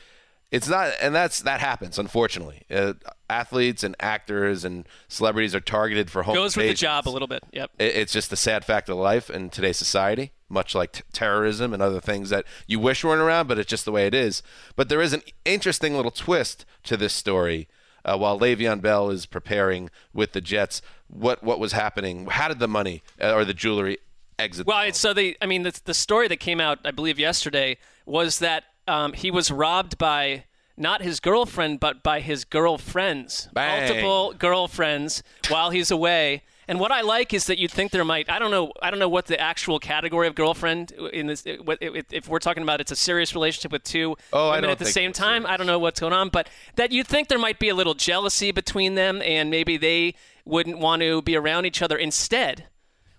it's 0.51 0.67
not, 0.67 0.91
and 1.01 1.15
that's 1.15 1.41
that 1.41 1.59
happens, 1.61 1.97
unfortunately. 1.97 2.63
Uh, 2.69 2.93
athletes 3.29 3.83
and 3.83 3.95
actors 3.99 4.65
and 4.65 4.85
celebrities 5.07 5.55
are 5.55 5.61
targeted 5.61 6.09
for 6.11 6.23
home 6.23 6.35
Goes 6.35 6.57
with 6.57 6.67
the 6.67 6.73
job 6.73 7.07
a 7.07 7.09
little 7.09 7.27
bit. 7.27 7.43
Yep. 7.53 7.71
It- 7.79 7.95
It's 7.95 8.11
just 8.13 8.31
a 8.33 8.35
sad 8.35 8.65
fact 8.65 8.89
of 8.89 8.97
life 8.97 9.29
in 9.29 9.49
today's 9.49 9.77
society, 9.77 10.33
much 10.49 10.75
like 10.75 10.91
t- 10.91 11.03
terrorism 11.13 11.73
and 11.73 11.81
other 11.81 12.01
things 12.01 12.29
that 12.29 12.45
you 12.67 12.79
wish 12.79 13.03
weren't 13.03 13.21
around, 13.21 13.47
but 13.47 13.57
it's 13.57 13.69
just 13.69 13.85
the 13.85 13.91
way 13.91 14.05
it 14.05 14.13
is. 14.13 14.43
But 14.75 14.89
there 14.89 15.01
is 15.01 15.13
an 15.13 15.21
interesting 15.45 15.95
little 15.95 16.11
twist 16.11 16.65
to 16.83 16.97
this 16.97 17.13
story. 17.13 17.67
Uh, 18.03 18.17
while 18.17 18.37
Le'Veon 18.39 18.81
Bell 18.81 19.11
is 19.11 19.27
preparing 19.27 19.89
with 20.11 20.31
the 20.33 20.41
Jets, 20.41 20.81
what 21.07 21.43
what 21.43 21.59
was 21.59 21.71
happening? 21.73 22.25
How 22.25 22.47
did 22.47 22.57
the 22.59 22.67
money 22.67 23.03
uh, 23.21 23.31
or 23.33 23.45
the 23.45 23.53
jewelry 23.53 23.99
exit? 24.39 24.65
Well, 24.65 24.81
it's, 24.81 24.97
so 24.99 25.13
the 25.13 25.37
I 25.39 25.45
mean 25.45 25.61
the 25.63 25.79
the 25.85 25.93
story 25.93 26.27
that 26.27 26.37
came 26.39 26.59
out 26.59 26.79
I 26.83 26.89
believe 26.91 27.19
yesterday 27.19 27.77
was 28.07 28.39
that 28.39 28.63
um, 28.87 29.13
he 29.13 29.31
was 29.31 29.51
robbed 29.51 29.97
by 29.97 30.45
not 30.77 31.01
his 31.01 31.19
girlfriend 31.19 31.79
but 31.79 32.01
by 32.03 32.19
his 32.19 32.43
girlfriends, 32.45 33.49
Bang. 33.53 33.87
multiple 33.87 34.33
girlfriends 34.37 35.21
while 35.49 35.69
he's 35.69 35.91
away. 35.91 36.43
And 36.67 36.79
what 36.79 36.91
I 36.91 37.01
like 37.01 37.33
is 37.33 37.47
that 37.47 37.57
you'd 37.57 37.71
think 37.71 37.91
there 37.91 38.05
might 38.05 38.29
I 38.29 38.39
don't 38.39 38.51
know 38.51 38.71
I 38.81 38.89
don't 38.91 38.99
know 38.99 39.09
what 39.09 39.25
the 39.25 39.39
actual 39.39 39.77
category 39.79 40.27
of 40.27 40.35
girlfriend 40.35 40.91
in 41.11 41.27
this 41.27 41.43
if 41.45 42.05
if 42.11 42.29
we're 42.29 42.39
talking 42.39 42.63
about 42.63 42.79
it's 42.79 42.91
a 42.91 42.95
serious 42.95 43.35
relationship 43.35 43.73
with 43.73 43.83
two 43.83 44.15
Oh, 44.31 44.49
I 44.49 44.55
women 44.57 44.69
at 44.69 44.79
the 44.79 44.85
same 44.85 45.11
time 45.11 45.45
I 45.45 45.57
don't 45.57 45.67
know 45.67 45.79
what's 45.79 45.99
going 45.99 46.13
on 46.13 46.29
but 46.29 46.47
that 46.75 46.91
you'd 46.93 47.07
think 47.07 47.27
there 47.27 47.39
might 47.39 47.59
be 47.59 47.67
a 47.69 47.75
little 47.75 47.93
jealousy 47.95 48.51
between 48.51 48.95
them 48.95 49.21
and 49.23 49.49
maybe 49.49 49.75
they 49.75 50.15
wouldn't 50.45 50.79
want 50.79 51.01
to 51.01 51.21
be 51.23 51.35
around 51.35 51.65
each 51.65 51.81
other 51.81 51.97
instead 51.97 52.67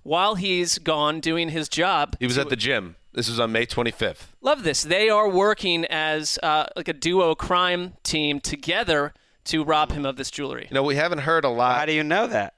while 0.02 0.36
he's 0.36 0.78
gone 0.78 1.20
doing 1.20 1.50
his 1.50 1.68
job. 1.68 2.16
he 2.20 2.26
was 2.26 2.38
at 2.38 2.48
the 2.48 2.56
gym. 2.56 2.96
This 3.12 3.28
was 3.28 3.38
on 3.38 3.52
May 3.52 3.66
25th. 3.66 4.28
Love 4.40 4.62
this. 4.64 4.82
They 4.82 5.10
are 5.10 5.28
working 5.28 5.84
as 5.86 6.38
uh, 6.42 6.66
like 6.76 6.88
a 6.88 6.92
duo 6.94 7.34
crime 7.34 7.94
team 8.02 8.40
together 8.40 9.12
to 9.44 9.64
rob 9.64 9.92
him 9.92 10.06
of 10.06 10.16
this 10.16 10.30
jewelry. 10.30 10.66
You 10.70 10.74
know, 10.74 10.82
we 10.82 10.96
haven't 10.96 11.18
heard 11.18 11.44
a 11.44 11.48
lot. 11.50 11.78
How 11.78 11.86
do 11.86 11.92
you 11.92 12.02
know 12.04 12.26
that? 12.26 12.54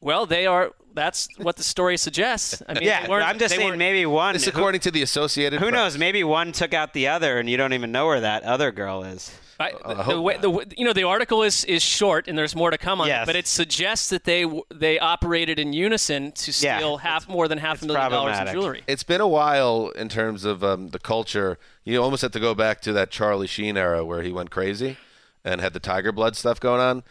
Well, 0.00 0.26
they 0.26 0.46
are. 0.46 0.72
That's 0.92 1.28
what 1.38 1.56
the 1.56 1.62
story 1.62 1.96
suggests. 1.96 2.62
I 2.68 2.74
mean, 2.74 2.82
Yeah, 2.82 3.06
I'm 3.08 3.38
just 3.38 3.54
saying 3.54 3.78
maybe 3.78 4.04
one. 4.06 4.32
This 4.34 4.44
who, 4.44 4.50
according 4.50 4.80
to 4.82 4.90
the 4.90 5.02
Associated. 5.02 5.60
who 5.60 5.66
Press. 5.70 5.72
knows? 5.94 5.98
Maybe 5.98 6.24
one 6.24 6.50
took 6.52 6.74
out 6.74 6.92
the 6.94 7.08
other, 7.08 7.38
and 7.38 7.48
you 7.48 7.56
don't 7.56 7.72
even 7.74 7.92
know 7.92 8.06
where 8.06 8.20
that 8.20 8.42
other 8.42 8.72
girl 8.72 9.04
is. 9.04 9.32
I, 9.60 9.72
the, 9.94 10.02
hope 10.02 10.14
the 10.14 10.20
way, 10.20 10.36
the, 10.38 10.74
you 10.78 10.84
know, 10.84 10.92
the 10.92 11.04
article 11.04 11.42
is, 11.42 11.64
is 11.64 11.82
short, 11.82 12.28
and 12.28 12.36
there's 12.38 12.56
more 12.56 12.70
to 12.70 12.78
come 12.78 13.00
on 13.00 13.08
Yes. 13.08 13.24
it. 13.24 13.26
But 13.26 13.36
it 13.36 13.46
suggests 13.46 14.08
that 14.10 14.24
they 14.24 14.44
they 14.74 14.98
operated 14.98 15.58
in 15.58 15.72
unison 15.72 16.32
to 16.32 16.50
Yeah, 16.64 16.78
steal 16.78 16.96
half 16.98 17.28
more 17.28 17.46
than 17.48 17.58
half 17.58 17.82
a 17.82 17.86
million 17.86 18.10
dollars 18.10 18.38
in 18.38 18.44
problematic. 18.44 18.52
jewelry. 18.60 18.82
It's 18.86 19.02
been 19.02 19.20
a 19.20 19.28
while 19.28 19.90
in 19.90 20.08
terms 20.08 20.44
of 20.44 20.64
um, 20.64 20.88
the 20.88 20.98
culture. 20.98 21.58
You 21.84 22.02
almost 22.02 22.22
have 22.22 22.32
to 22.32 22.40
go 22.40 22.54
back 22.54 22.80
to 22.82 22.92
that 22.94 23.10
Charlie 23.10 23.46
Sheen 23.46 23.76
era 23.76 24.04
where 24.04 24.22
he 24.22 24.32
went 24.32 24.50
crazy 24.50 24.96
and 25.44 25.60
had 25.60 25.72
the 25.72 25.80
tiger 25.80 26.12
blood 26.12 26.36
stuff 26.36 26.58
going 26.60 26.80
on 26.80 27.02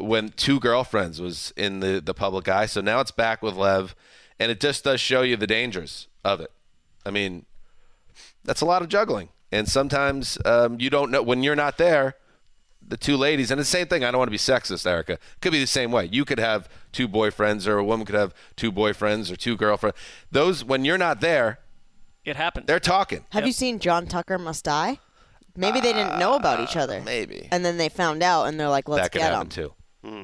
when 0.00 0.30
two 0.30 0.58
girlfriends 0.60 1.20
was 1.20 1.52
in 1.56 1.80
the, 1.80 2.00
the 2.04 2.14
public 2.14 2.48
eye. 2.48 2.66
So 2.66 2.80
now 2.80 3.00
it's 3.00 3.10
back 3.10 3.42
with 3.42 3.54
Lev, 3.54 3.94
and 4.40 4.50
it 4.50 4.60
just 4.60 4.84
does 4.84 5.00
show 5.00 5.22
you 5.22 5.36
the 5.36 5.46
dangers 5.46 6.08
of 6.24 6.40
it. 6.40 6.50
I 7.06 7.10
mean, 7.10 7.44
that's 8.44 8.60
a 8.62 8.64
lot 8.66 8.80
of 8.82 8.88
juggling. 8.88 9.28
And 9.54 9.68
sometimes 9.68 10.36
um, 10.44 10.80
you 10.80 10.90
don't 10.90 11.10
know 11.10 11.22
when 11.22 11.42
you're 11.42 11.56
not 11.56 11.78
there. 11.78 12.16
The 12.86 12.98
two 12.98 13.16
ladies, 13.16 13.50
and 13.50 13.58
the 13.58 13.64
same 13.64 13.86
thing. 13.86 14.04
I 14.04 14.10
don't 14.10 14.18
want 14.18 14.26
to 14.28 14.30
be 14.30 14.36
sexist, 14.36 14.84
Erica. 14.86 15.18
Could 15.40 15.52
be 15.52 15.58
the 15.60 15.66
same 15.66 15.90
way. 15.90 16.06
You 16.12 16.26
could 16.26 16.38
have 16.38 16.68
two 16.92 17.08
boyfriends, 17.08 17.66
or 17.66 17.78
a 17.78 17.84
woman 17.84 18.04
could 18.04 18.14
have 18.14 18.34
two 18.56 18.70
boyfriends 18.70 19.30
or 19.32 19.36
two 19.36 19.56
girlfriends. 19.56 19.96
Those 20.30 20.62
when 20.62 20.84
you're 20.84 20.98
not 20.98 21.22
there, 21.22 21.60
It 22.26 22.36
happened. 22.36 22.66
they're 22.66 22.80
talking. 22.80 23.24
Have 23.30 23.46
you 23.46 23.52
seen 23.52 23.78
John 23.78 24.06
Tucker 24.06 24.36
Must 24.38 24.62
Die? 24.64 24.98
Maybe 25.56 25.80
they 25.80 25.94
didn't 25.94 26.18
know 26.18 26.34
about 26.34 26.60
each 26.68 26.76
other. 26.76 27.00
Maybe 27.00 27.48
And 27.50 27.64
then 27.64 27.78
they 27.78 27.88
found 27.88 28.22
out, 28.22 28.48
and 28.48 28.60
they're 28.60 28.68
like, 28.68 28.86
"Let's 28.88 29.04
that 29.04 29.12
could 29.12 29.20
get 29.20 29.30
happen 29.32 29.46
him. 29.46 29.48
too. 29.48 29.74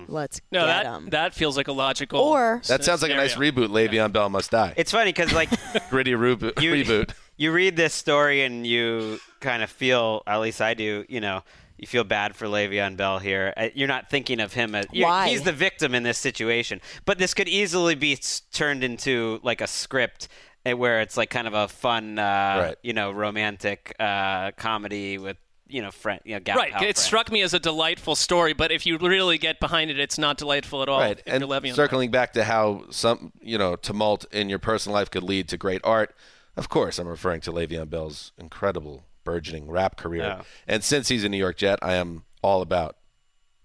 Let's 0.09 0.43
no, 0.53 0.61
get 0.61 0.67
that 0.67 0.85
him." 0.87 1.09
that 1.11 1.33
feels 1.35 1.57
like 1.57 1.69
a 1.69 1.73
logical. 1.73 2.21
Or- 2.21 2.61
That 2.67 2.85
sounds 2.85 3.01
like 3.01 3.11
a 3.13 3.15
nice 3.15 3.33
scenario. 3.33 3.53
reboot. 3.53 3.69
Le'Veon 3.71 4.13
Bell 4.13 4.29
must 4.29 4.51
die. 4.51 4.75
It's 4.77 4.91
funny 4.93 5.13
because 5.15 5.33
like 5.33 5.49
Gritty 5.89 6.13
reboot. 6.13 6.61
you 6.61 6.73
reboot. 6.73 7.13
You 7.41 7.53
read 7.53 7.75
this 7.75 7.95
story 7.95 8.43
and 8.45 8.67
you 8.67 9.19
kind 9.41 9.63
of 9.63 9.71
feel, 9.71 10.23
at 10.27 10.41
least 10.41 10.61
I 10.61 10.75
do, 10.75 11.07
you 11.09 11.21
know, 11.23 11.43
you 11.79 11.87
feel 11.87 12.05
bad 12.05 12.37
for 12.37 12.47
Le'Veon 12.47 12.99
Bell 12.99 13.19
here. 13.19 13.55
Uh, 13.57 13.69
You're 13.75 13.89
not 13.89 14.11
thinking 14.11 14.41
of 14.41 14.53
him 14.53 14.75
as 14.75 14.85
you're- 14.93 15.09
Why? 15.09 15.29
he's 15.31 15.43
the 15.43 15.53
victim 15.53 15.95
in 15.95 16.03
this 16.03 16.19
situation, 16.19 16.83
but 17.07 17.17
this 17.17 17.33
could 17.33 17.49
easily 17.49 17.95
be 17.95 18.19
turned 18.53 18.85
into 18.85 19.41
like 19.43 19.63
a 19.63 19.67
script. 19.67 20.29
uh, 20.67 20.77
Where 20.77 21.01
it's 21.01 21.17
like 21.17 21.31
kind 21.31 21.47
of 21.47 21.55
a 21.55 21.69
fun, 21.69 22.19
uh, 22.19 22.23
Right. 22.23 22.77
you 22.83 22.93
know, 22.93 23.11
romantic 23.11 23.95
uh, 23.99 24.51
comedy 24.59 25.17
with, 25.17 25.39
you 25.67 25.81
know, 25.81 25.91
friend, 25.91 26.21
you 26.27 26.35
know, 26.35 26.41
gal 26.41 26.57
Right. 26.59 26.75
It 26.75 26.79
friend. 26.79 26.97
struck 26.99 27.33
me 27.33 27.41
as 27.41 27.55
a 27.55 27.59
delightful 27.59 28.15
story, 28.15 28.53
but 28.53 28.71
if 28.71 28.85
you 28.85 28.99
really 28.99 29.39
get 29.39 29.59
behind 29.61 29.91
it, 29.91 29.99
it's 29.99 30.19
not 30.19 30.37
delightful 30.37 30.83
at 30.83 30.91
all. 30.91 31.01
Right. 31.01 31.23
And 31.27 31.43
Le'Veon. 31.45 31.75
circling 31.75 32.11
back 32.11 32.35
to 32.35 32.45
how 32.45 32.85
some, 32.91 33.33
you 33.41 33.57
know, 33.57 33.77
tumult 33.77 34.27
in 34.31 34.51
your 34.51 34.59
personal 34.59 34.93
life 34.99 35.11
could 35.11 35.23
lead 35.23 35.49
to 35.49 35.57
great 35.57 35.81
art. 35.83 36.15
Of 36.57 36.69
course, 36.69 36.99
I'm 36.99 37.09
referring 37.09 37.41
to 37.43 37.53
Le'Veon 37.53 37.89
Bell's 37.89 38.33
incredible 38.39 39.05
burgeoning 39.25 39.71
rap 39.71 39.97
career. 39.97 40.23
Yeah. 40.23 40.43
And 40.67 40.83
since 40.85 41.09
he's 41.09 41.25
a 41.25 41.29
New 41.29 41.37
York 41.39 41.57
Jet, 41.57 41.79
I 41.83 41.95
am 41.95 42.25
all 42.43 42.61
about 42.63 42.97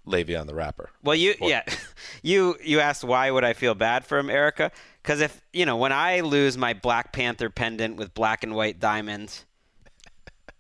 Le'Veon 0.08 0.45
the 0.48 0.54
rapper. 0.56 0.91
Well, 1.04 1.15
you 1.15 1.34
yeah, 1.41 1.63
you 2.21 2.56
you 2.63 2.80
asked 2.80 3.04
why 3.04 3.32
would 3.32 3.43
I 3.43 3.54
feel 3.54 3.74
bad 3.76 4.06
for 4.06 4.17
him, 4.19 4.30
Erica? 4.30 4.71
Because 5.02 5.19
if 5.21 5.41
you 5.52 5.65
know 5.65 5.78
when 5.78 5.91
I 5.91 6.19
lose 6.21 6.58
my 6.58 6.74
Black 6.74 7.12
Panther 7.12 7.50
pendant 7.50 7.98
with 7.98 8.13
black 8.13 8.43
and 8.43 8.54
white 8.56 8.80
diamonds, 8.80 9.45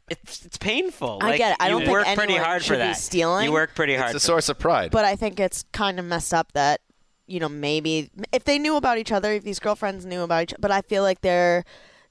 it's 0.09 0.45
it's 0.45 0.57
painful. 0.57 1.19
I 1.21 1.29
Like, 1.29 1.37
get 1.37 1.51
it. 1.53 1.57
I 1.59 1.69
don't 1.69 1.81
think 1.81 1.91
work 1.91 2.05
pretty 2.05 2.21
anyone 2.33 2.43
hard 2.45 2.61
should 2.63 2.67
for 2.69 2.73
be 2.75 2.79
that. 2.79 2.97
stealing. 2.97 3.45
You 3.45 3.51
work 3.51 3.75
pretty 3.75 3.95
hard. 3.95 4.15
It's 4.15 4.23
a 4.23 4.27
for 4.27 4.31
source 4.33 4.49
of 4.49 4.59
pride. 4.59 4.91
But 4.91 5.05
I 5.05 5.15
think 5.15 5.39
it's 5.39 5.63
kind 5.71 5.99
of 5.99 6.05
messed 6.05 6.33
up 6.33 6.51
that 6.53 6.81
you 7.27 7.39
know 7.39 7.49
maybe 7.49 8.09
if 8.31 8.43
they 8.43 8.59
knew 8.59 8.75
about 8.77 8.97
each 8.97 9.11
other, 9.11 9.33
if 9.33 9.43
these 9.43 9.59
girlfriends 9.59 10.05
knew 10.05 10.21
about 10.21 10.43
each, 10.43 10.53
but 10.59 10.71
I 10.71 10.81
feel 10.81 11.01
like 11.03 11.21
there, 11.21 11.65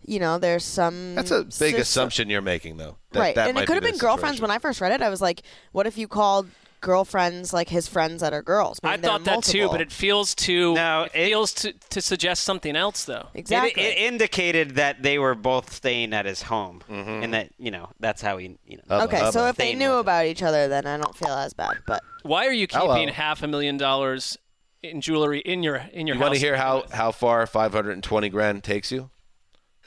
you 0.07 0.18
know, 0.18 0.38
there's 0.38 0.64
some. 0.64 1.14
That's 1.14 1.30
a 1.30 1.44
big 1.44 1.74
there's 1.74 1.74
assumption 1.88 2.30
you're 2.30 2.42
making, 2.42 2.76
though. 2.76 2.96
That, 3.12 3.20
right, 3.20 3.34
that 3.34 3.48
and 3.48 3.59
it 3.59 3.66
could 3.66 3.74
have 3.74 3.84
the 3.84 3.90
been 3.90 3.98
girlfriends. 3.98 4.40
When 4.40 4.50
I 4.50 4.59
first 4.59 4.80
read 4.80 4.92
it, 4.92 5.02
I 5.02 5.09
was 5.09 5.20
like, 5.20 5.42
what 5.72 5.86
if 5.86 5.96
you 5.98 6.09
called 6.09 6.48
girlfriends, 6.84 7.52
like 7.52 7.70
his 7.70 7.88
friends 7.88 8.20
that 8.20 8.32
are 8.32 8.42
girls. 8.42 8.78
I 8.84 8.90
Maybe 8.90 9.02
there 9.02 9.11
are 9.12 9.18
thought 9.18 9.24
that 9.24 9.50
too, 9.50 9.68
but 9.70 9.80
it 9.80 9.90
feels 9.90 10.34
to 10.36 10.74
No, 10.74 11.05
it, 11.05 11.12
it- 11.14 11.26
feels 11.28 11.52
to, 11.55 11.72
to 11.90 12.00
suggest 12.00 12.44
something 12.44 12.76
else 12.76 13.05
though. 13.05 13.28
exactly. 13.34 13.82
It, 13.82 13.96
it 13.96 13.98
indicated 13.98 14.74
that 14.76 15.02
they 15.02 15.18
were 15.18 15.34
both 15.34 15.72
staying 15.72 16.12
at 16.12 16.26
his 16.26 16.42
home, 16.42 16.82
mm-hmm. 16.88 17.24
and 17.24 17.34
that 17.34 17.50
you 17.59 17.70
know 17.70 17.88
that's 17.98 18.20
how 18.22 18.36
he. 18.36 18.59
You 18.66 18.76
know, 18.76 18.82
Hubba, 18.88 19.05
okay, 19.05 19.18
hubba. 19.18 19.32
so 19.32 19.46
if 19.46 19.57
they 19.57 19.74
knew 19.74 19.92
about 19.94 20.26
each 20.26 20.42
other, 20.42 20.68
then 20.68 20.86
I 20.86 20.98
don't 20.98 21.16
feel 21.16 21.32
as 21.32 21.55
bad. 21.55 21.78
But 21.86 22.02
Why 22.22 22.46
are 22.46 22.52
you 22.52 22.66
keeping 22.66 22.86
Hello. 22.88 23.07
half 23.12 23.42
a 23.42 23.48
million 23.48 23.78
dollars 23.78 24.36
in 24.82 25.00
jewelry 25.00 25.40
in 25.40 25.62
your 25.62 25.76
in 25.76 26.07
your 26.07 26.16
You 26.16 26.20
house? 26.20 26.28
want 26.28 26.34
to 26.34 26.40
hear 26.40 26.57
how, 26.57 26.84
how 26.92 27.11
far 27.11 27.46
520 27.46 28.28
grand 28.28 28.62
takes 28.62 28.92
you? 28.92 29.11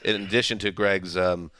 In 0.04 0.22
addition 0.22 0.58
to 0.58 0.70
Gregg's 0.70 1.16
um, 1.16 1.50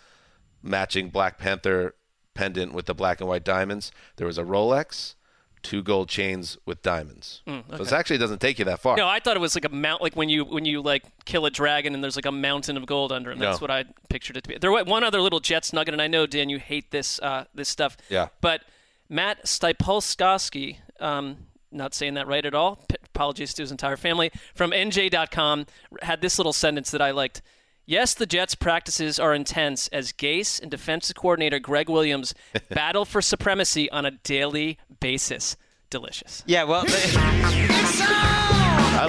matching 0.62 1.10
Black 1.10 1.38
Panther 1.38 1.94
pendant 2.34 2.72
with 2.72 2.86
the 2.86 2.94
black 2.94 3.20
and 3.20 3.28
white 3.28 3.44
diamonds, 3.44 3.90
there 4.16 4.26
was 4.26 4.38
a 4.38 4.44
Rolex, 4.44 5.14
two 5.62 5.82
gold 5.82 6.08
chains 6.08 6.56
with 6.64 6.82
diamonds. 6.82 7.42
So 7.46 7.62
it 7.82 7.92
actually 7.92 8.18
doesn't 8.18 8.40
take 8.40 8.58
you 8.60 8.64
that 8.66 8.78
far. 8.78 8.94
Mm, 8.94 8.98
No, 8.98 9.08
I 9.08 9.18
thought 9.18 9.36
it 9.36 9.40
was 9.40 9.56
like 9.56 9.64
a 9.64 9.68
mount, 9.68 10.02
like 10.02 10.14
when 10.14 10.28
you 10.28 10.44
when 10.44 10.64
you 10.64 10.80
like 10.80 11.02
kill 11.24 11.46
a 11.46 11.50
dragon 11.50 11.94
and 11.94 12.02
there's 12.04 12.14
like 12.16 12.26
a 12.26 12.32
mountain 12.32 12.76
of 12.76 12.86
gold 12.86 13.10
under 13.10 13.32
him. 13.32 13.38
That's 13.40 13.58
No. 13.60 13.64
what 13.64 13.70
I 13.72 13.84
pictured 14.08 14.36
it 14.36 14.44
to 14.44 14.48
be. 14.48 14.58
There 14.58 14.70
was 14.70 14.86
one 14.86 15.02
other 15.02 15.20
little 15.20 15.40
Jets 15.40 15.72
nugget, 15.72 15.94
and 15.94 16.00
I 16.02 16.06
know 16.06 16.26
Dan, 16.26 16.48
you 16.48 16.58
hate 16.60 16.90
this 16.92 17.18
uh, 17.20 17.44
this 17.54 17.68
stuff. 17.68 17.96
Yeah. 18.08 18.28
But 18.40 18.62
Matt 19.08 19.46
Stypulkoski, 19.46 20.76
um, 21.00 21.38
not 21.72 21.94
saying 21.94 22.14
that 22.14 22.26
right 22.26 22.44
at 22.46 22.54
all. 22.54 22.76
P- 22.88 22.96
apologies 23.06 23.52
to 23.54 23.62
his 23.62 23.70
entire 23.70 23.96
family. 23.96 24.30
From 24.54 24.70
NJ.com 24.70 25.66
had 26.02 26.20
this 26.20 26.38
little 26.38 26.52
sentence 26.52 26.90
that 26.92 27.02
I 27.02 27.10
liked. 27.10 27.42
Yes, 27.90 28.12
the 28.12 28.26
Jets' 28.26 28.54
practices 28.54 29.18
are 29.18 29.32
intense 29.32 29.88
as 29.88 30.12
Gase 30.12 30.60
and 30.60 30.70
defensive 30.70 31.16
coordinator 31.16 31.58
Gregg 31.58 31.88
Williams 31.88 32.34
battle 32.68 33.06
for 33.06 33.22
supremacy 33.22 33.90
on 33.90 34.04
a 34.04 34.10
daily 34.10 34.76
basis. 35.00 35.56
Delicious. 35.88 36.42
yeah, 36.44 36.64
well, 36.64 36.84
I 36.86 36.90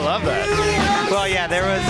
love 0.02 0.24
that. 0.24 1.10
well, 1.12 1.28
yeah, 1.28 1.46
there 1.46 1.66
was 1.66 1.84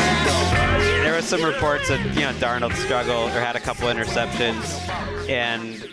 there 1.03 1.15
was 1.15 1.25
some 1.25 1.43
reports 1.43 1.91
of 1.91 2.03
you 2.15 2.21
know 2.21 2.33
Darnold 2.39 2.73
struggled 2.73 3.29
or 3.33 3.39
had 3.39 3.55
a 3.55 3.59
couple 3.59 3.87
interceptions, 3.87 4.89
and 5.29 5.87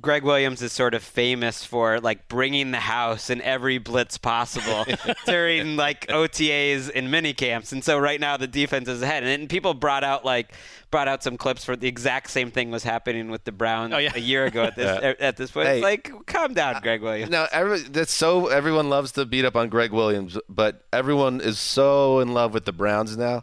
Gregg 0.00 0.22
Williams 0.22 0.62
is 0.62 0.72
sort 0.72 0.94
of 0.94 1.02
famous 1.02 1.64
for 1.64 2.00
like 2.00 2.28
bringing 2.28 2.70
the 2.70 2.80
house 2.80 3.28
in 3.30 3.42
every 3.42 3.78
blitz 3.78 4.16
possible 4.16 4.84
during 5.26 5.76
like 5.76 6.06
OTAs 6.06 6.90
and 6.94 7.10
mini 7.10 7.32
camps. 7.34 7.72
And 7.72 7.84
so 7.84 7.98
right 7.98 8.20
now 8.20 8.36
the 8.36 8.46
defense 8.46 8.88
is 8.88 9.02
ahead. 9.02 9.22
And 9.22 9.30
then 9.42 9.48
people 9.48 9.74
brought 9.74 10.04
out 10.04 10.24
like 10.24 10.52
brought 10.90 11.08
out 11.08 11.22
some 11.22 11.36
clips 11.36 11.64
for 11.64 11.74
the 11.76 11.88
exact 11.88 12.30
same 12.30 12.50
thing 12.50 12.70
was 12.70 12.84
happening 12.84 13.30
with 13.30 13.44
the 13.44 13.52
Browns 13.52 13.92
Oh, 13.92 13.98
yeah. 13.98 14.12
a 14.14 14.18
year 14.20 14.46
ago 14.46 14.64
at 14.64 14.76
this 14.76 15.16
at 15.20 15.36
this 15.36 15.50
point. 15.50 15.66
Hey. 15.68 15.80
Like 15.82 16.10
calm 16.26 16.54
down, 16.54 16.80
Gregg 16.82 17.02
uh, 17.02 17.04
Williams. 17.04 17.30
Now, 17.30 17.46
every, 17.52 17.80
that's 17.80 18.14
so 18.14 18.46
everyone 18.48 18.88
loves 18.88 19.12
to 19.12 19.26
beat 19.26 19.44
up 19.44 19.56
on 19.56 19.68
Gregg 19.68 19.92
Williams, 19.92 20.38
but 20.48 20.84
everyone 20.92 21.40
is 21.40 21.58
so 21.58 22.20
in 22.20 22.32
love 22.34 22.54
with 22.54 22.64
the 22.64 22.72
Browns 22.72 23.16
now. 23.16 23.42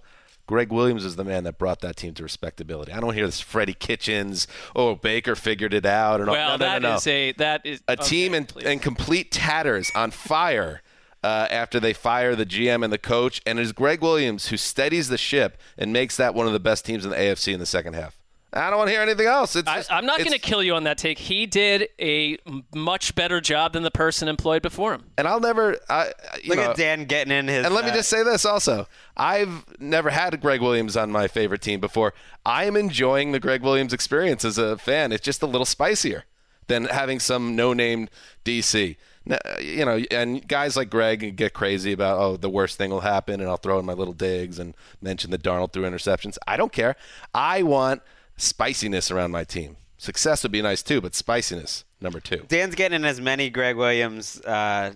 Gregg 0.49 0.71
Williams 0.71 1.05
is 1.05 1.15
the 1.15 1.23
man 1.23 1.43
that 1.43 1.59
brought 1.59 1.81
that 1.81 1.95
team 1.95 2.15
to 2.15 2.23
respectability. 2.23 2.91
I 2.91 2.99
don't 2.99 3.13
hear 3.13 3.27
this 3.27 3.39
Freddie 3.39 3.75
Kitchens, 3.75 4.47
oh 4.75 4.95
Baker 4.95 5.35
figured 5.35 5.75
it 5.75 5.85
out, 5.85 6.21
and 6.21 6.27
all. 6.27 6.35
Well, 6.35 6.57
no, 6.57 6.65
no, 6.65 6.71
that 6.71 6.81
no, 6.81 6.89
no. 6.89 6.95
is 6.95 7.05
a 7.05 7.31
that 7.33 7.63
is 7.67 7.83
a 7.87 7.91
okay, 7.91 8.03
team 8.03 8.33
in, 8.33 8.45
please. 8.45 8.65
in 8.65 8.79
complete 8.79 9.31
tatters 9.31 9.91
on 9.93 10.09
fire 10.09 10.81
uh, 11.23 11.45
after 11.51 11.79
they 11.79 11.93
fire 11.93 12.35
the 12.35 12.47
GM 12.47 12.83
and 12.83 12.91
the 12.91 12.97
coach. 12.97 13.43
And 13.45 13.59
it 13.59 13.61
is 13.61 13.73
Gregg 13.73 14.01
Williams 14.01 14.47
who 14.47 14.57
steadies 14.57 15.09
the 15.09 15.19
ship 15.19 15.61
and 15.77 15.93
makes 15.93 16.17
that 16.17 16.33
one 16.33 16.47
of 16.47 16.53
the 16.53 16.59
best 16.59 16.83
teams 16.83 17.05
in 17.05 17.11
the 17.11 17.17
AFC 17.17 17.53
in 17.53 17.59
the 17.59 17.67
second 17.67 17.93
half. 17.93 18.18
I 18.51 18.69
don't 18.69 18.77
want 18.79 18.87
to 18.87 18.91
hear 18.93 19.01
anything 19.01 19.27
else. 19.27 19.55
It's 19.55 19.67
I, 19.67 19.75
just- 19.77 19.91
I'm 19.91 20.05
not 20.07 20.17
going 20.17 20.31
to 20.31 20.39
kill 20.39 20.63
you 20.63 20.73
on 20.75 20.83
that 20.85 20.97
take. 20.97 21.19
He 21.19 21.45
did 21.45 21.89
a 22.01 22.37
much 22.73 23.13
better 23.13 23.39
job 23.39 23.73
than 23.73 23.83
the 23.83 23.91
person 23.91 24.27
employed 24.27 24.61
before 24.63 24.93
him. 24.93 25.03
And 25.17 25.27
I'll 25.27 25.39
never. 25.39 25.77
I, 25.87 25.93
I- 26.07 26.11
you 26.41 26.49
Look 26.49 26.57
know, 26.57 26.71
at 26.71 26.75
Dan 26.77 27.05
getting 27.05 27.31
in 27.31 27.47
his 27.47 27.65
And 27.65 27.75
let 27.75 27.85
me 27.85 27.91
uh, 27.91 27.95
just 27.95 28.09
say 28.09 28.23
this 28.23 28.45
also. 28.45 28.87
I've 29.15 29.65
never 29.79 30.09
had 30.09 30.39
Gregg 30.41 30.61
Williams 30.61 30.97
on 30.97 31.11
my 31.11 31.27
favorite 31.27 31.61
team 31.61 31.79
before. 31.79 32.13
I 32.45 32.65
am 32.65 32.75
enjoying 32.75 33.33
the 33.33 33.39
Gregg 33.39 33.61
Williams 33.61 33.93
experience 33.93 34.43
as 34.43 34.57
a 34.57 34.77
fan. 34.77 35.11
It's 35.11 35.23
just 35.23 35.43
a 35.43 35.45
little 35.47 35.65
spicier 35.65 36.25
than 36.67 36.85
having 36.85 37.19
some 37.19 37.55
no-name 37.55 38.07
DC. 38.45 38.95
N- 39.29 39.37
You 39.61 39.85
know, 39.85 40.01
and 40.09 40.47
guys 40.47 40.75
like 40.75 40.89
Gregg 40.89 41.35
get 41.35 41.53
crazy 41.53 41.91
about, 41.91 42.19
oh, 42.19 42.37
the 42.37 42.49
worst 42.49 42.77
thing 42.77 42.89
will 42.89 43.01
happen, 43.01 43.41
and 43.41 43.49
I'll 43.49 43.57
throw 43.57 43.77
in 43.79 43.85
my 43.85 43.93
little 43.93 44.13
digs 44.13 44.57
and 44.57 44.73
mention 45.01 45.29
the 45.31 45.37
Darnold 45.37 45.71
threw 45.73 45.83
interceptions. 45.83 46.37
I 46.47 46.57
don't 46.57 46.71
care. 46.71 46.95
I 47.33 47.61
want 47.63 48.01
spiciness 48.39 49.11
around 49.11 49.31
my 49.31 49.43
team. 49.43 49.77
Success 49.97 50.43
would 50.43 50.51
be 50.51 50.61
nice 50.61 50.81
too, 50.81 51.01
but 51.01 51.13
spiciness, 51.13 51.83
number 52.01 52.19
two. 52.19 52.45
Dan's 52.47 52.73
getting 52.75 52.95
in 52.95 53.05
as 53.05 53.19
many 53.19 53.49
Gregg 53.49 53.75
Williams 53.75 54.39
uh, 54.41 54.93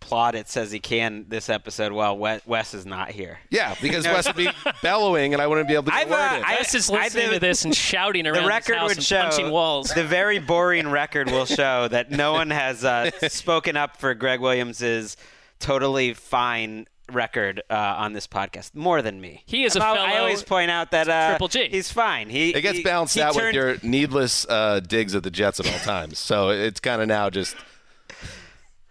plaudits 0.00 0.56
as 0.56 0.72
he 0.72 0.80
can 0.80 1.26
this 1.28 1.50
episode 1.50 1.92
while 1.92 2.16
Wes, 2.16 2.40
Wes 2.46 2.72
is 2.72 2.86
not 2.86 3.10
here. 3.10 3.38
Yeah, 3.50 3.74
because 3.82 4.04
Wes 4.06 4.26
would 4.26 4.36
be 4.36 4.48
bellowing, 4.82 5.34
and 5.34 5.42
I 5.42 5.46
wouldn't 5.46 5.68
be 5.68 5.74
able 5.74 5.84
to 5.84 5.90
get 5.90 6.00
I've, 6.00 6.08
a 6.08 6.10
word 6.10 6.18
uh, 6.18 6.36
in. 6.38 6.44
I- 6.44 6.54
Wes 6.56 6.74
is 6.74 6.90
I 6.90 7.02
listening 7.04 7.30
to 7.32 7.38
this 7.38 7.64
and 7.66 7.74
shouting 7.76 8.26
around 8.26 8.34
The 8.36 8.40
his 8.40 8.48
record 8.48 8.76
house 8.76 8.88
would 8.88 8.96
and 8.96 9.04
show 9.06 9.20
punching 9.22 9.50
walls. 9.50 9.90
the 9.90 10.04
very 10.04 10.38
boring 10.38 10.88
record 10.88 11.30
will 11.30 11.44
show 11.46 11.86
that 11.88 12.10
no 12.10 12.32
one 12.32 12.48
has 12.50 12.82
uh, 12.84 13.10
spoken 13.28 13.76
up 13.76 13.98
for 13.98 14.14
Gregg 14.14 14.40
Williams's 14.40 15.18
totally 15.58 16.14
fine 16.14 16.86
record 17.10 17.62
uh, 17.70 17.74
on 17.74 18.12
this 18.12 18.26
podcast 18.26 18.74
more 18.74 19.02
than 19.02 19.20
me. 19.20 19.42
He 19.46 19.64
is 19.64 19.76
a 19.76 19.80
I'm 19.80 19.86
al- 19.86 19.94
fellow 19.96 20.06
I 20.08 20.18
always 20.18 20.42
point 20.42 20.70
out 20.70 20.90
that 20.92 21.08
uh, 21.08 21.30
Triple 21.30 21.48
G. 21.48 21.68
He's 21.68 21.90
fine. 21.92 22.28
He 22.30 22.50
It 22.50 22.62
gets 22.62 22.78
he- 22.78 22.84
balanced 22.84 23.14
he 23.14 23.22
out 23.22 23.34
with 23.36 23.54
your 23.54 23.76
needless 23.82 24.46
uh, 24.48 24.80
digs 24.80 25.14
at 25.14 25.22
the 25.22 25.30
Jets 25.30 25.60
at 25.60 25.66
all 25.70 25.78
times. 25.80 26.18
So 26.18 26.50
it's 26.50 26.80
kind 26.80 27.02
of 27.02 27.08
now 27.08 27.30
just. 27.30 27.56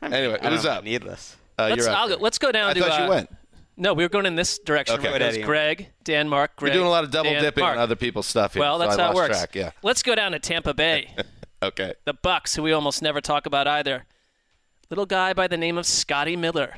Anyway, 0.01 0.38
I 0.41 0.47
it 0.47 0.51
was 0.51 0.63
don't 0.63 0.78
up. 0.78 0.84
Needless. 0.84 1.36
Uh, 1.57 1.67
let's, 1.72 1.88
I'll 1.88 2.07
go, 2.07 2.15
let's 2.20 2.38
go 2.38 2.51
down 2.51 2.70
I 2.70 2.74
to. 2.74 2.80
thought 2.80 3.01
uh, 3.01 3.03
you 3.03 3.09
went. 3.09 3.30
No, 3.76 3.93
we 3.93 4.03
were 4.03 4.09
going 4.09 4.26
in 4.26 4.36
this 4.36 4.59
direction. 4.59 4.97
Okay. 4.99 5.09
It 5.09 5.13
was 5.13 5.36
Eddie. 5.36 5.43
Gregg, 5.43 5.88
Dan, 6.03 6.28
Marc, 6.30 6.55
Gregg. 6.55 6.74
You're 6.74 6.80
doing 6.82 6.88
a 6.88 6.91
lot 6.91 7.03
of 7.05 7.11
double 7.11 7.32
Dan, 7.32 7.41
dipping 7.41 7.63
Marc. 7.63 7.78
on 7.78 7.82
other 7.82 7.95
people's 7.95 8.28
stuff 8.28 8.53
here. 8.53 8.61
Well, 8.61 8.78
that's 8.78 8.97
I 8.97 9.03
how 9.03 9.11
it 9.11 9.15
works. 9.15 9.38
Track. 9.38 9.55
Yeah. 9.55 9.72
Let's 9.84 10.03
go 10.03 10.15
down 10.15 10.34
to 10.34 10.39
Tampa 10.39 10.74
Bay. 10.74 11.13
Okay. 11.61 11.93
the 12.05 12.13
Bucs, 12.13 12.55
who 12.55 12.63
we 12.63 12.72
almost 12.72 13.01
never 13.01 13.20
talk 13.20 13.45
about 13.45 13.67
either. 13.67 14.05
Little 14.89 15.05
guy 15.05 15.34
by 15.34 15.47
the 15.49 15.57
name 15.57 15.78
of 15.78 15.86
Scotty 15.86 16.38
Miller, 16.38 16.78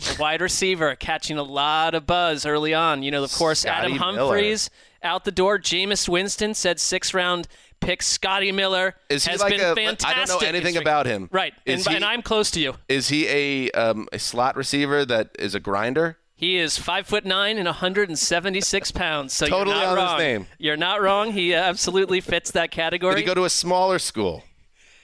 a 0.00 0.20
wide 0.20 0.40
receiver, 0.40 0.94
catching 0.96 1.38
a 1.38 1.42
lot 1.42 1.94
of 1.94 2.06
buzz 2.06 2.46
early 2.46 2.74
on. 2.74 3.02
You 3.02 3.10
know, 3.10 3.24
of 3.24 3.32
course, 3.32 3.60
Scotty 3.60 3.92
Adam 3.94 4.14
Miller. 4.14 4.18
Humphries 4.36 4.70
out 5.02 5.24
the 5.24 5.32
door. 5.32 5.58
Jameis 5.58 6.08
Winston 6.08 6.54
said 6.54 6.78
six 6.80 7.12
round 7.14 7.48
pick. 7.80 8.02
Scotty 8.02 8.52
Miller 8.52 8.94
Is 9.08 9.24
he 9.24 9.30
has 9.32 9.40
like 9.40 9.52
been 9.52 9.60
a- 9.60 9.72
I 9.72 9.74
fantastic. 9.74 10.26
don't 10.28 10.42
know 10.42 10.48
anything 10.48 10.76
about 10.76 11.06
him. 11.06 11.28
Right, 11.32 11.52
and, 11.66 11.80
he- 11.80 11.94
and 11.94 12.04
I'm 12.04 12.22
close 12.22 12.50
to 12.52 12.60
you. 12.60 12.74
Is 12.88 13.08
he 13.08 13.26
a 13.28 13.70
um, 13.72 14.08
a 14.12 14.18
slot 14.18 14.56
receiver 14.56 15.04
that 15.04 15.30
is 15.38 15.54
a 15.54 15.60
grinder? 15.60 16.18
He 16.34 16.56
is 16.58 16.78
five 16.78 17.06
foot 17.08 17.24
nine 17.24 17.58
and 17.58 17.66
176 17.66 18.92
pounds. 18.92 19.32
So 19.32 19.46
Totally 19.46 19.74
you're 19.76 19.84
not 19.84 19.98
on 19.98 20.04
his 20.04 20.04
wrong. 20.12 20.18
name. 20.20 20.46
You're 20.58 20.76
not 20.76 21.00
wrong. 21.02 21.32
He 21.32 21.52
absolutely 21.54 22.20
fits 22.20 22.52
that 22.52 22.70
category. 22.70 23.14
Did 23.16 23.20
he 23.22 23.26
go 23.26 23.34
to 23.34 23.44
a 23.44 23.50
smaller 23.50 23.98
school? 23.98 24.44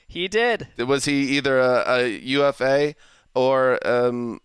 He 0.06 0.28
did. 0.28 0.68
Was 0.78 1.06
he 1.06 1.36
either 1.36 1.58
a, 1.58 1.84
a 1.88 2.08
UFA 2.18 2.94
or 3.34 3.84
um, 3.84 4.40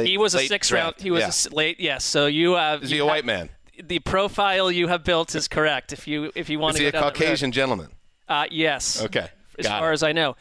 He 0.00 0.16
was 0.18 0.34
a 0.34 0.46
six 0.46 0.68
draft? 0.68 0.84
round. 0.98 1.02
He 1.02 1.10
was 1.10 1.20
Yeah. 1.20 1.26
a 1.26 1.28
s 1.28 1.50
late. 1.52 1.78
Yes. 1.80 2.04
So 2.04 2.26
you 2.26 2.52
have. 2.54 2.82
Is 2.82 2.90
he 2.90 2.98
a 2.98 3.02
have- 3.02 3.08
white 3.08 3.24
man? 3.24 3.50
The 3.82 3.98
profile 4.00 4.70
you 4.70 4.88
have 4.88 5.02
built 5.04 5.34
is 5.34 5.48
correct. 5.48 5.92
If 5.92 6.06
you 6.06 6.30
if 6.34 6.48
you 6.48 6.58
want 6.58 6.74
Is 6.74 6.78
to 6.80 6.84
he 6.86 6.90
go 6.90 6.98
a 6.98 7.00
down 7.00 7.00
that 7.02 7.06
road. 7.08 7.14
Caucasian 7.26 7.52
gentleman? 7.52 7.88
Uh, 8.28 8.46
yes. 8.50 9.02
Okay. 9.02 9.28
As 9.58 9.66
Got 9.66 9.80
far 9.80 9.90
it. 9.90 9.94
as 9.94 10.02
I 10.02 10.12
know. 10.12 10.36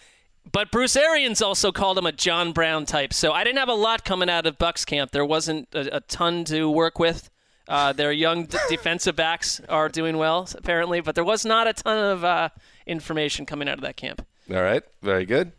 But 0.51 0.71
Bruce 0.71 0.95
Arians 0.95 1.41
also 1.41 1.71
called 1.71 1.97
him 1.97 2.05
a 2.05 2.11
John 2.11 2.51
Brown 2.51 2.85
type. 2.85 3.13
So 3.13 3.31
I 3.31 3.43
didn't 3.43 3.59
have 3.59 3.69
a 3.69 3.73
lot 3.73 4.03
coming 4.05 4.29
out 4.29 4.45
of 4.45 4.57
Bucs 4.57 4.85
camp. 4.85 5.11
There 5.11 5.25
wasn't 5.25 5.67
a, 5.73 5.97
a 5.97 5.99
ton 6.01 6.43
to 6.45 6.69
work 6.69 6.97
with. 6.99 7.29
Uh, 7.67 7.93
their 7.93 8.11
young 8.11 8.45
d- 8.45 8.57
defensive 8.69 9.15
backs 9.15 9.61
are 9.69 9.87
doing 9.87 10.17
well, 10.17 10.47
apparently, 10.55 10.99
but 10.99 11.15
there 11.15 11.23
was 11.23 11.45
not 11.45 11.67
a 11.67 11.73
ton 11.73 11.97
of 11.97 12.23
uh, 12.23 12.49
information 12.87 13.45
coming 13.45 13.69
out 13.69 13.75
of 13.75 13.81
that 13.81 13.95
camp. 13.97 14.25
All 14.49 14.61
right. 14.61 14.83
Very 15.01 15.25
good. 15.25 15.51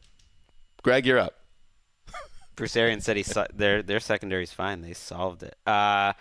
Gregg, 0.82 1.06
you're 1.06 1.18
up. 1.18 1.34
Bruce 2.56 2.76
Arians 2.76 3.04
said 3.04 3.16
he 3.16 3.22
saw, 3.22 3.46
their 3.54 3.82
their 3.82 4.00
secondary's 4.00 4.52
fine. 4.52 4.82
They 4.82 4.92
solved 4.94 5.42
it. 5.42 5.56
Uh, 5.66 6.12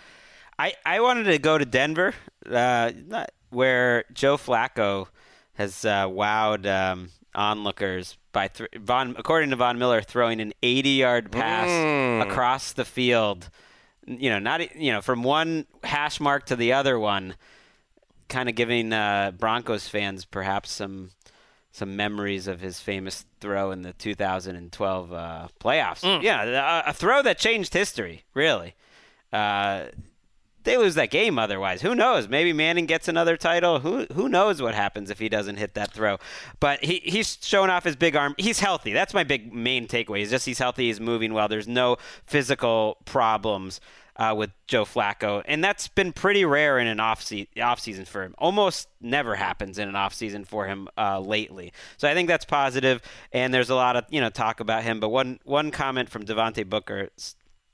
I 0.58 0.74
I 0.86 1.00
wanted 1.02 1.26
to 1.26 1.38
go 1.40 1.58
to 1.58 1.66
Denver, 1.66 2.14
uh, 2.50 2.92
not- 3.08 3.32
where 3.50 4.06
Joe 4.14 4.38
Flacco 4.38 5.08
has 5.56 5.84
uh, 5.84 6.08
wowed 6.08 6.66
um, 6.66 7.10
onlookers 7.36 8.18
by 8.32 8.48
th- 8.48 8.70
Von. 8.80 9.16
According 9.18 9.50
to 9.50 9.56
Von 9.58 9.78
Miller, 9.78 10.02
throwing 10.02 10.40
an 10.40 10.54
80-yard 10.64 11.32
pass 11.32 11.68
across 12.22 12.72
the 12.74 12.86
field. 12.86 13.50
You 14.08 14.30
know, 14.30 14.40
not 14.40 14.76
you 14.76 14.92
know 14.92 15.02
from 15.02 15.22
one 15.24 15.66
hash 15.84 16.20
mark 16.20 16.46
to 16.48 16.56
the 16.56 16.74
other 16.74 16.98
one, 16.98 17.36
kind 18.30 18.48
of 18.50 18.56
giving 18.56 18.94
uh, 18.94 19.32
Broncos 19.38 19.88
fans 19.88 20.26
perhaps 20.26 20.72
some 20.72 21.12
some 21.72 21.96
memories 21.96 22.48
of 22.48 22.60
his 22.60 22.80
famous 22.80 23.26
throw 23.40 23.72
in 23.72 23.82
the 23.82 23.94
2012 23.94 25.14
uh, 25.14 25.48
playoffs. 25.60 26.24
Yeah, 26.24 26.84
a, 26.86 26.90
a 26.90 26.94
throw 26.94 27.22
that 27.22 27.38
changed 27.38 27.74
history, 27.74 28.24
really. 28.34 28.76
Uh, 29.32 29.86
they 30.64 30.78
lose 30.78 30.96
that 30.96 31.10
game 31.10 31.40
otherwise. 31.40 31.82
Who 31.82 31.96
knows? 31.96 32.28
Maybe 32.28 32.54
Manning 32.54 32.86
gets 32.86 33.08
another 33.08 33.36
title. 33.36 33.80
Who 33.80 34.06
who 34.14 34.30
knows 34.30 34.62
what 34.62 34.76
happens 34.76 35.10
if 35.10 35.18
he 35.18 35.30
doesn't 35.30 35.56
hit 35.56 35.74
that 35.74 35.92
throw? 35.92 36.18
But 36.60 36.84
he 36.84 37.02
he's 37.04 37.38
showing 37.42 37.70
off 37.70 37.84
his 37.84 37.96
big 37.96 38.16
arm. 38.16 38.36
He's 38.38 38.60
healthy. 38.60 38.94
That's 38.94 39.14
my 39.14 39.24
big 39.24 39.54
main 39.54 39.88
takeaway. 39.88 40.20
He's 40.20 40.30
just 40.30 40.46
he's 40.46 40.60
healthy. 40.60 40.88
He's 40.88 41.00
moving 41.00 41.34
well. 41.34 41.48
There's 41.48 41.68
no 41.68 41.98
physical 42.26 42.98
problems. 43.06 43.82
Uh, 44.22 44.36
with 44.36 44.52
Joe 44.68 44.86
Flacco, 44.86 45.42
and 45.46 45.64
that's 45.64 45.88
been 45.88 46.14
pretty 46.14 46.46
rare 46.46 46.78
in 46.78 46.86
an 46.86 47.00
off, 47.00 47.24
se- 47.24 47.48
off 47.60 47.80
season 47.80 48.06
for 48.06 48.22
him. 48.22 48.36
Almost 48.38 48.88
never 49.02 49.34
happens 49.34 49.80
in 49.80 49.90
an 49.90 49.96
off 49.96 50.14
season 50.14 50.46
for 50.46 50.68
him 50.68 50.88
uh, 50.96 51.20
lately. 51.20 51.74
So 51.98 52.08
I 52.08 52.14
think 52.14 52.28
that's 52.28 52.46
positive, 52.46 53.02
and 53.32 53.52
there's 53.52 53.72
a 53.72 53.76
lot 53.76 53.96
of 53.96 54.06
you 54.12 54.22
know 54.22 54.30
talk 54.30 54.60
about 54.60 54.84
him. 54.84 55.00
But 55.00 55.10
one 55.10 55.40
one 55.44 55.72
comment 55.72 56.08
from 56.08 56.24
Devontae 56.24 56.70
Booker 56.70 57.10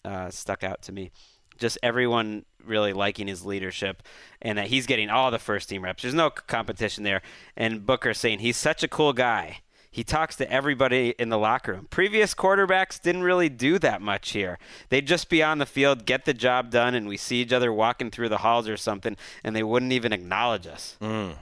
uh, 0.05 0.29
stuck 0.29 0.63
out 0.63 0.83
to 0.83 0.93
me. 0.93 1.11
Just 1.57 1.79
everyone 1.83 2.45
really 2.63 2.93
liking 2.93 3.27
his 3.27 3.45
leadership 3.45 4.01
and 4.41 4.57
that 4.57 4.67
he's 4.67 4.85
getting 4.85 5.09
all 5.09 5.31
the 5.31 5.39
first 5.39 5.67
team 5.67 5.83
reps. 5.83 6.03
There's 6.03 6.13
no 6.13 6.29
competition 6.29 7.03
there. 7.03 7.23
And 7.57 7.85
Booker 7.85 8.13
saying 8.13 8.39
he's 8.39 8.57
such 8.57 8.83
a 8.83 8.87
cool 8.87 9.11
guy. 9.11 9.59
He 9.89 10.03
talks 10.03 10.35
to 10.37 10.51
everybody 10.51 11.15
in 11.17 11.29
the 11.29 11.37
locker 11.37 11.73
room. 11.73 11.87
Previous 11.89 12.33
quarterbacks 12.35 13.01
didn't 13.01 13.23
really 13.23 13.49
do 13.49 13.79
that 13.79 14.01
much 14.01 14.31
here. 14.31 14.59
They'd 14.89 15.07
just 15.07 15.29
be 15.29 15.41
on 15.41 15.57
the 15.57 15.65
field, 15.65 16.05
get 16.05 16.25
the 16.25 16.33
job 16.33 16.69
done, 16.69 16.93
and 16.93 17.07
we 17.07 17.17
see 17.17 17.41
each 17.41 17.53
other 17.53 17.73
walking 17.73 18.11
through 18.11 18.29
the 18.29 18.37
halls 18.39 18.67
or 18.67 18.77
something, 18.77 19.17
and 19.43 19.55
they 19.55 19.63
wouldn't 19.63 19.93
even 19.93 20.13
acknowledge 20.13 20.67
us. 20.67 20.97
Mm. 21.01 21.35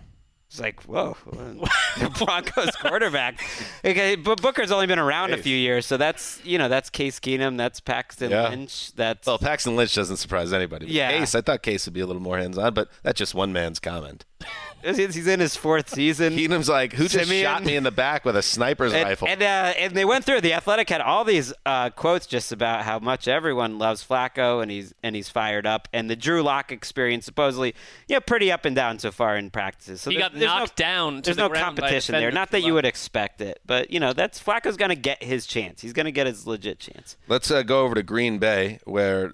It's 0.47 0.59
like, 0.61 0.83
whoa, 0.83 1.17
the 1.25 2.09
Broncos 2.23 2.75
quarterback. 2.77 3.41
Okay, 3.83 4.15
but 4.15 4.41
Booker's 4.41 4.71
only 4.71 4.87
been 4.87 4.97
around 4.99 5.31
a 5.33 5.37
few 5.37 5.55
years, 5.55 5.85
so 5.85 5.95
that's 5.97 6.39
you 6.43 6.57
know 6.57 6.69
that's 6.69 6.89
Case 6.89 7.19
Keenum, 7.19 7.55
that's 7.57 7.79
Paxton 7.79 8.31
Yeah. 8.31 8.49
Lynch, 8.49 8.93
that's 8.93 9.27
Well, 9.27 9.37
Paxton 9.37 9.75
Lynch 9.75 9.93
doesn't 9.93 10.17
surprise 10.17 10.53
anybody. 10.53 10.87
Yeah. 10.87 11.11
Case, 11.11 11.35
I 11.35 11.41
thought 11.41 11.61
Case 11.61 11.85
would 11.85 11.93
be 11.93 11.99
a 11.99 12.05
little 12.07 12.21
more 12.21 12.37
hands 12.39 12.57
on, 12.57 12.73
but 12.73 12.89
that's 13.03 13.17
just 13.19 13.35
one 13.35 13.53
man's 13.53 13.79
comment. 13.79 14.23
he's 14.83 15.27
in 15.27 15.39
his 15.39 15.55
fourth 15.55 15.89
season. 15.89 16.33
Keenum's 16.33 16.69
like, 16.69 16.93
who 16.93 17.07
just 17.07 17.25
Simeon. 17.27 17.43
shot 17.43 17.63
me 17.63 17.75
in 17.75 17.83
the 17.83 17.91
back 17.91 18.25
with 18.25 18.35
a 18.35 18.41
sniper's 18.41 18.93
and, 18.93 19.03
rifle? 19.03 19.27
And, 19.27 19.41
uh, 19.41 19.73
and 19.77 19.93
they 19.93 20.05
went 20.05 20.25
through. 20.25 20.41
The 20.41 20.53
Athletic 20.53 20.89
had 20.89 21.01
all 21.01 21.23
these 21.23 21.53
uh, 21.65 21.89
quotes 21.89 22.25
just 22.27 22.51
about 22.51 22.83
how 22.83 22.99
much 22.99 23.27
everyone 23.27 23.79
loves 23.79 24.05
Flacco 24.05 24.61
and 24.61 24.69
he's 24.69 24.93
and 25.01 25.15
he's 25.15 25.29
fired 25.29 25.65
up. 25.65 25.87
And 25.93 26.09
the 26.09 26.15
Drew 26.15 26.43
Lock 26.43 26.71
experience 26.71 27.25
supposedly, 27.25 27.73
yeah, 28.07 28.19
pretty 28.19 28.51
up 28.51 28.65
and 28.65 28.75
down 28.75 28.99
so 28.99 29.11
far 29.11 29.37
in 29.37 29.49
practices. 29.49 30.01
So 30.01 30.11
He 30.11 30.17
got 30.17 30.33
there's 30.33 30.45
no- 30.45 30.59
knocked 30.59 30.75
down 30.75 31.15
to 31.17 31.21
There's 31.21 31.37
the 31.37 31.43
no 31.43 31.49
ground 31.49 31.75
by 31.75 31.87
a 31.87 31.89
competition 31.89 32.13
there. 32.13 32.31
Not 32.31 32.51
that 32.51 32.61
you 32.61 32.73
would 32.73 32.85
expect 32.85 33.41
it, 33.41 33.59
but 33.65 33.91
you 33.91 33.99
know 33.99 34.13
that's 34.13 34.41
Flacco's 34.41 34.77
going 34.77 34.89
to 34.89 34.95
get 34.95 35.23
his 35.23 35.45
chance. 35.45 35.81
He's 35.81 35.93
going 35.93 36.05
to 36.05 36.11
get 36.11 36.27
his 36.27 36.45
legit 36.45 36.79
chance. 36.79 37.17
Let's 37.27 37.49
uh, 37.49 37.63
go 37.63 37.83
over 37.83 37.95
to 37.95 38.03
Green 38.03 38.37
Bay, 38.37 38.79
where, 38.85 39.33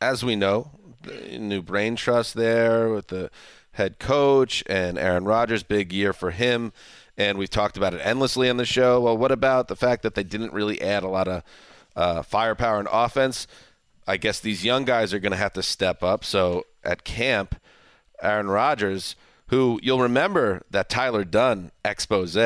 as 0.00 0.24
we 0.24 0.36
know, 0.36 0.70
the 1.02 1.38
new 1.38 1.60
brain 1.62 1.96
trust 1.96 2.34
there 2.34 2.88
with 2.88 3.08
the 3.08 3.30
head 3.74 3.98
coach 3.98 4.64
and 4.66 4.98
Aaron 4.98 5.24
Rodgers, 5.24 5.62
big 5.62 5.92
year 5.92 6.12
for 6.12 6.30
him. 6.30 6.72
And 7.16 7.38
we've 7.38 7.50
talked 7.50 7.76
about 7.76 7.94
it 7.94 8.00
endlessly 8.02 8.50
on 8.50 8.56
the 8.56 8.64
show. 8.64 9.00
Well, 9.00 9.16
what 9.16 9.30
about 9.30 9.68
the 9.68 9.76
fact 9.76 10.02
that 10.02 10.14
they 10.14 10.24
didn't 10.24 10.52
really 10.52 10.82
add 10.82 11.04
a 11.04 11.08
lot 11.08 11.28
of 11.28 11.42
uh, 11.94 12.22
firepower 12.22 12.78
and 12.80 12.88
offense? 12.90 13.46
I 14.06 14.16
guess 14.16 14.40
these 14.40 14.64
young 14.64 14.84
guys 14.84 15.14
are 15.14 15.20
going 15.20 15.32
to 15.32 15.38
have 15.38 15.52
to 15.54 15.62
step 15.62 16.02
up. 16.02 16.24
So 16.24 16.66
at 16.82 17.04
camp, 17.04 17.56
Aaron 18.20 18.48
Rodgers, 18.48 19.16
who 19.48 19.78
you'll 19.82 20.00
remember 20.00 20.62
that 20.70 20.88
Tyler 20.88 21.24
Dunne 21.24 21.70
expose, 21.84 22.36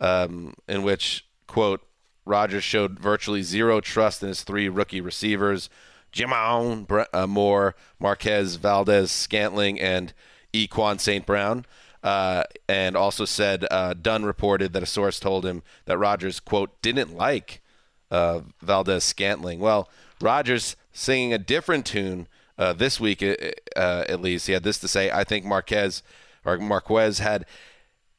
um, 0.00 0.54
in 0.68 0.82
which, 0.82 1.26
quote, 1.46 1.82
Rodgers 2.24 2.64
showed 2.64 2.98
virtually 2.98 3.42
zero 3.42 3.80
trust 3.80 4.22
in 4.22 4.28
his 4.28 4.42
three 4.42 4.68
rookie 4.68 5.00
receivers, 5.00 5.68
J'Mon 6.12 7.06
uh, 7.12 7.26
Moore, 7.26 7.74
Marquez 7.98 8.56
Valdes-Scantling, 8.56 9.80
and 9.80 10.12
Equan 10.52 11.00
St. 11.00 11.24
Brown. 11.26 11.64
Uh, 12.02 12.42
and 12.68 12.96
also 12.96 13.24
said 13.24 13.64
uh, 13.70 13.94
Dunne 13.94 14.24
reported 14.24 14.72
that 14.72 14.82
a 14.82 14.86
source 14.86 15.20
told 15.20 15.46
him 15.46 15.62
that 15.84 15.96
Rodgers 15.96 16.40
quote, 16.40 16.82
didn't 16.82 17.16
like 17.16 17.62
uh, 18.10 18.40
Valdes-Scantling. 18.60 19.60
Well, 19.60 19.88
Rodgers 20.20 20.74
singing 20.92 21.32
a 21.32 21.38
different 21.38 21.86
tune 21.86 22.26
uh, 22.58 22.72
this 22.72 23.00
week, 23.00 23.22
uh, 23.22 23.34
uh, 23.76 24.04
at 24.08 24.20
least. 24.20 24.46
He 24.46 24.52
had 24.52 24.62
this 24.62 24.78
to 24.78 24.88
say: 24.88 25.10
I 25.10 25.24
think 25.24 25.44
Marquez 25.44 26.02
or 26.44 26.58
Marquez 26.58 27.18
had 27.18 27.46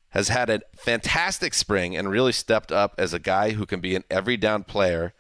has 0.10 0.30
had 0.30 0.50
a 0.50 0.62
fantastic 0.76 1.54
spring 1.54 1.96
and 1.98 2.10
really 2.10 2.32
stepped 2.32 2.72
up 2.72 2.94
as 2.98 3.14
a 3.14 3.20
guy 3.20 3.52
who 3.52 3.66
can 3.66 3.80
be 3.80 3.96
an 3.96 4.04
every 4.12 4.38
down 4.38 4.64
player. 4.64 5.14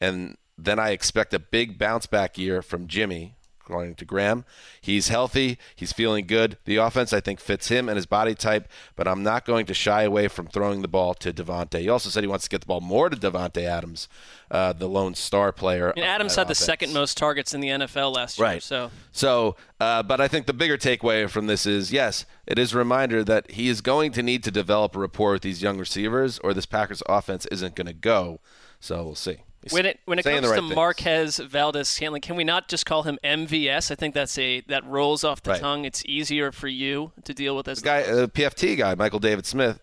And 0.00 0.36
then 0.58 0.78
I 0.78 0.90
expect 0.90 1.32
a 1.32 1.38
big 1.38 1.78
bounce 1.78 2.06
back 2.06 2.36
year 2.36 2.60
from 2.60 2.88
Jimmy, 2.88 3.36
according 3.68 3.94
to 3.94 4.04
Graham. 4.06 4.44
He's 4.80 5.08
healthy. 5.08 5.58
He's 5.76 5.92
feeling 5.92 6.26
good. 6.26 6.56
The 6.64 6.76
offense, 6.76 7.12
I 7.12 7.20
think, 7.20 7.38
fits 7.38 7.68
him 7.68 7.88
and 7.88 7.96
his 7.96 8.06
body 8.06 8.34
type, 8.34 8.66
but 8.96 9.06
I'm 9.06 9.22
not 9.22 9.44
going 9.44 9.66
to 9.66 9.74
shy 9.74 10.02
away 10.02 10.28
from 10.28 10.46
throwing 10.46 10.80
the 10.80 10.88
ball 10.88 11.12
to 11.14 11.32
Davante. 11.32 11.80
He 11.80 11.88
also 11.88 12.08
said 12.08 12.22
he 12.24 12.28
wants 12.28 12.44
to 12.44 12.50
get 12.50 12.62
the 12.62 12.66
ball 12.66 12.80
more 12.80 13.10
to 13.10 13.16
Davante 13.16 13.62
Adams, 13.62 14.08
uh, 14.50 14.72
the 14.72 14.88
lone 14.88 15.14
star 15.14 15.52
player. 15.52 15.90
And 15.90 16.04
Adams 16.04 16.36
had 16.36 16.48
the 16.48 16.54
second 16.54 16.94
most 16.94 17.18
targets 17.18 17.52
in 17.52 17.60
the 17.60 17.68
NFL 17.68 18.14
last 18.14 18.38
year. 18.38 18.46
Right. 18.46 18.62
So 18.62 18.90
So, 19.12 19.56
uh, 19.78 20.02
but 20.02 20.20
I 20.20 20.28
think 20.28 20.46
the 20.46 20.54
bigger 20.54 20.78
takeaway 20.78 21.28
from 21.28 21.46
this 21.46 21.66
is 21.66 21.92
yes, 21.92 22.24
it 22.46 22.58
is 22.58 22.72
a 22.72 22.78
reminder 22.78 23.22
that 23.24 23.50
he 23.50 23.68
is 23.68 23.82
going 23.82 24.12
to 24.12 24.22
need 24.22 24.42
to 24.44 24.50
develop 24.50 24.96
a 24.96 24.98
rapport 24.98 25.32
with 25.32 25.42
these 25.42 25.62
young 25.62 25.78
receivers, 25.78 26.38
or 26.38 26.54
this 26.54 26.66
Packers 26.66 27.02
offense 27.06 27.44
isn't 27.46 27.74
going 27.74 27.86
to 27.86 27.92
go. 27.92 28.40
So 28.80 29.04
we'll 29.04 29.14
see. 29.14 29.42
When 29.70 29.86
it 29.86 29.98
when 30.04 30.18
it 30.18 30.22
comes 30.22 30.42
the 30.48 30.54
to 30.54 30.60
things. 30.62 30.74
Marquez 30.74 31.38
Valdes-Scantling, 31.38 32.22
can 32.22 32.36
we 32.36 32.44
not 32.44 32.68
just 32.68 32.86
call 32.86 33.02
him 33.02 33.18
MVS? 33.24 33.90
I 33.90 33.94
think 33.96 34.14
that's 34.14 34.38
a 34.38 34.60
that 34.68 34.84
rolls 34.86 35.24
off 35.24 35.42
the 35.42 35.50
Right. 35.52 35.60
tongue. 35.60 35.84
It's 35.84 36.04
easier 36.06 36.52
for 36.52 36.68
you 36.68 37.12
to 37.24 37.34
deal 37.34 37.56
with 37.56 37.66
as 37.68 37.80
the 37.80 37.84
guy, 37.84 38.02
uh, 38.02 38.26
PFT 38.28 38.76
guy, 38.76 38.94
Michael 38.94 39.18
David 39.18 39.46
Smith, 39.46 39.80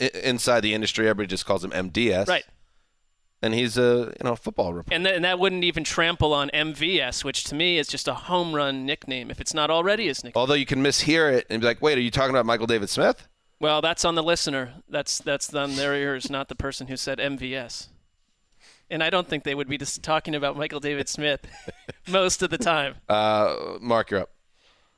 I- 0.00 0.10
inside 0.22 0.60
the 0.60 0.72
industry, 0.72 1.08
everybody 1.08 1.26
just 1.26 1.44
calls 1.46 1.64
him 1.64 1.72
MDS. 1.72 2.28
Right. 2.28 2.44
And 3.42 3.54
he's 3.54 3.76
a 3.76 4.12
you 4.18 4.24
know 4.24 4.34
football 4.36 4.72
reporter. 4.72 4.94
And, 4.94 5.04
th- 5.04 5.14
and 5.16 5.24
that 5.24 5.38
wouldn't 5.38 5.62
even 5.64 5.84
trample 5.84 6.32
on 6.32 6.50
MVS, 6.54 7.22
which 7.24 7.44
to 7.44 7.54
me 7.54 7.78
is 7.78 7.86
just 7.88 8.08
a 8.08 8.14
home 8.14 8.54
run 8.54 8.84
nickname, 8.86 9.30
if 9.30 9.40
it's 9.40 9.54
not 9.54 9.70
already 9.70 10.06
his 10.06 10.24
nickname. 10.24 10.40
Although 10.40 10.54
you 10.54 10.66
can 10.66 10.82
mishear 10.82 11.32
it 11.32 11.46
and 11.50 11.60
be 11.60 11.66
like, 11.66 11.80
"Wait, 11.82 11.98
are 11.98 12.00
you 12.00 12.10
talking 12.10 12.30
about 12.30 12.46
Michael 12.46 12.66
David 12.66 12.88
Smith?" 12.90 13.28
Well, 13.60 13.80
that's 13.80 14.04
on 14.04 14.14
the 14.14 14.22
listener. 14.22 14.74
That's 14.88 15.18
that's 15.18 15.52
on 15.54 15.74
their 15.76 15.94
ears, 15.94 16.30
not 16.30 16.48
the 16.48 16.54
person 16.54 16.86
who 16.86 16.96
said 16.96 17.18
MVS. 17.18 17.88
And 18.90 19.02
I 19.02 19.10
don't 19.10 19.28
think 19.28 19.44
they 19.44 19.54
would 19.54 19.68
be 19.68 19.78
just 19.78 20.02
talking 20.02 20.34
about 20.34 20.56
Michael 20.56 20.80
David 20.80 21.08
Smith 21.08 21.46
most 22.08 22.42
of 22.42 22.50
the 22.50 22.58
time. 22.58 22.94
Uh, 23.08 23.78
Marc, 23.80 24.10
you're 24.10 24.20
up. 24.20 24.30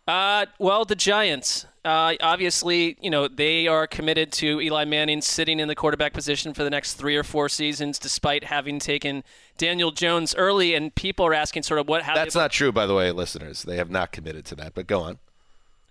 Uh, 0.07 0.47
well, 0.59 0.85
the 0.85 0.97
Giants. 0.97 1.67
Uh, 1.85 2.15
obviously, 2.21 2.99
you 3.01 3.09
know 3.09 3.27
they 3.27 3.67
are 3.67 3.87
committed 3.87 4.33
to 4.33 4.61
Eli 4.61 4.85
Manning 4.85 5.23
sitting 5.23 5.61
in 5.61 5.69
the 5.69 5.75
quarterback 5.75 6.13
position 6.13 6.53
for 6.53 6.63
the 6.63 6.69
next 6.69 6.95
three 6.95 7.17
or 7.17 7.23
four 7.23 7.49
seasons, 7.49 7.99
despite 7.99 8.45
having 8.45 8.79
taken 8.79 9.23
Daniel 9.57 9.91
Jones 9.91 10.35
early. 10.35 10.75
And 10.75 10.95
people 10.95 11.25
are 11.27 11.33
asking, 11.33 11.63
sort 11.63 11.81
of, 11.81 11.89
what? 11.89 12.03
How 12.03 12.15
That's 12.15 12.35
not 12.35 12.51
true, 12.51 12.73
by 12.73 12.87
the 12.87 12.95
way, 12.95 13.11
listeners. 13.13 13.63
They 13.63 13.77
have 13.77 13.89
not 13.91 14.13
committed 14.13 14.45
to 14.47 14.57
that. 14.57 14.75
But 14.75 14.89
go 14.89 15.01
on. 15.01 15.19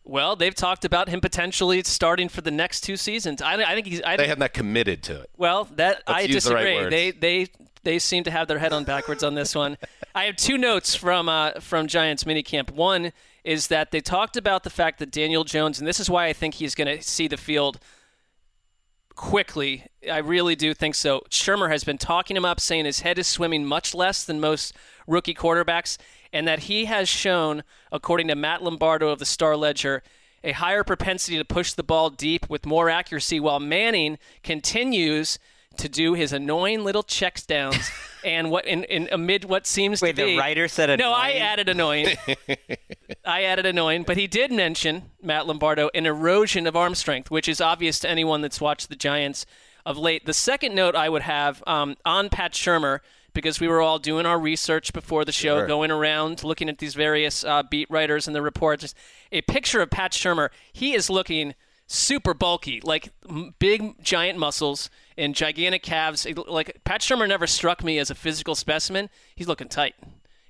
Well, 0.03 0.35
they've 0.35 0.55
talked 0.55 0.85
about 0.85 1.09
him 1.09 1.21
potentially 1.21 1.83
starting 1.83 2.29
for 2.29 2.41
the 2.41 2.51
next 2.51 2.81
two 2.81 2.97
seasons. 2.97 3.41
I, 3.41 3.55
I 3.55 3.75
think 3.75 3.87
he's. 3.87 4.01
I 4.01 4.17
They 4.17 4.27
have 4.27 4.39
not 4.39 4.53
committed 4.53 5.03
to 5.03 5.21
it. 5.21 5.29
Well, 5.37 5.65
that 5.75 6.03
Let's 6.07 6.19
I 6.19 6.21
use 6.21 6.43
the 6.45 6.55
right 6.55 6.63
disagree. 6.65 6.89
they 6.89 7.11
they 7.11 7.47
they 7.83 7.99
seem 7.99 8.23
to 8.23 8.31
have 8.31 8.47
their 8.47 8.59
head 8.59 8.73
on 8.73 8.83
backwards 8.83 9.23
on 9.23 9.35
this 9.35 9.55
one. 9.55 9.77
I 10.15 10.25
have 10.25 10.35
two 10.35 10.57
notes 10.57 10.95
from 10.95 11.29
uh, 11.29 11.59
from 11.59 11.87
Giants 11.87 12.23
minicamp. 12.23 12.71
One 12.71 13.11
is 13.43 13.67
that 13.67 13.91
they 13.91 14.01
talked 14.01 14.35
about 14.35 14.63
the 14.63 14.69
fact 14.69 14.99
that 14.99 15.11
Daniel 15.11 15.43
Jones, 15.43 15.79
and 15.79 15.87
this 15.87 15.99
is 15.99 16.09
why 16.09 16.25
I 16.25 16.33
think 16.33 16.55
he's 16.55 16.75
going 16.75 16.97
to 16.97 17.01
see 17.03 17.27
the 17.27 17.37
field 17.37 17.79
quickly. 19.15 19.85
I 20.11 20.19
really 20.19 20.55
do 20.55 20.73
think 20.73 20.95
so. 20.95 21.23
Shurmur 21.29 21.69
has 21.69 21.83
been 21.83 21.97
talking 21.97 22.35
him 22.37 22.45
up, 22.45 22.59
saying 22.59 22.85
his 22.85 23.01
head 23.01 23.19
is 23.19 23.27
swimming 23.27 23.65
much 23.65 23.93
less 23.93 24.23
than 24.23 24.39
most 24.39 24.73
rookie 25.07 25.33
quarterbacks, 25.33 25.97
and 26.31 26.47
that 26.47 26.59
he 26.61 26.85
has 26.85 27.09
shown, 27.09 27.63
according 27.91 28.27
to 28.27 28.35
Matt 28.35 28.63
Lombardo 28.63 29.09
of 29.09 29.19
the 29.19 29.25
Star 29.25 29.55
Ledger, 29.55 30.03
a 30.43 30.53
higher 30.53 30.83
propensity 30.83 31.37
to 31.37 31.45
push 31.45 31.73
the 31.73 31.83
ball 31.83 32.09
deep 32.09 32.49
with 32.49 32.65
more 32.65 32.89
accuracy, 32.89 33.39
while 33.39 33.59
Manning 33.59 34.17
continues 34.43 35.37
to 35.77 35.89
do 35.89 36.13
his 36.13 36.33
annoying 36.33 36.83
little 36.83 37.03
checks 37.03 37.45
downs 37.45 37.89
and 38.25 38.51
what 38.51 38.65
in, 38.65 38.83
in 38.85 39.07
amid 39.11 39.45
what 39.45 39.65
seems 39.65 40.01
Wait, 40.01 40.15
to 40.15 40.25
be 40.25 40.31
the 40.31 40.37
writer 40.37 40.67
said 40.67 40.89
annoying. 40.89 41.09
no 41.09 41.15
i 41.15 41.31
added 41.33 41.69
annoying 41.69 42.17
I 43.25 43.43
added 43.43 43.65
annoying, 43.65 44.03
but 44.03 44.17
he 44.17 44.27
did 44.27 44.51
mention 44.51 45.11
Matt 45.21 45.45
Lombardo 45.45 45.89
an 45.93 46.05
erosion 46.05 46.65
of 46.67 46.75
arm 46.75 46.95
strength, 46.95 47.29
which 47.29 47.47
is 47.47 47.61
obvious 47.61 47.99
to 47.99 48.09
anyone 48.09 48.41
that's 48.41 48.59
watched 48.59 48.89
the 48.89 48.95
Giants 48.95 49.45
of 49.85 49.97
late. 49.97 50.25
The 50.25 50.33
second 50.33 50.73
note 50.73 50.95
I 50.95 51.09
would 51.09 51.21
have 51.21 51.63
um, 51.67 51.95
on 52.05 52.29
Pat 52.29 52.53
Shurmur, 52.53 52.99
because 53.39 53.59
we 53.61 53.67
were 53.67 53.81
all 53.81 53.99
doing 53.99 54.25
our 54.25 54.37
research 54.39 54.91
before 54.93 55.23
the 55.23 55.31
show, 55.31 55.59
Sure. 55.59 55.67
going 55.67 55.91
around 55.91 56.43
looking 56.43 56.67
at 56.69 56.77
these 56.79 56.93
various 56.93 57.43
uh, 57.45 57.63
beat 57.63 57.89
writers 57.89 58.27
and 58.27 58.35
the 58.35 58.41
reports. 58.41 58.93
A 59.31 59.41
picture 59.43 59.81
of 59.81 59.89
Pat 59.89 60.11
Shurmur. 60.11 60.49
He 60.73 60.93
is 60.93 61.09
looking 61.09 61.55
super 61.87 62.33
bulky, 62.33 62.81
like 62.83 63.09
m- 63.29 63.55
big 63.59 64.03
giant 64.03 64.37
muscles 64.37 64.89
and 65.17 65.33
gigantic 65.33 65.81
calves. 65.83 66.25
It- 66.25 66.37
Like 66.49 66.81
Pat 66.83 67.01
Shurmur 67.01 67.27
never 67.27 67.47
struck 67.47 67.83
me 67.83 67.97
as 67.97 68.09
a 68.11 68.15
physical 68.15 68.55
specimen. 68.55 69.09
He's 69.35 69.47
looking 69.47 69.69
tight. 69.69 69.95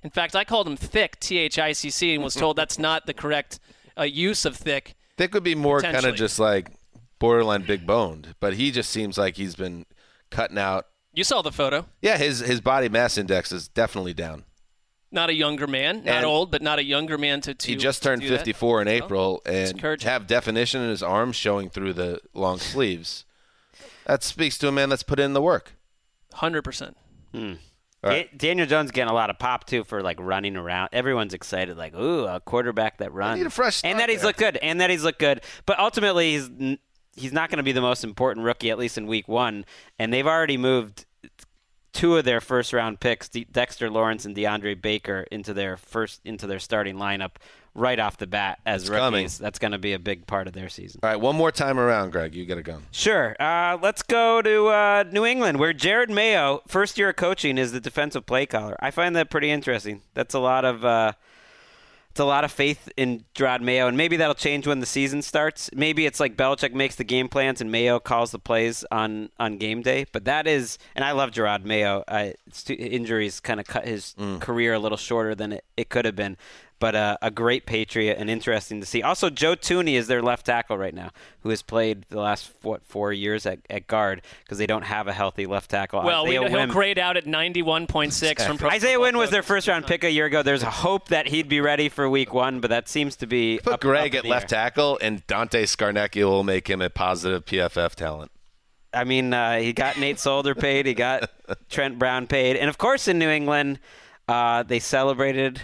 In 0.02 0.10
fact, 0.10 0.34
I 0.34 0.44
called 0.44 0.66
him 0.66 0.76
thick, 0.76 1.20
T 1.20 1.38
H 1.38 1.58
I 1.58 1.72
C 1.72 1.90
C, 1.90 2.14
and 2.14 2.24
was 2.24 2.34
told 2.34 2.56
that's 2.56 2.78
not 2.78 3.06
the 3.06 3.14
correct 3.14 3.60
uh, 3.98 4.02
use 4.02 4.44
of 4.44 4.56
thick. 4.56 4.94
Thick 5.16 5.32
would 5.34 5.44
be 5.44 5.54
more 5.54 5.80
kind 5.80 6.04
of 6.06 6.14
just 6.16 6.38
like 6.38 6.70
borderline 7.18 7.62
big 7.62 7.86
boned, 7.86 8.34
but 8.40 8.54
he 8.54 8.70
just 8.70 8.90
seems 8.90 9.18
like 9.18 9.36
he's 9.36 9.54
been 9.54 9.84
cutting 10.30 10.56
out. 10.58 10.86
You 11.12 11.24
saw 11.24 11.42
the 11.42 11.52
photo. 11.52 11.86
Yeah, 12.02 12.16
his 12.18 12.40
his 12.40 12.60
body 12.60 12.88
mass 12.88 13.18
index 13.18 13.50
is 13.52 13.68
definitely 13.68 14.14
down. 14.14 14.44
Not 15.12 15.28
a 15.28 15.34
younger 15.34 15.66
man, 15.66 16.04
not 16.04 16.18
And- 16.18 16.24
old, 16.24 16.52
but 16.52 16.62
not 16.62 16.78
a 16.78 16.84
younger 16.84 17.18
man 17.18 17.40
to. 17.40 17.52
to 17.54 17.66
He 17.68 17.74
just 17.74 18.00
turned 18.02 18.22
do 18.22 18.28
that. 18.28 18.38
54 18.38 18.82
in 18.82 18.88
oh, 18.88 18.90
April 18.92 19.42
it's 19.44 19.70
and 19.70 19.78
encouraging. 19.78 20.08
have 20.08 20.28
definition 20.28 20.82
in 20.82 20.88
his 20.90 21.02
arms 21.02 21.34
showing 21.34 21.68
through 21.68 21.94
the 21.94 22.20
long 22.32 22.58
sleeves. 22.58 23.24
That 24.06 24.22
speaks 24.22 24.56
to 24.58 24.68
a 24.68 24.72
man 24.72 24.88
that's 24.88 25.02
put 25.02 25.18
in 25.18 25.32
the 25.32 25.42
work. 25.42 25.72
Hundred 26.34 26.62
percent. 26.62 26.96
Hmm. 27.34 27.54
All 28.04 28.10
right. 28.10 28.30
Da- 28.30 28.48
Daniel 28.48 28.66
Jones 28.68 28.92
getting 28.92 29.10
a 29.10 29.14
lot 29.14 29.30
of 29.30 29.38
pop 29.40 29.64
too 29.66 29.82
for 29.82 30.00
like 30.02 30.18
running 30.20 30.56
around. 30.56 30.90
Everyone's 30.92 31.34
excited, 31.34 31.76
like, 31.76 31.92
ooh, 31.94 32.24
a 32.26 32.38
quarterback 32.40 32.98
that 32.98 33.12
runs. 33.12 33.38
need 33.38 33.46
a 33.46 33.50
fresh 33.50 33.76
start 33.78 33.90
and 33.90 34.00
that 34.00 34.08
he's 34.08 34.20
there. 34.20 34.28
looked 34.28 34.38
good, 34.38 34.56
and 34.58 34.80
that 34.80 34.90
he's 34.90 35.02
looked 35.02 35.18
good. 35.18 35.42
But 35.66 35.80
ultimately, 35.80 36.32
he's 36.34 36.46
n- 36.48 36.78
he's 37.16 37.32
not 37.32 37.50
going 37.50 37.58
to 37.58 37.62
be 37.62 37.72
the 37.72 37.80
most 37.80 38.04
important 38.04 38.44
rookie, 38.46 38.70
at 38.70 38.78
least 38.78 38.96
in 38.98 39.06
Week 39.06 39.28
One. 39.28 39.64
And 39.98 40.12
they've 40.12 40.26
already 40.26 40.56
moved 40.56 41.04
two 41.92 42.16
of 42.16 42.24
their 42.24 42.40
first 42.40 42.72
round 42.72 43.00
picks, 43.00 43.28
De- 43.28 43.44
Dexter 43.44 43.90
Lawrence 43.90 44.24
and 44.24 44.36
DeAndre 44.36 44.80
Baker, 44.80 45.26
into 45.30 45.52
their 45.52 45.76
first 45.76 46.20
into 46.24 46.46
their 46.46 46.58
starting 46.60 46.96
lineup 46.96 47.32
right 47.74 48.00
off 48.00 48.16
the 48.18 48.26
bat 48.26 48.58
as 48.66 48.82
It's 48.82 48.90
rookies. 48.90 49.00
coming. 49.00 49.28
That's 49.38 49.58
going 49.60 49.70
to 49.72 49.78
be 49.78 49.92
a 49.92 49.98
big 49.98 50.26
part 50.26 50.48
of 50.48 50.52
their 50.54 50.68
season. 50.68 51.00
All 51.04 51.10
right, 51.10 51.16
one 51.20 51.36
more 51.36 51.52
time 51.52 51.78
around, 51.78 52.10
Gregg. 52.10 52.34
You 52.34 52.44
got 52.44 52.56
to 52.56 52.62
go. 52.62 52.78
Sure. 52.90 53.36
Uh, 53.38 53.78
let's 53.80 54.02
go 54.02 54.42
to 54.42 54.66
uh, 54.66 55.04
New 55.12 55.24
England, 55.24 55.58
where 55.60 55.72
Jerod 55.72 56.08
Mayo, 56.08 56.62
first 56.66 56.98
year 56.98 57.10
of 57.10 57.16
coaching, 57.16 57.58
is 57.58 57.70
the 57.70 57.80
defensive 57.80 58.26
play 58.26 58.44
caller. 58.46 58.76
I 58.80 58.90
find 58.90 59.14
that 59.14 59.30
pretty 59.30 59.50
interesting. 59.52 60.02
That's 60.14 60.34
a 60.34 60.40
lot 60.40 60.64
of 60.64 60.84
uh, 60.84 61.12
a 62.20 62.24
lot 62.24 62.44
of 62.44 62.52
faith 62.52 62.88
in 62.96 63.24
Jerod 63.34 63.60
Mayo, 63.60 63.88
and 63.88 63.96
maybe 63.96 64.16
that'll 64.16 64.34
change 64.34 64.66
when 64.66 64.80
the 64.80 64.86
season 64.86 65.22
starts. 65.22 65.70
Maybe 65.74 66.06
it's 66.06 66.20
like 66.20 66.36
Belichick 66.36 66.72
makes 66.72 66.96
the 66.96 67.04
game 67.04 67.28
plans 67.28 67.60
and 67.60 67.72
Mayo 67.72 67.98
calls 67.98 68.30
the 68.30 68.38
plays 68.38 68.84
on, 68.92 69.30
on 69.38 69.58
game 69.58 69.82
day. 69.82 70.06
But 70.12 70.24
that 70.26 70.46
is, 70.46 70.78
and 70.94 71.04
I 71.04 71.12
love 71.12 71.30
Jerod 71.30 71.64
Mayo. 71.64 72.04
I, 72.06 72.34
too, 72.52 72.74
injuries 72.74 73.40
kind 73.40 73.58
of 73.58 73.66
cut 73.66 73.86
his 73.86 74.14
mm. 74.18 74.40
career 74.40 74.74
a 74.74 74.78
little 74.78 74.98
shorter 74.98 75.34
than 75.34 75.52
it, 75.54 75.64
it 75.76 75.88
could 75.88 76.04
have 76.04 76.16
been. 76.16 76.36
But 76.80 76.94
uh, 76.96 77.18
a 77.20 77.30
great 77.30 77.66
Patriot 77.66 78.16
and 78.18 78.30
interesting 78.30 78.80
to 78.80 78.86
see. 78.86 79.02
Also, 79.02 79.28
Joe 79.28 79.54
Thuney 79.54 79.94
is 79.94 80.06
their 80.06 80.22
left 80.22 80.46
tackle 80.46 80.78
right 80.78 80.94
now, 80.94 81.10
who 81.42 81.50
has 81.50 81.60
played 81.60 82.06
the 82.08 82.18
last 82.18 82.52
what 82.62 82.82
four 82.86 83.12
years 83.12 83.44
at, 83.44 83.58
at 83.68 83.86
guard 83.86 84.22
because 84.42 84.56
they 84.56 84.66
don't 84.66 84.84
have 84.84 85.06
a 85.06 85.12
healthy 85.12 85.44
left 85.44 85.70
tackle. 85.70 86.02
Well, 86.02 86.24
we 86.24 86.38
Isaiah 86.38 86.50
know 86.50 86.58
he'll 86.64 86.72
grade 86.72 86.98
out 86.98 87.18
at 87.18 87.26
ninety-one 87.26 87.86
point 87.86 88.14
six 88.14 88.44
from 88.44 88.56
Pro 88.56 88.70
Isaiah 88.70 88.92
Football 88.92 89.02
Wynn 89.02 89.18
was 89.18 89.30
their 89.30 89.42
first 89.42 89.68
round 89.68 89.86
pick 89.86 90.04
a 90.04 90.10
year 90.10 90.24
ago. 90.24 90.42
There's 90.42 90.62
a 90.62 90.70
hope 90.70 91.08
that 91.08 91.28
he'd 91.28 91.50
be 91.50 91.60
ready 91.60 91.90
for 91.90 92.08
week 92.08 92.32
one, 92.32 92.60
but 92.60 92.70
that 92.70 92.88
seems 92.88 93.14
to 93.16 93.26
be 93.26 93.60
Put 93.62 93.74
up, 93.74 93.80
Gregg 93.82 94.16
up 94.16 94.24
at 94.24 94.30
left 94.30 94.50
air. 94.50 94.58
tackle, 94.64 94.98
and 95.02 95.26
Dante 95.26 95.64
Scarnecchia 95.64 96.24
will 96.24 96.44
make 96.44 96.68
him 96.68 96.80
a 96.80 96.88
positive 96.88 97.44
PFF 97.44 97.94
talent. 97.94 98.30
I 98.94 99.04
mean, 99.04 99.34
uh, 99.34 99.58
he 99.58 99.74
got 99.74 99.98
Nate 99.98 100.18
Solder 100.18 100.54
paid, 100.54 100.86
he 100.86 100.94
got 100.94 101.30
Trent 101.68 101.98
Brown 101.98 102.26
paid, 102.26 102.56
and 102.56 102.70
of 102.70 102.78
course 102.78 103.06
in 103.06 103.18
New 103.18 103.28
England, 103.28 103.78
uh, 104.28 104.62
they 104.62 104.78
celebrated 104.78 105.60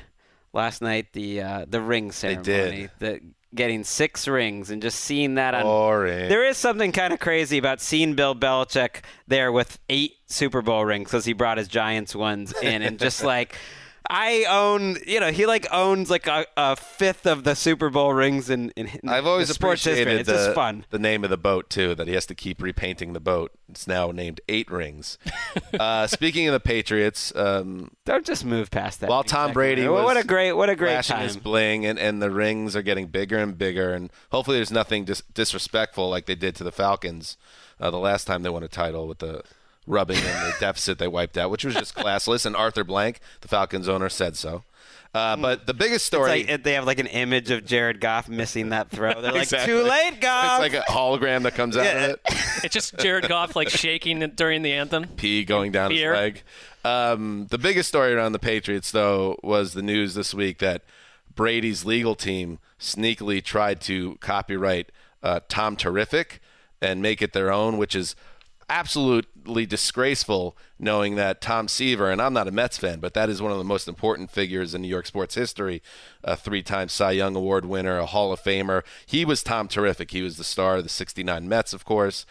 last 0.57 0.82
night 0.82 1.12
the 1.12 1.40
uh, 1.42 1.66
the 1.68 1.80
ring 1.80 2.11
ceremony. 2.11 2.42
did. 2.42 2.90
The, 2.98 3.20
getting 3.54 3.84
six 3.84 4.28
rings 4.28 4.70
and 4.70 4.82
just 4.82 5.00
seeing 5.00 5.36
that 5.36 5.54
on 5.54 5.62
Boring. 5.62 6.28
There 6.28 6.44
is 6.44 6.57
something 6.59 6.92
kind 6.92 7.12
of 7.12 7.20
crazy 7.20 7.59
about 7.59 7.80
seeing 7.80 8.14
Bill 8.14 8.34
Belichick 8.34 9.00
there 9.26 9.50
with 9.50 9.78
eight 9.88 10.16
Super 10.26 10.62
Bowl 10.62 10.84
rings 10.84 11.09
because 11.09 11.24
he 11.24 11.32
brought 11.32 11.59
his 11.59 11.66
Giants 11.66 12.14
ones 12.14 12.52
in, 12.62 12.82
and 12.82 12.98
just 12.98 13.24
like 13.24 13.57
I 14.09 14.44
own, 14.48 14.98
you 15.07 15.20
know, 15.20 15.30
he 15.30 15.46
like 15.46 15.66
owns 15.72 16.11
like 16.11 16.26
a, 16.26 16.46
a 16.57 16.76
fifth 16.76 17.26
of 17.26 17.44
the 17.44 17.54
Super 17.54 17.90
Bowl 17.90 18.12
rings 18.12 18.50
in. 18.50 18.70
in, 18.70 18.86
in 18.88 19.09
I've 19.09 19.26
always 19.26 19.48
the 19.48 19.54
sports 19.54 19.84
history. 19.84 20.02
appreciated 20.02 20.26
the, 20.26 20.54
fun. 20.54 20.84
the 20.90 20.98
name 20.98 21.24
of 21.24 21.30
the 21.30 21.36
boat 21.36 21.68
too. 21.70 21.94
That 21.94 22.07
he 22.09 22.14
has 22.14 22.26
to 22.26 22.34
keep 22.34 22.62
repainting 22.62 23.12
the 23.12 23.20
boat. 23.20 23.52
It's 23.68 23.86
now 23.86 24.11
named 24.11 24.40
Eight 24.48 24.70
Rings. 24.70 25.18
uh, 25.80 26.07
speaking 26.07 26.46
of 26.48 26.52
the 26.52 26.61
Patriots, 26.61 27.34
um, 27.34 27.90
Don't 28.04 28.24
just 28.24 28.44
move 28.44 28.70
past 28.70 29.00
that. 29.00 29.11
while 29.11 29.24
Tom 29.24 29.48
second. 29.48 29.54
Brady 29.54 29.88
what, 29.88 29.94
was 29.94 30.04
what 30.04 30.16
a 30.16 30.24
great, 30.26 30.52
what 30.52 30.70
a 30.70 30.76
great 30.76 30.90
flashing 30.90 31.16
time. 31.16 31.24
his 31.24 31.36
bling, 31.36 31.84
and, 31.86 31.98
and 31.98 32.22
the 32.22 32.30
rings 32.30 32.76
are 32.76 32.82
getting 32.82 33.07
bigger 33.09 33.38
and 33.38 33.59
bigger, 33.59 33.92
and 33.92 34.11
hopefully 34.30 34.59
there's 34.59 34.70
nothing 34.70 35.04
dis- 35.04 35.22
disrespectful 35.34 36.09
like 36.09 36.26
they 36.26 36.34
did 36.34 36.54
to 36.57 36.64
the 36.64 36.72
Falcons 36.72 37.36
uh, 37.80 37.90
the 37.90 37.98
last 37.98 38.26
time 38.26 38.42
they 38.42 38.50
won 38.50 38.62
a 38.62 38.68
title 38.68 39.07
with 39.09 39.18
the 39.18 39.42
rubbing 39.87 40.16
in 40.18 40.24
the 40.24 40.55
deficit 40.61 40.99
they 40.99 41.09
wiped 41.09 41.39
out, 41.39 41.51
which 41.51 41.64
was 41.64 41.74
just 41.74 41.95
classless. 41.95 42.45
And 42.47 42.57
Arthur 42.57 42.84
Blank, 42.84 43.20
the 43.41 43.49
Falcons 43.49 43.89
owner, 43.89 44.09
said 44.09 44.37
so. 44.37 44.64
Uh, 45.14 45.34
but 45.37 45.66
the 45.66 45.72
biggest 45.72 45.95
It's 45.97 46.05
story. 46.05 46.45
like, 46.45 46.62
they 46.62 46.74
have 46.74 46.84
like 46.84 46.99
an 46.99 47.07
image 47.07 47.51
of 47.51 47.64
Jared 47.64 48.01
Goff 48.01 48.28
missing 48.28 48.68
that 48.70 48.91
throw. 48.91 49.18
They're 49.22 49.32
like, 49.32 49.45
Exactly. 49.45 49.72
too 49.72 49.82
late, 49.82 50.20
Goff. 50.20 50.61
it's 50.62 50.74
like 50.74 50.84
a 50.87 50.91
hologram 50.91 51.45
that 51.45 51.55
comes 51.55 51.74
out 51.76 51.87
of 51.87 52.03
it. 52.03 52.20
It's 52.64 52.74
just 52.74 52.99
Jared 52.99 53.26
Goff 53.28 53.57
like 53.57 53.70
shaking 53.70 54.18
during 54.34 54.61
the 54.62 54.72
anthem. 54.74 55.07
pee 55.16 55.45
going 55.45 55.72
down 55.72 55.89
Beer. 55.91 56.12
his 56.12 56.20
leg. 56.20 56.43
Um, 56.84 57.47
the 57.51 57.57
biggest 57.59 57.89
story 57.89 58.12
around 58.12 58.32
the 58.32 58.39
Patriots, 58.39 58.91
though, 58.91 59.39
was 59.43 59.72
the 59.72 59.82
news 59.82 60.14
this 60.14 60.34
week 60.34 60.59
that 60.59 60.82
Brady's 61.34 61.84
legal 61.87 62.14
team 62.14 62.59
sneakily 62.78 63.43
tried 63.43 63.80
to 63.82 64.16
copyright 64.16 64.93
uh, 65.22 65.41
Tom 65.49 65.76
Terrific 65.76 66.41
and 66.82 67.01
make 67.01 67.22
it 67.22 67.32
their 67.32 67.51
own, 67.53 67.78
which 67.78 67.95
is 67.95 68.14
absolutely 68.68 69.66
disgraceful 69.66 70.56
knowing 70.78 71.14
that 71.14 71.40
Tom 71.40 71.68
Seaver, 71.68 72.10
and 72.10 72.20
I'm 72.20 72.32
not 72.32 72.48
a 72.48 72.50
Mets 72.50 72.78
fan, 72.78 73.00
but 73.00 73.14
that 73.14 73.28
is 73.28 73.40
one 73.40 73.52
of 73.52 73.58
the 73.58 73.64
most 73.64 73.88
important 73.88 74.30
figures 74.30 74.74
in 74.74 74.82
New 74.82 74.88
York 74.88 75.06
sports 75.06 75.34
history, 75.34 75.82
a 76.24 76.36
three 76.36 76.62
time 76.62 76.88
Cy 76.88 77.12
Young 77.12 77.36
Award 77.36 77.64
winner, 77.64 77.98
a 77.98 78.06
Hall 78.06 78.32
of 78.32 78.40
Famer. 78.40 78.82
He 79.06 79.24
was 79.24 79.42
Tom 79.42 79.68
Terrific. 79.68 80.10
He 80.10 80.22
was 80.22 80.36
the 80.36 80.44
star 80.44 80.76
of 80.76 80.82
the 80.82 80.88
69 80.88 81.48
Mets, 81.48 81.72
of 81.72 81.84
course. 81.84 82.26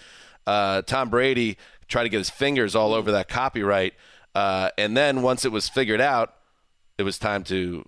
Uh, 0.46 0.82
Tom 0.82 1.10
Brady 1.10 1.58
tried 1.88 2.04
to 2.04 2.10
get 2.10 2.18
his 2.18 2.30
fingers 2.30 2.76
all 2.76 2.94
over 2.94 3.12
that 3.12 3.28
copyright. 3.28 3.94
Uh, 4.34 4.70
and 4.78 4.96
then 4.96 5.22
once 5.22 5.46
it 5.46 5.52
was 5.52 5.70
figured 5.70 6.02
out, 6.02 6.34
it 6.98 7.04
was 7.04 7.18
time 7.18 7.44
to 7.46 7.86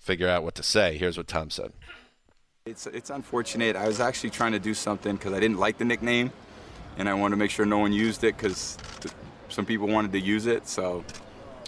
figure 0.00 0.28
out 0.28 0.42
what 0.42 0.54
to 0.56 0.62
say. 0.62 0.96
Here's 0.96 1.16
what 1.16 1.28
Tom 1.28 1.50
said. 1.50 1.72
It's, 2.64 2.86
it's 2.88 3.10
unfortunate. 3.10 3.76
I 3.76 3.86
was 3.86 4.00
actually 4.00 4.30
trying 4.30 4.52
to 4.52 4.58
do 4.58 4.74
something 4.74 5.16
because 5.16 5.32
I 5.32 5.40
didn't 5.40 5.58
like 5.58 5.78
the 5.78 5.84
nickname, 5.84 6.32
and 6.96 7.08
I 7.08 7.14
wanted 7.14 7.34
to 7.34 7.38
make 7.38 7.50
sure 7.50 7.66
no 7.66 7.78
one 7.78 7.92
used 7.92 8.24
it 8.24 8.36
because 8.36 8.76
some 9.48 9.66
people 9.66 9.86
wanted 9.86 10.12
to 10.12 10.20
use 10.20 10.46
it. 10.46 10.68
So 10.68 11.04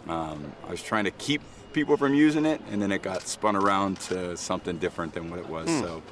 um, 0.08 0.52
I 0.66 0.70
was 0.70 0.82
trying 0.82 1.04
to 1.04 1.10
keep 1.12 1.42
people 1.72 1.96
from 1.96 2.14
using 2.14 2.44
it, 2.44 2.60
and 2.70 2.80
then 2.80 2.92
it 2.92 3.02
got 3.02 3.22
spun 3.22 3.56
around 3.56 4.00
to 4.00 4.36
something 4.36 4.78
different 4.78 5.14
than 5.14 5.30
what 5.30 5.38
it 5.38 5.48
was. 5.48 5.68
Hmm. 5.68 5.80
So 5.80 6.02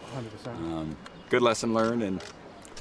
um, 0.47 0.97
good 1.31 1.43
lesson 1.43 1.75
learned, 1.75 2.03
and 2.03 2.23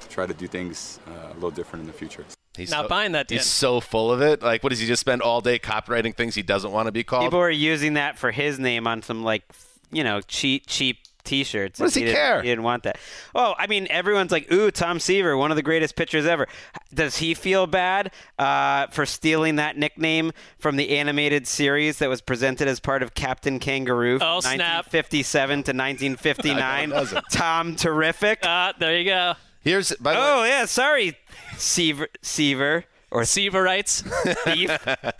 try 0.09 0.25
to 0.25 0.33
do 0.33 0.47
things 0.47 0.99
uh, 1.07 1.31
a 1.31 1.33
little 1.35 1.51
different 1.51 1.81
in 1.81 1.87
the 1.87 1.93
future. 1.93 2.25
He's 2.55 2.71
Not 2.71 2.85
so, 2.85 2.89
buying 2.89 3.11
that, 3.11 3.27
Dan. 3.27 3.39
He's 3.39 3.47
so 3.47 3.81
full 3.81 4.11
of 4.11 4.21
it. 4.21 4.41
Like, 4.41 4.63
what 4.63 4.69
does 4.69 4.79
he 4.79 4.87
just 4.87 5.01
spend 5.01 5.21
all 5.21 5.41
day 5.41 5.59
copywriting 5.59 6.15
things 6.15 6.35
he 6.35 6.41
doesn't 6.41 6.71
want 6.71 6.85
to 6.85 6.93
be 6.93 7.03
called? 7.03 7.25
People 7.25 7.39
are 7.39 7.49
using 7.49 7.95
that 7.95 8.17
for 8.17 8.31
his 8.31 8.57
name 8.57 8.87
on 8.87 9.01
some 9.01 9.23
like, 9.23 9.43
you 9.91 10.05
know, 10.05 10.21
cheap, 10.21 10.63
cheap 10.67 10.99
T-shirts. 11.25 11.79
What 11.79 11.87
does 11.87 11.95
he 11.95 12.01
didn't- 12.05 12.15
care? 12.15 12.41
He 12.41 12.47
didn't 12.49 12.63
want 12.63 12.83
that. 12.83 12.97
Oh, 13.33 13.55
I 13.57 13.67
mean, 13.67 13.87
everyone's 13.89 14.31
like, 14.31 14.51
"Ooh, 14.51 14.71
Tom 14.71 14.99
Seaver, 14.99 15.35
one 15.35 15.51
of 15.51 15.57
the 15.57 15.63
greatest 15.63 15.95
pitchers 15.95 16.25
ever." 16.25 16.47
Does 16.93 17.17
he 17.17 17.33
feel 17.33 17.67
bad 17.67 18.11
uh, 18.39 18.87
for 18.87 19.05
stealing 19.05 19.57
that 19.57 19.77
nickname 19.77 20.31
from 20.57 20.77
the 20.77 20.97
animated 20.97 21.47
series 21.47 21.97
that 21.99 22.07
was 22.09 22.21
presented 22.21 22.67
as 22.67 22.79
part 22.79 23.03
of 23.03 23.13
Captain 23.13 23.59
Kangaroo, 23.59 24.19
from 24.19 24.27
Oh, 24.27 24.39
snap. 24.39 24.85
1957 24.93 25.49
to 25.63 25.71
1959? 25.73 26.89
know, 26.89 26.95
doesn't. 26.95 27.25
Tom 27.31 27.75
Terrific. 27.75 28.39
Ah, 28.43 28.73
there 28.79 28.97
you 28.97 29.05
go. 29.05 29.33
Here's 29.61 29.91
by 29.95 30.13
the 30.13 30.19
oh 30.21 30.43
yeah, 30.43 30.65
sorry, 30.65 31.17
Seaver. 31.57 32.07
Seaver. 32.21 32.85
Or 33.11 33.21
Seaverites. 33.21 34.03
thief. 34.43 34.77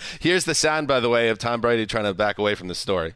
here's 0.20 0.44
the 0.44 0.56
sound, 0.56 0.86
by 0.88 1.00
the 1.00 1.08
way, 1.08 1.30
of 1.30 1.38
Tom 1.38 1.62
Brady 1.62 1.86
trying 1.86 2.04
to 2.04 2.14
back 2.14 2.38
away 2.38 2.54
from 2.56 2.68
the 2.68 2.76
story. 2.76 3.16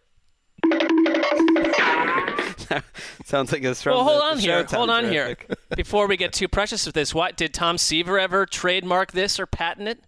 Sounds 3.25 3.51
like 3.51 3.63
it's 3.63 3.81
from. 3.81 3.93
well, 3.93 4.03
hold 4.03 4.21
the- 4.21 4.25
on 4.25 4.35
the 4.37 4.41
here. 4.41 4.65
Hold 4.69 4.89
on 4.89 5.09
here. 5.09 5.37
Before 5.75 6.07
we 6.07 6.17
get 6.17 6.33
too 6.33 6.47
precious 6.47 6.85
with 6.85 6.95
this, 6.95 7.13
what 7.13 7.37
did 7.37 7.53
Tom 7.53 7.77
Seaver 7.77 8.19
ever 8.19 8.45
trademark 8.45 9.11
this 9.11 9.39
or 9.39 9.45
patent 9.45 9.87
it? 9.87 10.03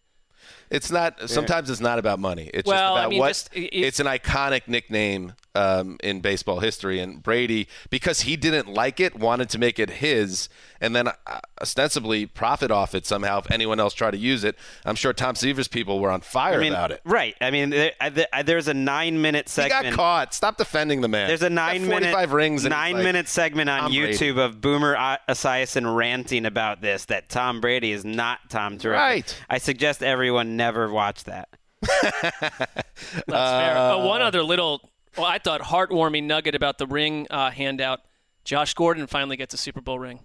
It's 0.72 0.90
not. 0.92 1.30
Sometimes 1.30 1.70
it's 1.70 1.82
not 1.82 2.00
about 2.00 2.18
money. 2.20 2.50
It's 2.54 2.66
Well, 2.68 2.78
just 2.78 2.98
I 2.98 3.00
about 3.02 3.10
mean, 3.10 3.20
what. 3.20 3.28
just- 3.28 3.50
it- 3.54 3.70
it's 3.74 4.00
an 4.00 4.08
iconic 4.08 4.68
nickname 4.68 5.34
um, 5.54 5.98
in 6.02 6.22
baseball 6.22 6.62
history, 6.62 7.00
and 7.02 7.22
Brady, 7.22 7.68
because 7.90 8.22
he 8.22 8.38
didn't 8.38 8.70
like 8.74 9.02
it, 9.02 9.18
wanted 9.20 9.50
to 9.50 9.60
make 9.60 9.80
it 9.80 9.90
his, 9.90 10.48
and 10.80 10.96
then 10.96 11.10
uh, 11.10 11.14
ostensibly 11.62 12.26
profit 12.26 12.72
off 12.72 12.96
it 12.96 13.06
somehow. 13.06 13.40
If 13.40 13.52
anyone 13.52 13.78
else 13.80 13.94
tried 13.94 14.12
to 14.12 14.18
use 14.18 14.46
it, 14.46 14.56
I'm 14.86 14.96
sure 14.96 15.12
Tom 15.12 15.36
Seaver's 15.36 15.68
people 15.68 16.00
were 16.00 16.10
on 16.10 16.22
fire 16.22 16.56
I 16.56 16.58
mean, 16.58 16.72
about 16.72 16.92
it. 16.92 17.02
Right. 17.04 17.36
I 17.42 17.52
mean, 17.52 17.70
there, 17.72 17.92
I- 18.00 18.44
there's 18.44 18.70
a 18.70 18.74
nine-minute 18.74 19.50
segment. 19.50 19.74
He 19.74 19.78
segment. 19.78 19.96
got 19.98 20.02
caught. 20.02 20.34
Stop 20.34 20.58
defending 20.58 21.02
the 21.02 21.10
man. 21.10 21.28
There's 21.28 21.42
a 21.44 21.50
nine-minute 21.50 22.12
45 22.14 22.32
rings. 22.34 22.64
and 22.66 22.74
he's 22.74 22.80
like, 22.80 22.94
nine-minute 22.94 23.28
segment 23.28 23.70
on 23.70 23.82
"I'm 23.82 23.92
Brady." 23.92 24.18
YouTube 24.18 24.38
of 24.38 24.62
Boomer 24.62 24.94
A- 24.94 25.20
Esiason 25.28 25.94
ranting 25.98 26.46
about 26.46 26.82
this 26.82 27.06
that 27.06 27.28
Tom 27.28 27.60
Brady 27.60 27.92
is 27.92 28.06
not 28.06 28.40
Tom 28.50 28.78
Terrific. 28.78 29.00
Right. 29.02 29.44
I 29.50 29.58
suggest 29.58 30.02
everyone 30.02 30.56
never 30.62 30.90
watch 30.92 31.24
that. 31.26 31.50
That's 31.82 33.26
fair. 33.28 33.76
Oh, 33.78 34.06
one 34.08 34.22
other 34.22 34.44
little, 34.44 34.90
well, 35.18 35.26
I 35.28 35.38
thought 35.40 35.62
heartwarming 35.62 36.24
nugget 36.24 36.56
about 36.56 36.78
the 36.78 36.88
ring 36.88 37.28
uh, 37.30 37.52
handout. 37.52 38.02
Josh 38.44 38.74
Gordon 38.74 39.08
finally 39.08 39.38
gets 39.38 39.54
a 39.54 39.58
Super 39.58 39.82
Bowl 39.82 40.00
ring. 40.00 40.20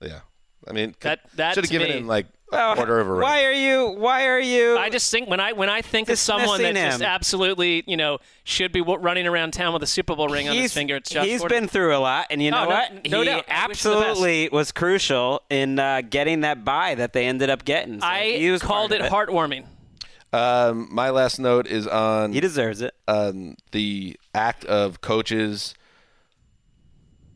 Yeah. 0.00 0.20
I 0.68 0.72
mean, 0.72 0.94
That 1.00 1.20
that 1.36 1.54
should 1.54 1.64
have 1.64 1.70
given 1.70 1.88
me- 1.88 1.96
him 1.98 2.06
like 2.06 2.26
a 2.26 2.56
Well, 2.56 2.76
quarter 2.76 3.00
of 3.00 3.08
a 3.08 3.12
ring. 3.12 3.22
Why 3.22 3.44
are 3.46 3.52
you? 3.52 3.88
Why 3.98 4.26
are 4.28 4.38
you? 4.38 4.78
I 4.78 4.90
just 4.90 5.10
think 5.10 5.28
when 5.28 5.40
I 5.40 5.52
when 5.54 5.68
I 5.68 5.82
think 5.82 6.08
of 6.08 6.18
someone 6.20 6.62
that 6.62 6.74
Dismissing 6.74 6.90
just 7.00 7.02
absolutely 7.02 7.82
you 7.88 7.96
know 7.96 8.18
should 8.44 8.70
be 8.70 8.80
running 8.80 9.26
around 9.26 9.54
town 9.54 9.72
with 9.72 9.82
a 9.82 9.86
Super 9.88 10.14
Bowl 10.14 10.28
ring 10.28 10.48
on 10.48 10.54
his 10.54 10.72
finger, 10.72 10.96
it's 10.96 11.10
Josh 11.10 11.26
he's 11.26 11.40
Gordon. 11.40 11.62
been 11.62 11.68
through 11.68 11.96
a 11.96 11.98
lot, 11.98 12.26
and 12.30 12.40
you 12.40 12.52
know 12.52 12.62
no- 12.64 12.68
what? 12.68 12.92
no 13.10 13.20
he 13.20 13.24
doubt. 13.24 13.44
I 13.48 13.66
wish 13.66 13.84
him 13.84 13.90
the 13.92 13.96
best. 13.96 14.08
absolutely 14.10 14.48
was 14.52 14.70
crucial 14.70 15.42
in 15.50 15.80
uh, 15.80 16.02
getting 16.08 16.42
that 16.42 16.64
buy 16.64 16.94
that 16.94 17.12
they 17.12 17.26
ended 17.26 17.50
up 17.50 17.64
getting. 17.64 18.00
So 18.00 18.06
he 18.06 18.48
I 18.48 18.52
was 18.52 18.62
called 18.62 18.90
part 18.92 19.00
it 19.02 19.10
heartwarming. 19.10 19.64
Um, 20.32 20.88
my 20.90 21.10
last 21.10 21.38
note 21.38 21.66
is 21.66 21.86
on 21.86 22.32
He 22.32 22.40
deserves 22.40 22.80
it. 22.80 22.94
um, 23.06 23.56
the 23.72 24.18
act 24.34 24.64
of 24.64 25.00
coaches 25.00 25.74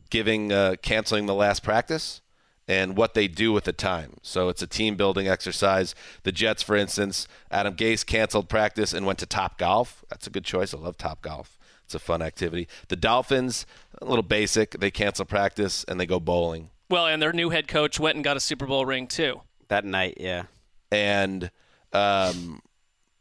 giving 0.09 0.51
uh, 0.51 0.75
canceling 0.81 1.25
the 1.25 1.33
last 1.35 1.63
practice 1.63 2.21
and 2.67 2.97
what 2.97 3.13
they 3.13 3.27
do 3.27 3.51
with 3.53 3.65
the 3.65 3.73
time. 3.73 4.17
So 4.21 4.49
it's 4.49 4.61
a 4.61 4.67
team 4.67 4.95
building 4.95 5.27
exercise. 5.27 5.95
The 6.23 6.31
Jets, 6.31 6.63
for 6.63 6.75
instance, 6.75 7.27
Adam 7.51 7.75
Gase 7.75 8.05
canceled 8.05 8.49
practice 8.49 8.93
and 8.93 9.05
went 9.05 9.19
to 9.19 9.25
Top 9.25 9.57
Golf. 9.57 10.03
That's 10.09 10.27
a 10.27 10.29
good 10.29 10.43
choice. 10.43 10.73
I 10.73 10.77
love 10.77 10.97
Top 10.97 11.21
Golf. 11.21 11.57
It's 11.85 11.95
a 11.95 11.99
fun 11.99 12.21
activity. 12.21 12.67
The 12.89 12.97
Dolphins, 12.97 13.65
a 14.01 14.05
little 14.05 14.23
basic. 14.23 14.71
They 14.71 14.91
cancel 14.91 15.23
practice 15.23 15.85
and 15.87 15.99
they 15.99 16.05
go 16.05 16.19
bowling. 16.19 16.69
Well, 16.89 17.05
and 17.07 17.21
their 17.21 17.31
new 17.31 17.49
head 17.49 17.67
coach 17.67 17.99
went 17.99 18.15
and 18.15 18.23
got 18.23 18.35
a 18.37 18.41
Super 18.41 18.65
Bowl 18.65 18.85
ring 18.85 19.07
too. 19.07 19.41
That 19.69 19.83
night, 19.85 20.17
yeah. 20.19 20.43
and 20.91 21.51
um, 21.93 22.61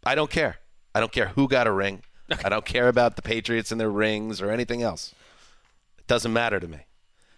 I 0.07 0.15
don't 0.15 0.31
care. 0.31 0.59
I 0.95 1.01
don't 1.01 1.13
care 1.13 1.29
who 1.29 1.49
got 1.49 1.67
a 1.67 1.73
ring. 1.73 2.03
I 2.45 2.49
don't 2.49 2.65
care 2.65 2.89
about 2.89 3.17
the 3.17 3.23
Patriots 3.23 3.73
and 3.73 3.81
their 3.81 3.91
rings 3.91 4.41
or 4.41 4.51
anything 4.51 4.83
else. 4.83 5.15
It 5.99 6.07
doesn't 6.07 6.33
matter 6.33 6.61
to 6.61 6.69
me. 6.69 6.87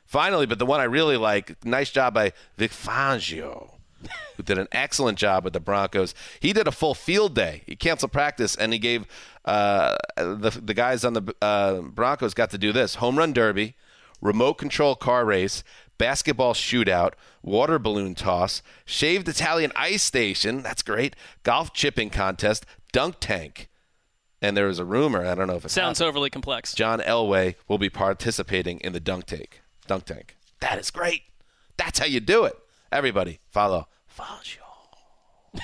Finally, 0.05 0.47
but 0.47 0.59
the 0.59 0.67
one 0.67 0.81
I 0.81 0.85
really 0.85 1.17
like, 1.17 1.65
nice 1.65 1.91
job 1.91 2.15
by 2.15 2.33
Vic 2.57 2.71
Fangio, 2.71 3.73
who 4.37 4.43
did 4.43 4.59
an 4.59 4.69
excellent 4.73 5.19
job 5.19 5.45
with 5.45 5.53
the 5.53 5.61
Broncos. 5.61 6.15
He 6.41 6.53
did 6.53 6.67
a 6.67 6.73
full 6.73 6.95
field 6.95 7.35
day. 7.35 7.63
He 7.67 7.75
canceled 7.75 8.13
practice 8.13 8.55
and 8.55 8.73
he 8.73 8.79
gave 8.79 9.07
uh, 9.45 9.97
the 10.17 10.59
the 10.63 10.75
guys 10.75 11.05
on 11.05 11.15
the 11.15 11.35
uh, 11.41 11.81
Broncos 11.81 12.35
got 12.35 12.51
to 12.51 12.59
do 12.59 12.73
this: 12.73 12.97
home 12.97 13.17
run 13.17 13.33
derby, 13.33 13.75
remote 14.21 14.55
control 14.55 14.95
car 14.95 15.25
race, 15.25 15.65
basketball 15.99 16.55
shootout, 16.55 17.13
water 17.43 17.79
balloon 17.79 18.15
toss, 18.15 18.63
shaved 18.85 19.29
Italian 19.29 19.73
ice 19.77 20.03
station. 20.03 20.63
That's 20.63 20.83
great. 20.83 21.15
Golf 21.43 21.73
chipping 21.73 22.11
contest, 22.11 22.65
dunk 22.93 23.17
tank. 23.21 23.69
And 24.41 24.57
there 24.57 24.69
is 24.69 24.79
a 24.79 24.85
rumor. 24.85 25.27
I 25.27 25.35
don't 25.35 25.49
know 25.49 25.57
if 25.57 25.65
it 25.65 25.71
Sounds 25.71 26.01
overly 26.01 26.31
complex. 26.31 26.73
John 26.73 27.01
Elway 27.01 27.57
will 27.67 27.79
be 27.79 27.91
participating 27.91 28.79
in 28.81 28.93
the 28.93 29.01
dunk 29.01 29.27
tank. 29.27 29.61
Dunk 29.89 30.05
tank. 30.05 30.37
That 30.61 30.79
is 30.79 30.91
great. 30.91 31.23
That's 31.77 31.99
how 31.99 32.07
you 32.07 32.21
do 32.21 32.45
it. 32.45 32.57
Everybody, 32.93 33.41
follow. 33.51 33.89
Follow. 34.07 34.39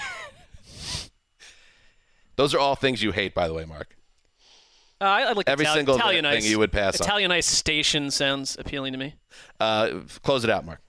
Those 2.37 2.53
are 2.55 2.59
all 2.59 2.75
things 2.75 3.03
you 3.03 3.13
hate, 3.13 3.35
by 3.35 3.47
the 3.47 3.55
way, 3.55 3.65
Marc. 3.65 3.97
Uh, 5.05 5.09
I, 5.09 5.21
I 5.23 5.33
like 5.33 5.47
Every 5.49 5.65
Italian, 5.65 5.81
single 5.81 5.97
Italian 5.97 6.25
thing 6.25 6.37
ice. 6.39 6.47
you 6.49 6.59
would 6.59 6.73
pass 6.73 6.99
on. 6.99 7.07
Italian 7.07 7.31
ice 7.31 7.47
station 7.47 8.11
sounds 8.11 8.57
appealing 8.59 8.93
to 8.95 8.99
me. 8.99 9.17
Uh, 9.61 10.01
close 10.23 10.45
it 10.45 10.51
out, 10.51 10.65
Marc. 10.65 10.81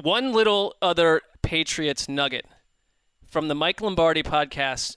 One 0.00 0.32
little 0.32 0.76
other 0.80 1.22
Patriots 1.42 2.08
nugget 2.08 2.46
from 3.26 3.48
the 3.48 3.54
Mike 3.56 3.80
Lombardi 3.80 4.22
podcast. 4.22 4.96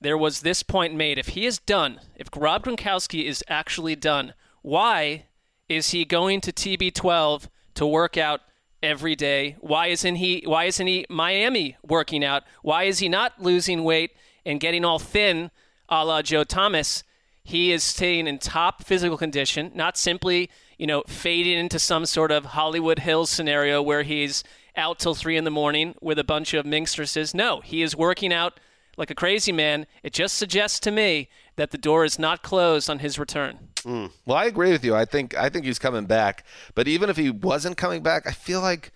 There 0.00 0.16
was 0.16 0.42
this 0.42 0.62
point 0.62 0.94
made: 0.94 1.18
if 1.18 1.28
he 1.28 1.46
is 1.46 1.58
done, 1.58 1.98
if 2.14 2.28
Rob 2.36 2.64
Gronkowski 2.64 3.24
is 3.24 3.42
actually 3.48 3.96
done, 3.96 4.34
why 4.62 5.24
is 5.68 5.90
he 5.90 6.04
going 6.04 6.40
to 6.42 6.52
TB12 6.52 7.48
to 7.74 7.86
work 7.86 8.16
out 8.16 8.42
every 8.84 9.16
day? 9.16 9.56
Why 9.58 9.88
isn't 9.88 10.14
he? 10.14 10.44
Why 10.46 10.66
isn't 10.66 10.86
he 10.86 11.06
Miami 11.10 11.76
working 11.82 12.24
out? 12.24 12.44
Why 12.62 12.84
is 12.84 13.00
he 13.00 13.08
not 13.08 13.42
losing 13.42 13.82
weight 13.82 14.12
and 14.46 14.60
getting 14.60 14.84
all 14.84 15.00
thin, 15.00 15.50
a 15.88 16.04
la 16.04 16.22
Joe 16.22 16.44
Thomas? 16.44 17.02
He 17.44 17.72
is 17.72 17.84
staying 17.84 18.26
in 18.26 18.38
top 18.38 18.84
physical 18.84 19.18
condition, 19.18 19.70
not 19.74 19.98
simply, 19.98 20.50
you 20.78 20.86
know, 20.86 21.02
fading 21.06 21.58
into 21.58 21.78
some 21.78 22.06
sort 22.06 22.32
of 22.32 22.46
Hollywood 22.46 23.00
Hills 23.00 23.28
scenario 23.28 23.82
where 23.82 24.02
he's 24.02 24.42
out 24.76 24.98
till 24.98 25.14
three 25.14 25.36
in 25.36 25.44
the 25.44 25.50
morning 25.50 25.94
with 26.00 26.18
a 26.18 26.24
bunch 26.24 26.54
of 26.54 26.64
minstresses. 26.64 27.34
No, 27.34 27.60
he 27.60 27.82
is 27.82 27.94
working 27.94 28.32
out 28.32 28.58
like 28.96 29.10
a 29.10 29.14
crazy 29.14 29.52
man. 29.52 29.86
It 30.02 30.12
just 30.12 30.36
suggests 30.36 30.80
to 30.80 30.90
me 30.90 31.28
that 31.56 31.70
the 31.70 31.78
door 31.78 32.04
is 32.04 32.18
not 32.18 32.42
closed 32.42 32.88
on 32.88 33.00
his 33.00 33.18
return. 33.18 33.58
Mm. 33.82 34.10
Well, 34.24 34.38
I 34.38 34.46
agree 34.46 34.72
with 34.72 34.84
you. 34.84 34.94
I 34.94 35.04
think 35.04 35.36
I 35.36 35.50
think 35.50 35.66
he's 35.66 35.78
coming 35.78 36.06
back. 36.06 36.44
But 36.74 36.88
even 36.88 37.10
if 37.10 37.16
he 37.16 37.30
wasn't 37.30 37.76
coming 37.76 38.02
back, 38.02 38.26
I 38.26 38.32
feel 38.32 38.60
like 38.60 38.90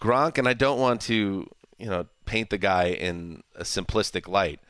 Gronk, 0.00 0.38
and 0.38 0.48
I 0.48 0.54
don't 0.54 0.80
want 0.80 1.02
to, 1.02 1.48
you 1.78 1.86
know, 1.86 2.06
paint 2.24 2.50
the 2.50 2.58
guy 2.58 2.86
in 2.86 3.42
a 3.54 3.64
simplistic 3.64 4.26
light. 4.26 4.60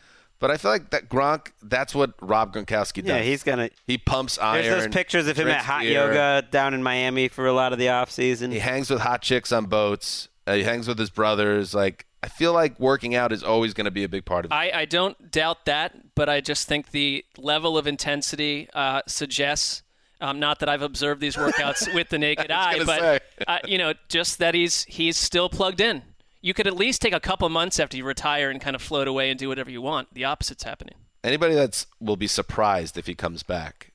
But 0.43 0.51
I 0.51 0.57
feel 0.57 0.73
like 0.73 0.91
that 0.91 1.09
Gronk, 1.09 1.53
that's 1.63 1.95
what 1.95 2.15
Rob 2.21 2.53
Gronkowski 2.53 2.97
does. 2.97 3.05
Yeah, 3.05 3.21
he's 3.21 3.45
gonna. 3.45 3.71
he 3.87 3.97
pumps 3.97 4.39
iron. 4.39 4.65
There's 4.65 4.87
those 4.87 4.93
pictures 4.93 5.29
of 5.29 5.37
him 5.37 5.47
at 5.47 5.65
hot 5.65 5.83
beer. 5.83 5.93
yoga 5.93 6.45
down 6.51 6.75
in 6.75 6.83
Miami 6.83 7.29
for 7.29 7.47
a 7.47 7.53
lot 7.53 7.73
of 7.73 7.79
the 7.79 7.91
off 7.91 8.11
season. 8.11 8.51
He 8.51 8.59
hangs 8.59 8.91
with 8.91 9.03
hot 9.03 9.23
chicks 9.23 9.53
on 9.53 9.67
boats. 9.67 10.29
Uh, 10.45 10.55
he 10.55 10.65
hangs 10.65 10.89
with 10.89 10.99
his 10.99 11.11
brothers. 11.11 11.75
Like 11.75 12.07
I 12.25 12.29
feel 12.29 12.53
like 12.53 12.81
working 12.81 13.15
out 13.15 13.31
is 13.31 13.45
always 13.45 13.73
going 13.73 13.85
to 13.85 13.93
be 13.93 14.03
a 14.03 14.09
big 14.09 14.25
part 14.25 14.45
of 14.45 14.51
it. 14.51 14.55
I, 14.55 14.81
I 14.81 14.85
don't 14.85 15.31
doubt 15.31 15.65
that, 15.67 16.17
but 16.17 16.29
I 16.29 16.41
just 16.41 16.67
think 16.67 16.91
the 16.91 17.25
level 17.39 17.79
of 17.79 17.87
intensity 17.87 18.69
uh, 18.75 19.03
suggests. 19.07 19.85
Um, 20.21 20.41
not 20.41 20.59
that 20.59 20.69
I've 20.69 20.83
observed 20.83 21.21
these 21.21 21.37
workouts 21.37 21.95
with 21.95 22.09
the 22.09 22.19
naked 22.19 22.51
eye, 22.51 22.83
but 22.85 23.23
uh, 23.47 23.59
you 23.65 23.79
know, 23.79 23.95
just 24.09 24.41
that 24.41 24.57
he's 24.57 24.83
he's 24.85 25.17
still 25.17 25.49
plugged 25.49 25.81
in. 25.81 26.03
You 26.43 26.53
could 26.53 26.67
at 26.67 26.75
least 26.75 27.01
take 27.01 27.15
a 27.15 27.21
couple 27.21 27.49
months 27.49 27.81
after 27.81 27.97
you 27.97 28.05
retire 28.05 28.51
and 28.51 28.61
kind 28.61 28.77
of 28.77 28.83
float 28.83 29.09
away 29.09 29.31
and 29.31 29.39
do 29.39 29.49
whatever 29.49 29.71
you 29.71 29.81
want. 29.81 30.13
The 30.13 30.25
opposite's 30.25 30.65
happening. 30.65 30.97
Anybody 31.25 31.55
that's 31.55 31.87
will 32.01 32.17
be 32.17 32.27
surprised 32.27 32.99
if 32.99 33.07
he 33.07 33.15
comes 33.15 33.43
back. 33.43 33.93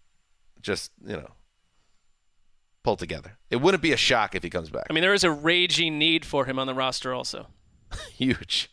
Just 0.62 0.91
you 1.06 1.18
know, 1.18 1.32
pull 2.84 2.95
together. 2.95 3.38
It 3.50 3.58
wouldn't 3.58 3.84
be 3.84 3.91
a 3.91 3.98
shock 3.98 4.34
if 4.34 4.43
he 4.43 4.50
comes 4.50 4.70
back. 4.70 4.86
I 4.89 4.93
mean, 4.93 5.02
there 5.02 5.14
is 5.14 5.26
a 5.26 5.32
raging 5.32 6.00
need 6.00 6.26
for 6.26 6.45
him 6.45 6.58
on 6.58 6.68
the 6.68 6.74
roster, 6.74 7.14
also. 7.14 7.48
huge. 8.14 8.72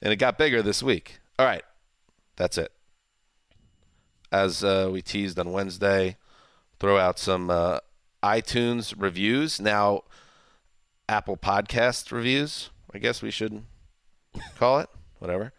And 0.00 0.12
it 0.12 0.16
got 0.16 0.38
bigger 0.38 0.62
this 0.62 0.82
week. 0.82 1.20
All 1.38 1.46
right. 1.46 1.62
That's 2.36 2.56
it. 2.56 2.72
As 4.32 4.64
uh, 4.64 4.88
we 4.90 5.02
teased 5.02 5.38
on 5.38 5.52
Wednesday, 5.52 6.16
throw 6.78 6.98
out 6.98 7.18
some 7.18 7.50
uh, 7.50 7.80
iTunes 8.22 8.94
reviews. 8.96 9.60
Now, 9.60 10.04
Apple 11.08 11.36
Podcast 11.36 12.12
reviews, 12.12 12.70
I 12.92 12.98
guess 12.98 13.22
we 13.22 13.30
should 13.30 13.64
call 14.56 14.80
it. 14.80 14.88
Whatever. 15.18 15.52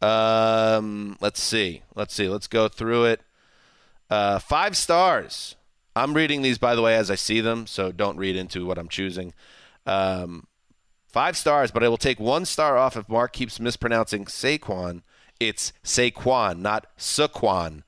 Um, 0.00 1.16
let's 1.20 1.42
see. 1.42 1.82
Let's 1.94 2.14
see. 2.14 2.28
Let's 2.28 2.46
go 2.46 2.68
through 2.68 3.06
it. 3.06 3.20
Uh, 4.10 4.38
five 4.38 4.76
stars. 4.76 5.56
I'm 5.96 6.14
reading 6.14 6.42
these, 6.42 6.58
by 6.58 6.74
the 6.74 6.82
way, 6.82 6.94
as 6.94 7.10
I 7.10 7.16
see 7.16 7.40
them, 7.40 7.66
so 7.66 7.90
don't 7.90 8.16
read 8.16 8.36
into 8.36 8.64
what 8.64 8.78
I'm 8.78 8.88
choosing. 8.88 9.34
Um, 9.86 10.46
Five 11.08 11.38
stars, 11.38 11.70
but 11.70 11.82
I 11.82 11.88
will 11.88 11.96
take 11.96 12.20
one 12.20 12.44
star 12.44 12.76
off 12.76 12.96
if 12.96 13.08
Marc 13.08 13.32
keeps 13.32 13.58
mispronouncing 13.58 14.26
Saquon. 14.26 15.02
It's 15.40 15.72
Saquon, 15.82 16.58
not 16.58 16.86
Saquon. 16.98 17.82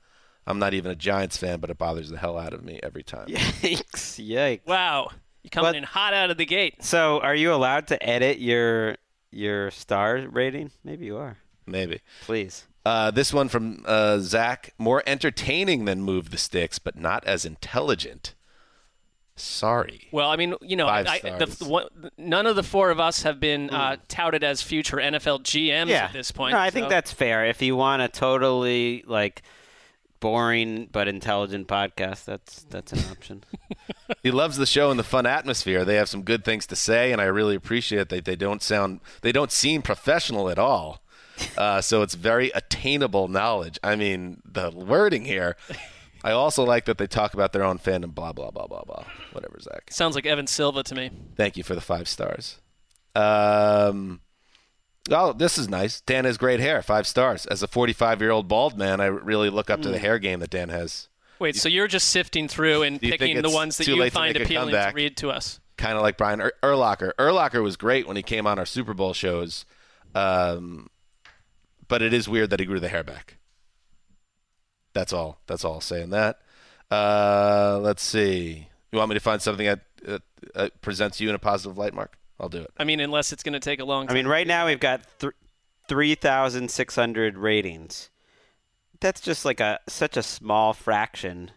I'm 0.47 0.57
not 0.57 0.73
even 0.73 0.89
a 0.89 0.95
Giants 0.95 1.37
fan, 1.37 1.59
but 1.59 1.69
it 1.69 1.77
bothers 1.77 2.09
the 2.09 2.17
hell 2.17 2.37
out 2.37 2.51
of 2.51 2.63
me 2.63 2.79
every 2.81 3.03
time. 3.03 3.27
Yikes! 3.29 4.27
Yikes! 4.27 4.65
Wow, 4.65 5.11
you 5.43 5.49
coming 5.49 5.69
What? 5.69 5.75
in 5.75 5.83
hot 5.83 6.13
out 6.13 6.29
of 6.29 6.37
the 6.37 6.45
gate. 6.45 6.83
So, 6.83 7.19
are 7.19 7.35
you 7.35 7.53
allowed 7.53 7.87
to 7.87 8.03
edit 8.03 8.39
your 8.39 8.97
your 9.31 9.71
star 9.71 10.17
rating? 10.29 10.71
Maybe 10.83 11.05
you 11.05 11.17
are. 11.17 11.37
Maybe. 11.65 12.01
Please. 12.21 12.65
Uh, 12.85 13.11
this 13.11 13.33
one 13.33 13.47
from 13.47 13.83
uh, 13.85 14.19
Zach. 14.19 14.73
More 14.77 15.03
entertaining 15.05 15.85
than 15.85 16.01
Move 16.01 16.31
the 16.31 16.37
Sticks, 16.37 16.79
but 16.79 16.95
not 16.95 17.25
as 17.25 17.45
intelligent. 17.45 18.33
Sorry. 19.35 20.07
Well, 20.11 20.29
I 20.29 20.35
mean, 20.35 20.55
you 20.61 20.75
know, 20.75 20.87
I, 20.87 21.03
the, 21.19 21.45
the 21.45 21.65
one, 21.65 21.87
none 22.17 22.45
of 22.45 22.55
the 22.55 22.63
four 22.63 22.91
of 22.91 22.99
us 22.99 23.23
have 23.23 23.39
been 23.39 23.69
uh, 23.69 23.97
touted 24.07 24.43
as 24.43 24.61
future 24.61 24.97
NFL 24.97 25.41
GMs 25.41 25.87
yeah. 25.87 26.05
at 26.05 26.13
this 26.13 26.31
point. 26.31 26.53
No, 26.53 26.59
I 26.59 26.69
think 26.69 26.89
that's 26.89 27.11
fair. 27.11 27.45
If 27.45 27.61
you 27.61 27.75
want 27.75 28.01
to 28.01 28.19
totally 28.19 29.03
like 29.07 29.41
boring 30.21 30.87
but 30.89 31.09
intelligent 31.09 31.67
podcast, 31.67 32.23
that's 32.23 32.63
that's 32.63 32.93
an 32.93 33.03
option. 33.11 33.43
He 34.23 34.29
loves 34.29 34.57
the 34.57 34.65
show 34.65 34.91
and 34.91 34.99
the 34.99 35.03
fun 35.03 35.25
atmosphere. 35.25 35.83
They 35.83 35.95
have 35.95 36.07
some 36.07 36.21
good 36.21 36.45
things 36.45 36.67
to 36.67 36.75
say, 36.75 37.11
and 37.11 37.19
I 37.19 37.25
really 37.25 37.55
appreciate 37.55 38.09
that 38.09 38.25
they 38.25 38.35
don't 38.35 38.61
sound, 38.61 38.99
they 39.21 39.31
don't 39.31 39.51
seem 39.51 39.81
professional 39.81 40.49
at 40.49 40.59
all. 40.59 41.01
Uh, 41.57 41.81
so 41.81 42.03
it's 42.03 42.13
very 42.13 42.51
attainable 42.53 43.29
knowledge. 43.29 43.79
I 43.83 43.95
mean, 43.95 44.41
the 44.45 44.69
wording 44.69 45.25
here. 45.25 45.55
I 46.23 46.31
also 46.33 46.63
like 46.63 46.85
that 46.85 46.99
they 46.99 47.07
talk 47.07 47.33
about 47.33 47.51
their 47.51 47.63
own 47.63 47.79
fandom. 47.79 48.13
Blah 48.13 48.33
blah 48.33 48.51
blah 48.51 48.67
blah 48.67 48.83
blah. 48.83 49.05
Whatever, 49.31 49.59
Zach. 49.59 49.89
sounds 49.89 50.13
like 50.13 50.27
Evan 50.27 50.45
Silva 50.45 50.83
to 50.83 50.93
me. 50.93 51.09
Thank 51.35 51.57
you 51.57 51.63
for 51.63 51.73
the 51.73 51.81
five 51.81 52.07
stars. 52.07 52.59
Um, 53.15 54.21
Oh, 55.11 55.33
this 55.33 55.57
is 55.57 55.67
nice. 55.69 56.01
Dan 56.01 56.25
has 56.25 56.37
great 56.37 56.59
hair. 56.59 56.81
Five 56.81 57.05
stars. 57.05 57.45
As 57.47 57.61
a 57.61 57.67
45 57.67 58.21
year 58.21 58.31
old 58.31 58.47
bald 58.47 58.77
man, 58.77 58.99
I 59.01 59.05
really 59.07 59.49
look 59.49 59.69
up 59.69 59.81
to 59.81 59.89
the 59.89 59.97
Mm. 59.97 60.01
hair 60.01 60.19
game 60.19 60.39
that 60.39 60.49
Dan 60.49 60.69
has. 60.69 61.09
Wait, 61.39 61.55
so 61.55 61.67
you're 61.67 61.87
just 61.87 62.09
sifting 62.09 62.47
through 62.47 62.83
and 62.83 62.99
Do 62.99 63.07
you 63.07 63.11
think 63.13 63.19
picking 63.21 63.35
the 63.41 63.47
it's 63.47 63.53
ones 63.53 63.77
that 63.77 63.85
too 63.85 63.91
you 63.95 63.97
late 63.99 64.09
to 64.09 64.13
find 64.13 64.33
make 64.33 64.41
a 64.41 64.45
appealing 64.45 64.69
to 64.69 64.73
comeback? 64.77 64.95
read 64.95 65.17
to 65.17 65.29
us. 65.31 65.59
Kind 65.77 65.95
of 65.97 66.03
like 66.03 66.17
Brian 66.17 66.39
Ur- 66.39 66.53
Urlacher. 66.61 67.13
Urlacher 67.17 67.63
was 67.63 67.75
great 67.77 68.07
when 68.07 68.15
he 68.15 68.21
came 68.23 68.45
on 68.45 68.59
our 68.59 68.65
Super 68.65 68.93
Bowl 68.93 69.13
shows, 69.13 69.65
um, 70.13 70.87
but 71.87 72.01
it 72.03 72.13
is 72.13 72.29
weird 72.29 72.51
that 72.51 72.59
he 72.59 72.65
grew 72.67 72.79
the 72.79 72.89
hair 72.89 73.03
back. 73.03 73.37
That's 74.93 75.11
all. 75.13 75.39
That's 75.47 75.65
all. 75.65 75.81
Saying 75.81 76.11
that. 76.11 76.39
Uh, 76.91 77.79
let's 77.81 78.03
see. 78.03 78.67
You 78.91 78.97
want 78.99 79.09
me 79.09 79.15
to 79.15 79.19
find 79.21 79.41
something 79.41 79.65
that 79.65 79.79
uh, 80.07 80.19
uh, 80.53 80.69
presents 80.81 81.19
you 81.21 81.29
in 81.29 81.35
a 81.35 81.39
positive 81.39 81.77
light, 81.77 81.93
Marc? 81.93 82.17
I'll 82.41 82.49
do 82.49 82.57
it. 82.61 82.71
I 82.77 82.83
mean, 82.83 82.99
unless 82.99 83.31
it's 83.31 83.43
going 83.43 83.53
to 83.53 83.59
take 83.59 83.79
a 83.79 83.85
long 83.85 84.07
time. 84.07 84.15
I 84.15 84.19
mean, 84.19 84.27
right 84.27 84.47
now 84.47 84.65
we've 84.65 84.79
got 84.79 85.01
th- 85.19 85.33
3,600 85.87 87.37
ratings. 87.37 88.09
That's 88.99 89.21
just 89.21 89.45
like 89.45 89.59
a 89.59 89.79
such 89.87 90.15
a 90.17 90.23
small 90.23 90.73
fraction 90.73 91.51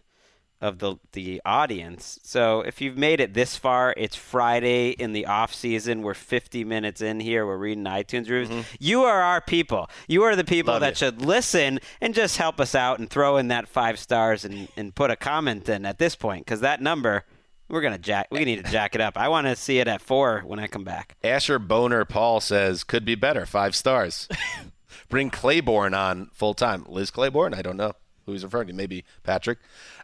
of 0.61 0.79
the 0.79 0.95
the 1.11 1.41
audience. 1.45 2.17
So 2.23 2.61
if 2.61 2.81
you've 2.81 2.97
made 2.97 3.19
it 3.19 3.33
this 3.35 3.55
far, 3.55 3.93
it's 3.97 4.15
Friday 4.15 4.89
in 4.91 5.13
the 5.13 5.25
off 5.27 5.53
season. 5.53 6.01
We're 6.01 6.13
50 6.15 6.63
minutes 6.63 7.01
in 7.01 7.19
here. 7.19 7.45
We're 7.45 7.57
reading 7.57 7.83
iTunes 7.83 8.29
reviews. 8.29 8.65
You 8.79 9.03
are 9.03 9.21
our 9.21 9.41
people. 9.41 9.89
You 10.07 10.23
are 10.23 10.35
the 10.35 10.43
people 10.43 10.73
Mm-hmm. 10.73 10.81
Love 10.81 10.81
that 10.81 11.01
you. 11.01 11.07
should 11.07 11.21
listen 11.21 11.79
and 12.01 12.15
just 12.15 12.37
help 12.37 12.59
us 12.59 12.73
out 12.73 12.97
and 12.99 13.09
throw 13.09 13.37
in 13.37 13.49
that 13.49 13.67
five 13.67 13.99
stars 13.99 14.43
and, 14.43 14.67
and 14.75 14.95
put 14.95 15.11
a 15.11 15.15
comment 15.15 15.69
in 15.69 15.85
at 15.85 15.99
this 15.99 16.15
point 16.15 16.45
because 16.45 16.61
that 16.61 16.81
number 16.81 17.25
we're 17.69 17.81
gonna 17.81 17.97
jack. 17.97 18.27
We 18.31 18.45
need 18.45 18.63
to 18.65 18.71
jack 18.71 18.95
it 18.95 19.01
up. 19.01 19.17
I 19.17 19.29
want 19.29 19.47
to 19.47 19.55
see 19.55 19.79
it 19.79 19.87
at 19.87 20.01
four 20.01 20.41
when 20.45 20.59
I 20.59 20.67
come 20.67 20.83
back. 20.83 21.15
Asher 21.23 21.59
Boner 21.59 22.05
Paul 22.05 22.39
says 22.39 22.83
could 22.83 23.05
be 23.05 23.15
better. 23.15 23.45
Five 23.45 23.75
stars. 23.75 24.27
Bring 25.09 25.29
Claiborne 25.29 25.93
on 25.93 26.29
full 26.33 26.53
time. 26.53 26.85
Liz 26.87 27.11
Claiborne? 27.11 27.53
I 27.53 27.61
don't 27.61 27.77
know 27.77 27.93
who 28.25 28.31
he's 28.31 28.43
referring 28.43 28.67
to. 28.67 28.73
Maybe 28.73 29.05
Patrick. 29.23 29.59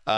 That 0.05 0.12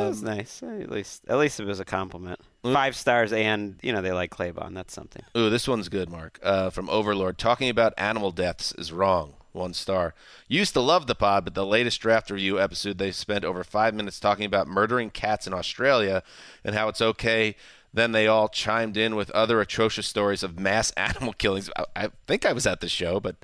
Um, 0.00 0.06
was 0.08 0.22
nice. 0.22 0.62
At 0.62 0.90
least, 0.90 1.24
at 1.28 1.38
least 1.38 1.60
it 1.60 1.66
was 1.66 1.80
a 1.80 1.84
compliment. 1.84 2.40
Five 2.62 2.96
stars, 2.96 3.32
and 3.32 3.78
you 3.82 3.92
know 3.92 4.02
they 4.02 4.12
like 4.12 4.30
Claybon. 4.30 4.74
That's 4.74 4.92
something. 4.94 5.22
Ooh, 5.36 5.50
this 5.50 5.68
one's 5.68 5.88
good, 5.88 6.08
Marc. 6.10 6.38
Uh, 6.42 6.70
from 6.70 6.88
Overlord. 6.90 7.38
Talking 7.38 7.68
about 7.68 7.92
animal 7.98 8.30
deaths 8.30 8.72
is 8.78 8.92
wrong. 8.92 9.34
One 9.56 9.74
star. 9.74 10.14
Used 10.48 10.74
to 10.74 10.80
love 10.80 11.06
the 11.06 11.14
pod, 11.14 11.44
but 11.44 11.54
the 11.54 11.66
latest 11.66 12.00
draft 12.00 12.30
review 12.30 12.60
episode, 12.60 12.98
they 12.98 13.10
spent 13.10 13.44
over 13.44 13.64
five 13.64 13.94
minutes 13.94 14.20
talking 14.20 14.44
about 14.44 14.68
murdering 14.68 15.10
cats 15.10 15.46
in 15.46 15.54
Australia 15.54 16.22
and 16.62 16.74
how 16.74 16.88
it's 16.88 17.00
okay. 17.00 17.56
Then 17.92 18.12
they 18.12 18.26
all 18.26 18.48
chimed 18.48 18.98
in 18.98 19.16
with 19.16 19.30
other 19.30 19.60
atrocious 19.60 20.06
stories 20.06 20.42
of 20.42 20.60
mass 20.60 20.90
animal 20.96 21.32
killings. 21.32 21.70
I, 21.76 21.84
I 21.96 22.08
think 22.26 22.44
I 22.44 22.52
was 22.52 22.66
at 22.66 22.80
the 22.80 22.88
show, 22.88 23.18
but 23.18 23.36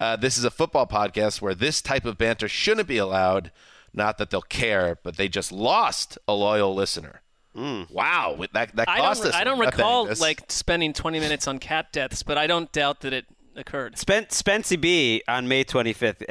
uh, 0.00 0.16
this 0.16 0.38
is 0.38 0.44
a 0.44 0.50
football 0.50 0.86
podcast 0.86 1.42
where 1.42 1.54
this 1.54 1.82
type 1.82 2.06
of 2.06 2.16
banter 2.16 2.48
shouldn't 2.48 2.88
be 2.88 2.98
allowed. 2.98 3.52
Not 3.92 4.18
that 4.18 4.30
they'll 4.30 4.42
care, 4.42 4.98
but 5.02 5.16
they 5.16 5.28
just 5.28 5.52
lost 5.52 6.18
a 6.26 6.32
loyal 6.32 6.74
listener. 6.74 7.20
Wow, 7.90 8.36
that 8.52 8.76
that 8.76 8.88
I 8.88 8.98
cost 8.98 9.22
don't, 9.22 9.30
us. 9.30 9.34
I 9.34 9.42
don't 9.42 9.58
recall 9.58 10.08
like 10.20 10.44
spending 10.48 10.92
20 10.92 11.18
minutes 11.18 11.48
on 11.48 11.58
cat 11.58 11.92
deaths, 11.92 12.22
but 12.22 12.38
I 12.38 12.46
don't 12.46 12.70
doubt 12.70 13.00
that 13.00 13.12
it 13.12 13.26
occurred. 13.58 13.98
Spen- 13.98 14.26
Spency 14.26 14.80
B 14.80 15.22
on 15.28 15.48
May 15.48 15.64
25th 15.64 16.22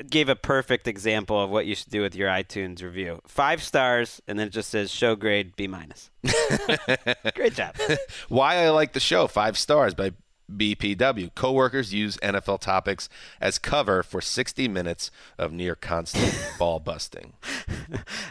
uh, 0.00 0.02
gave 0.08 0.28
a 0.28 0.36
perfect 0.36 0.86
example 0.88 1.40
of 1.42 1.50
what 1.50 1.66
you 1.66 1.74
should 1.74 1.90
do 1.90 2.00
with 2.02 2.14
your 2.14 2.28
iTunes 2.28 2.82
review. 2.82 3.20
Five 3.26 3.62
stars, 3.62 4.20
and 4.28 4.38
then 4.38 4.48
it 4.48 4.50
just 4.50 4.70
says 4.70 4.90
show 4.90 5.16
grade 5.16 5.54
B 5.56 5.66
minus. 5.66 6.10
Great 7.34 7.54
job. 7.54 7.74
Why 8.28 8.56
I 8.64 8.70
like 8.70 8.92
the 8.92 9.00
show, 9.00 9.26
five 9.26 9.56
stars 9.58 9.94
by 9.94 10.12
BPW. 10.54 11.34
Coworkers 11.34 11.92
use 11.92 12.16
NFL 12.18 12.60
topics 12.60 13.08
as 13.40 13.58
cover 13.58 14.02
for 14.02 14.20
60 14.20 14.68
minutes 14.68 15.10
of 15.38 15.52
near 15.52 15.74
constant 15.74 16.38
ball 16.58 16.78
busting. 16.80 17.32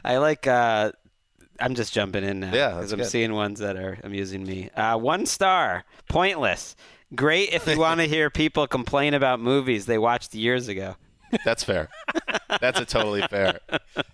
I 0.04 0.18
like. 0.18 0.48
Uh, 0.48 0.92
I'm 1.58 1.74
just 1.74 1.94
jumping 1.94 2.26
in 2.26 2.42
now 2.42 2.54
Yeah, 2.54 2.68
because 2.72 2.80
that's 2.90 2.92
I'm 2.94 3.00
good. 3.00 3.08
seeing 3.08 3.34
ones 3.34 3.60
that 3.60 3.78
are 3.78 3.98
amusing 4.04 4.44
me. 4.44 4.70
Uh, 4.72 4.98
one 4.98 5.26
star, 5.26 5.86
pointless. 6.10 6.76
Great 7.14 7.54
if 7.54 7.68
you 7.68 7.78
want 7.78 8.00
to 8.00 8.08
hear 8.08 8.30
people 8.30 8.68
complain 8.68 9.14
about 9.14 9.40
movies 9.40 9.86
they 9.86 9.98
watched 9.98 10.34
years 10.34 10.68
ago. 10.68 10.96
That's 11.44 11.64
fair. 11.64 11.90
That's 12.62 12.80
a 12.80 12.86
totally 12.86 13.22
fair. 13.24 13.60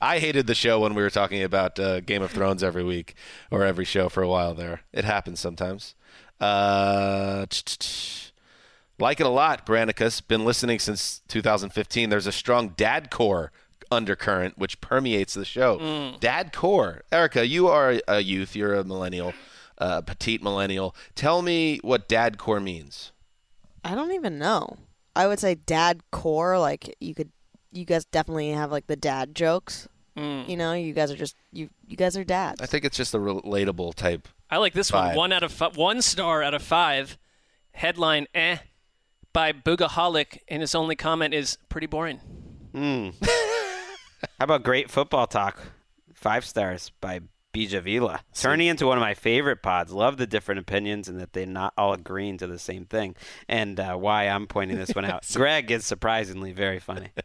I 0.01 0.19
hated 0.19 0.47
the 0.47 0.55
show 0.55 0.79
when 0.79 0.93
we 0.95 1.01
were 1.03 1.09
talking 1.09 1.43
about 1.43 1.79
uh, 1.79 1.99
Game 2.01 2.21
of 2.21 2.31
Thrones 2.31 2.63
every 2.63 2.83
week 2.83 3.15
or 3.49 3.63
every 3.63 3.85
show 3.85 4.09
for 4.09 4.23
a 4.23 4.27
while 4.27 4.53
there. 4.53 4.81
It 4.91 5.05
happens 5.05 5.39
sometimes. 5.39 5.95
Uh, 6.39 7.45
like 8.99 9.19
it 9.19 9.25
a 9.25 9.29
lot, 9.29 9.65
Granicus. 9.65 10.25
Been 10.27 10.45
listening 10.45 10.79
since 10.79 11.21
2015. 11.27 12.09
There's 12.09 12.27
a 12.27 12.31
strong 12.31 12.69
dad 12.69 13.11
core 13.11 13.51
undercurrent 13.91 14.57
which 14.57 14.79
permeates 14.81 15.33
the 15.33 15.45
show. 15.45 16.15
Dad 16.19 16.53
core. 16.53 17.03
Erica, 17.11 17.45
you 17.45 17.67
are 17.67 17.99
a 18.07 18.21
youth. 18.21 18.55
You're 18.55 18.75
a 18.75 18.83
millennial, 18.83 19.33
uh, 19.81 20.01
petite 20.01 20.41
millennial. 20.41 20.95
Tell 21.15 21.41
me 21.41 21.79
what 21.83 22.07
dad 22.07 22.37
core 22.37 22.59
means. 22.61 23.11
I 23.83 23.95
don't 23.95 24.11
even 24.13 24.37
know. 24.39 24.77
I 25.15 25.27
would 25.27 25.39
say 25.39 25.55
dad 25.55 26.01
core. 26.11 26.57
Like 26.59 26.95
you 27.01 27.13
could, 27.13 27.31
you 27.73 27.83
guys 27.83 28.05
definitely 28.05 28.51
have 28.51 28.71
like 28.71 28.87
the 28.87 28.95
dad 28.95 29.35
jokes. 29.35 29.87
You 30.15 30.55
know, 30.55 30.73
you 30.73 30.93
guys 30.93 31.09
are 31.09 31.15
just 31.15 31.35
you. 31.51 31.69
You 31.87 31.97
guys 31.97 32.15
are 32.15 32.23
dads. 32.23 32.61
I 32.61 32.67
think 32.67 32.85
it's 32.85 32.95
just 32.95 33.15
a 33.15 33.17
relatable 33.17 33.95
type. 33.95 34.27
I 34.51 34.57
like 34.57 34.73
this 34.73 34.91
Five. 34.91 35.15
one. 35.15 35.31
One 35.31 35.33
out 35.33 35.41
of 35.41 35.51
fi- 35.51 35.69
one 35.73 36.01
star 36.03 36.43
out 36.43 36.53
of 36.53 36.61
five. 36.61 37.17
Headline: 37.71 38.27
Eh, 38.35 38.57
by 39.33 39.51
Boogaholic, 39.51 40.39
and 40.47 40.61
his 40.61 40.75
only 40.75 40.95
comment 40.95 41.33
is 41.33 41.57
pretty 41.69 41.87
boring. 41.87 42.19
How 42.73 43.11
about 44.39 44.63
great 44.63 44.91
football 44.91 45.25
talk? 45.25 45.59
Five 46.13 46.45
stars 46.45 46.91
by 47.01 47.21
Bijavila. 47.53 48.19
Turning 48.33 48.67
into 48.67 48.87
one 48.87 48.97
of 48.97 49.01
my 49.01 49.13
favorite 49.13 49.61
pods. 49.61 49.91
Love 49.91 50.17
the 50.17 50.27
different 50.27 50.59
opinions 50.59 51.07
and 51.07 51.19
that 51.19 51.33
they're 51.33 51.45
not 51.45 51.73
all 51.77 51.93
agreeing 51.93 52.37
to 52.37 52.47
the 52.47 52.59
same 52.59 52.85
thing. 52.85 53.15
And 53.47 53.79
uh, 53.79 53.95
why 53.95 54.27
I'm 54.27 54.47
pointing 54.47 54.77
this 54.77 54.91
one 54.91 55.05
out. 55.05 55.25
Gregg 55.33 55.71
is 55.71 55.85
surprisingly 55.85 56.51
very 56.51 56.79
funny. 56.79 57.09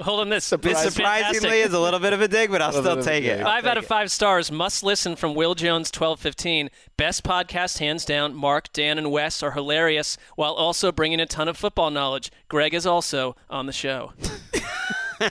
Hold 0.00 0.20
on, 0.20 0.28
this. 0.30 0.48
This 0.48 0.60
this 0.60 0.94
surprisingly 0.94 1.60
is 1.60 1.74
a 1.74 1.80
little 1.80 2.00
bit 2.00 2.14
of 2.14 2.22
a 2.22 2.28
dig, 2.28 2.50
but 2.50 2.62
I'll 2.62 2.70
still 2.70 2.82
bit 2.82 2.92
of 2.92 2.98
a 2.98 3.02
take 3.02 3.24
it. 3.24 3.42
Five 3.42 3.66
out 3.66 3.76
of 3.76 3.84
five 3.84 4.10
stars. 4.10 4.50
Must 4.50 4.82
listen 4.82 5.14
from 5.14 5.34
Will 5.34 5.54
Jones, 5.54 5.90
twelve 5.90 6.20
fifteen. 6.20 6.70
Best 6.96 7.22
podcast, 7.22 7.78
hands 7.78 8.06
down. 8.06 8.34
Marc, 8.34 8.72
Dan, 8.72 8.96
and 8.96 9.10
Wes 9.10 9.42
are 9.42 9.50
hilarious 9.50 10.16
while 10.36 10.54
also 10.54 10.90
bringing 10.90 11.20
a 11.20 11.26
ton 11.26 11.48
of 11.48 11.58
football 11.58 11.90
knowledge. 11.90 12.30
Gregg 12.48 12.72
is 12.72 12.86
also 12.86 13.36
on 13.50 13.66
the 13.66 13.72
show. 13.72 14.12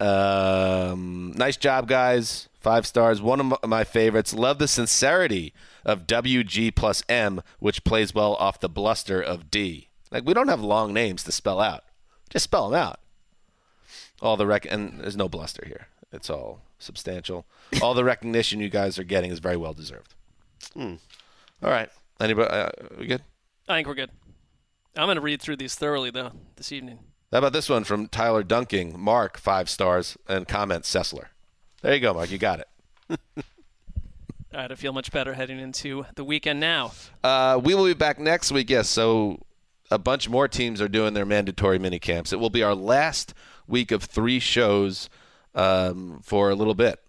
Um, 0.00 1.32
nice 1.36 1.56
job, 1.56 1.88
guys. 1.88 2.48
Five 2.60 2.86
stars. 2.86 3.20
One 3.20 3.40
of 3.40 3.68
my 3.68 3.84
favorites. 3.84 4.32
Love 4.32 4.58
the 4.58 4.68
sincerity 4.68 5.52
of 5.84 6.06
WG 6.06 6.74
plus 6.74 7.02
M, 7.08 7.42
which 7.58 7.84
plays 7.84 8.14
well 8.14 8.34
off 8.36 8.60
the 8.60 8.68
bluster 8.68 9.20
of 9.20 9.50
D. 9.50 9.88
Like 10.10 10.24
we 10.24 10.34
don't 10.34 10.48
have 10.48 10.60
long 10.62 10.92
names 10.92 11.24
to 11.24 11.32
spell 11.32 11.60
out. 11.60 11.84
Just 12.30 12.44
spell 12.44 12.70
them 12.70 12.80
out. 12.80 13.00
All 14.22 14.36
the 14.36 14.46
rec 14.46 14.66
and 14.70 15.00
there's 15.00 15.16
no 15.16 15.28
bluster 15.28 15.64
here. 15.66 15.88
It's 16.12 16.30
all 16.30 16.62
substantial. 16.78 17.44
All 17.82 17.94
the 17.94 18.04
recognition 18.04 18.60
you 18.60 18.70
guys 18.70 18.98
are 18.98 19.04
getting 19.04 19.30
is 19.30 19.40
very 19.40 19.56
well 19.56 19.74
deserved. 19.74 20.14
Hmm. 20.72 20.94
All 21.62 21.70
right. 21.70 21.90
Anybody? 22.20 22.48
Uh, 22.48 22.68
we 22.98 23.06
good? 23.06 23.22
I 23.68 23.76
think 23.76 23.88
we're 23.88 23.94
good. 23.94 24.10
I'm 24.96 25.06
going 25.06 25.16
to 25.16 25.20
read 25.20 25.42
through 25.42 25.56
these 25.56 25.74
thoroughly 25.74 26.10
though 26.10 26.32
this 26.56 26.72
evening. 26.72 27.00
How 27.34 27.38
about 27.38 27.52
this 27.52 27.68
one 27.68 27.82
from 27.82 28.06
Tyler 28.06 28.44
Dunking? 28.44 28.94
Marc, 28.96 29.38
five 29.38 29.68
stars, 29.68 30.16
and 30.28 30.46
comment 30.46 30.84
Sessler. 30.84 31.24
There 31.82 31.92
you 31.92 31.98
go, 31.98 32.14
Marc. 32.14 32.30
You 32.30 32.38
got 32.38 32.60
it. 32.60 32.68
All 33.10 33.16
right, 34.54 34.70
I 34.70 34.74
feel 34.76 34.92
much 34.92 35.10
better 35.10 35.34
heading 35.34 35.58
into 35.58 36.06
the 36.14 36.22
weekend 36.22 36.60
now. 36.60 36.92
Uh, 37.24 37.60
we 37.60 37.74
will 37.74 37.86
be 37.86 37.92
back 37.92 38.20
next 38.20 38.52
week. 38.52 38.70
Yes, 38.70 38.88
so 38.88 39.40
a 39.90 39.98
bunch 39.98 40.28
more 40.28 40.46
teams 40.46 40.80
are 40.80 40.86
doing 40.86 41.14
their 41.14 41.26
mandatory 41.26 41.76
mini 41.76 41.98
camps. 41.98 42.32
It 42.32 42.38
will 42.38 42.50
be 42.50 42.62
our 42.62 42.76
last 42.76 43.34
week 43.66 43.90
of 43.90 44.04
three 44.04 44.38
shows 44.38 45.10
um, 45.56 46.20
for 46.22 46.50
a 46.50 46.54
little 46.54 46.76
bit, 46.76 47.00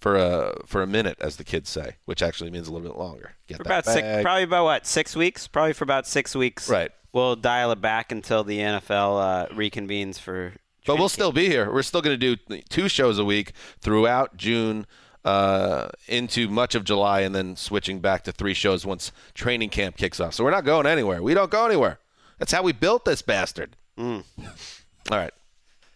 for 0.00 0.16
a 0.16 0.52
for 0.66 0.82
a 0.82 0.86
minute, 0.88 1.16
as 1.20 1.36
the 1.36 1.44
kids 1.44 1.70
say, 1.70 1.98
which 2.06 2.24
actually 2.24 2.50
means 2.50 2.66
a 2.66 2.72
little 2.72 2.88
bit 2.88 2.98
longer. 2.98 3.34
Get 3.46 3.58
For 3.58 3.62
that 3.62 3.86
about 3.86 3.94
six, 3.94 4.22
probably 4.24 4.42
about 4.42 4.64
what 4.64 4.84
six 4.84 5.14
weeks? 5.14 5.46
Probably 5.46 5.74
for 5.74 5.84
about 5.84 6.08
six 6.08 6.34
weeks. 6.34 6.68
Right. 6.68 6.90
We'll 7.14 7.36
dial 7.36 7.70
it 7.70 7.80
back 7.80 8.10
until 8.10 8.42
the 8.42 8.58
NFL 8.58 9.20
uh, 9.22 9.46
reconvenes 9.54 10.18
for. 10.18 10.54
But 10.84 10.98
we'll 10.98 11.08
still 11.08 11.30
be 11.30 11.46
here. 11.46 11.72
We're 11.72 11.82
still 11.82 12.02
going 12.02 12.18
to 12.18 12.36
do 12.36 12.60
two 12.68 12.88
shows 12.88 13.20
a 13.20 13.24
week 13.24 13.52
throughout 13.80 14.36
June 14.36 14.84
uh, 15.24 15.90
into 16.08 16.48
much 16.48 16.74
of 16.74 16.82
July, 16.82 17.20
and 17.20 17.32
then 17.32 17.54
switching 17.54 18.00
back 18.00 18.24
to 18.24 18.32
three 18.32 18.52
shows 18.52 18.84
once 18.84 19.12
training 19.32 19.70
camp 19.70 19.96
kicks 19.96 20.18
off. 20.18 20.34
So 20.34 20.42
we're 20.42 20.50
not 20.50 20.64
going 20.64 20.86
anywhere. 20.86 21.22
We 21.22 21.34
don't 21.34 21.52
go 21.52 21.64
anywhere. 21.64 22.00
That's 22.38 22.50
how 22.50 22.64
we 22.64 22.72
built 22.72 23.04
this 23.04 23.22
bastard. 23.22 23.76
Mm. 23.96 24.24
All 25.12 25.18
right, 25.18 25.32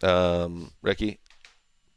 um, 0.02 0.70
Ricky, 0.82 1.18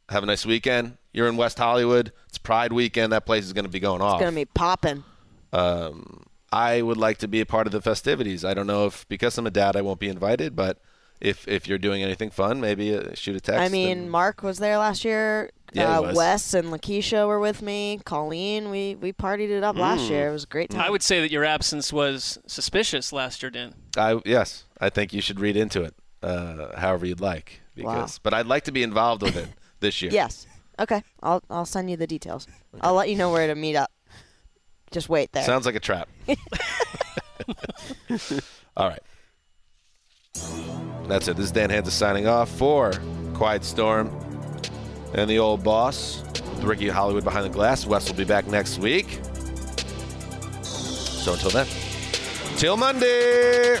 have 0.08 0.24
a 0.24 0.26
nice 0.26 0.44
weekend. 0.44 0.98
You're 1.12 1.28
in 1.28 1.36
West 1.36 1.58
Hollywood. 1.58 2.12
It's 2.28 2.38
Pride 2.38 2.72
weekend. 2.72 3.12
That 3.12 3.24
place 3.24 3.44
is 3.44 3.52
going 3.52 3.66
to 3.66 3.70
be 3.70 3.80
going 3.80 4.02
off. 4.02 4.20
It's 4.20 4.24
gonna 4.24 4.34
be 4.34 4.46
popping. 4.46 5.04
Um, 5.52 6.24
I 6.52 6.82
would 6.82 6.98
like 6.98 7.18
to 7.18 7.28
be 7.28 7.40
a 7.40 7.46
part 7.46 7.66
of 7.66 7.72
the 7.72 7.80
festivities. 7.80 8.44
I 8.44 8.54
don't 8.54 8.66
know 8.66 8.86
if 8.86 9.08
because 9.08 9.38
I'm 9.38 9.46
a 9.46 9.50
dad, 9.50 9.74
I 9.76 9.80
won't 9.82 9.98
be 10.00 10.08
invited, 10.08 10.54
but 10.54 10.78
if 11.20 11.46
if 11.48 11.66
you're 11.66 11.78
doing 11.78 12.02
anything 12.02 12.30
fun, 12.30 12.60
maybe 12.60 12.94
uh, 12.94 13.14
shoot 13.14 13.36
a 13.36 13.40
text. 13.40 13.60
I 13.60 13.68
mean, 13.68 13.98
and- 13.98 14.10
Marc 14.10 14.42
was 14.42 14.58
there 14.58 14.76
last 14.78 15.04
year. 15.04 15.50
Yeah, 15.74 16.00
uh. 16.00 16.12
Wes 16.14 16.52
and 16.52 16.68
Lakeisha 16.68 17.26
were 17.26 17.40
with 17.40 17.62
me. 17.62 17.98
Colleen, 18.04 18.68
we 18.70 18.94
we 18.96 19.12
partied 19.12 19.48
it 19.48 19.64
up 19.64 19.76
last 19.76 20.02
Mm. 20.02 20.10
year. 20.10 20.28
It 20.28 20.32
was 20.32 20.44
a 20.44 20.48
great 20.48 20.68
time. 20.70 20.82
I 20.82 20.90
would 20.90 21.02
say 21.02 21.20
that 21.22 21.30
your 21.30 21.44
absence 21.44 21.90
was 21.92 22.38
suspicious 22.46 23.10
last 23.12 23.42
year, 23.42 23.48
Dan. 23.50 23.72
I 23.96 24.20
yes, 24.26 24.64
I 24.78 24.90
think 24.90 25.14
you 25.14 25.22
should 25.22 25.40
read 25.40 25.56
into 25.56 25.82
it, 25.82 25.94
uh, 26.22 26.78
however 26.78 27.06
you'd 27.06 27.20
like. 27.22 27.62
Wow. 27.78 28.06
But 28.22 28.34
I'd 28.34 28.46
like 28.46 28.64
to 28.64 28.72
be 28.72 28.82
involved 28.82 29.22
with 29.22 29.34
it 29.36 29.48
this 29.80 30.02
year. 30.02 30.10
Yes. 30.12 30.46
Okay. 30.78 31.02
I'll 31.22 31.42
I'll 31.48 31.64
send 31.64 31.88
you 31.90 31.96
the 31.96 32.06
details. 32.06 32.46
I'll 32.82 32.94
let 32.94 33.08
you 33.08 33.16
know 33.16 33.30
where 33.32 33.46
to 33.46 33.54
meet 33.54 33.76
up. 33.76 33.90
Just 34.92 35.08
wait 35.08 35.32
there. 35.32 35.42
Sounds 35.42 35.66
like 35.66 35.74
a 35.74 35.80
trap. 35.80 36.08
All 38.76 38.88
right. 38.88 39.02
That's 41.08 41.28
it. 41.28 41.36
This 41.36 41.46
is 41.46 41.52
Dan 41.52 41.70
Hanzus 41.70 41.90
signing 41.90 42.26
off 42.26 42.50
for 42.50 42.92
Quiet 43.34 43.64
Storm 43.64 44.08
and 45.14 45.28
the 45.28 45.38
old 45.38 45.64
boss, 45.64 46.22
with 46.22 46.64
Ricky 46.64 46.88
Hollywood 46.88 47.24
behind 47.24 47.44
the 47.44 47.50
glass. 47.50 47.86
Wes 47.86 48.08
will 48.08 48.16
be 48.16 48.24
back 48.24 48.46
next 48.46 48.78
week. 48.78 49.20
So 50.62 51.34
until 51.34 51.50
then, 51.50 51.66
till 52.56 52.76
Monday. 52.76 53.80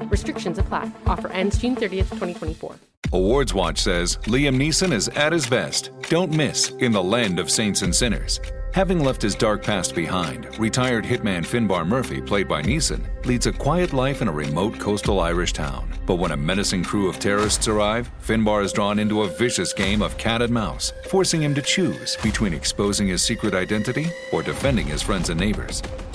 Restrictions 0.09 0.57
apply. 0.57 0.91
Offer 1.05 1.29
ends 1.29 1.57
June 1.57 1.75
30th, 1.75 2.09
2024. 2.09 2.75
Awards 3.13 3.53
Watch 3.53 3.79
says 3.79 4.17
Liam 4.23 4.55
Neeson 4.55 4.93
is 4.93 5.09
at 5.09 5.33
his 5.33 5.45
best. 5.45 5.91
Don't 6.09 6.31
miss 6.31 6.69
in 6.79 6.93
the 6.93 7.03
land 7.03 7.39
of 7.39 7.51
saints 7.51 7.81
and 7.81 7.93
sinners. 7.93 8.39
Having 8.73 9.03
left 9.03 9.21
his 9.21 9.35
dark 9.35 9.63
past 9.63 9.93
behind, 9.93 10.57
retired 10.57 11.03
hitman 11.03 11.45
Finbar 11.45 11.85
Murphy, 11.85 12.21
played 12.21 12.47
by 12.47 12.61
Neeson, 12.61 13.03
leads 13.25 13.45
a 13.45 13.51
quiet 13.51 13.91
life 13.91 14.21
in 14.21 14.29
a 14.29 14.31
remote 14.31 14.79
coastal 14.79 15.19
Irish 15.19 15.51
town. 15.51 15.91
But 16.05 16.15
when 16.15 16.31
a 16.31 16.37
menacing 16.37 16.85
crew 16.85 17.09
of 17.09 17.19
terrorists 17.19 17.67
arrive, 17.67 18.09
Finbar 18.25 18.63
is 18.63 18.71
drawn 18.71 18.97
into 18.97 19.23
a 19.23 19.27
vicious 19.27 19.73
game 19.73 20.01
of 20.01 20.17
cat 20.17 20.41
and 20.41 20.53
mouse, 20.53 20.93
forcing 21.09 21.43
him 21.43 21.53
to 21.55 21.61
choose 21.61 22.15
between 22.23 22.53
exposing 22.53 23.09
his 23.09 23.21
secret 23.21 23.53
identity 23.53 24.07
or 24.31 24.41
defending 24.41 24.87
his 24.87 25.01
friends 25.01 25.29
and 25.29 25.39
neighbors. 25.39 25.83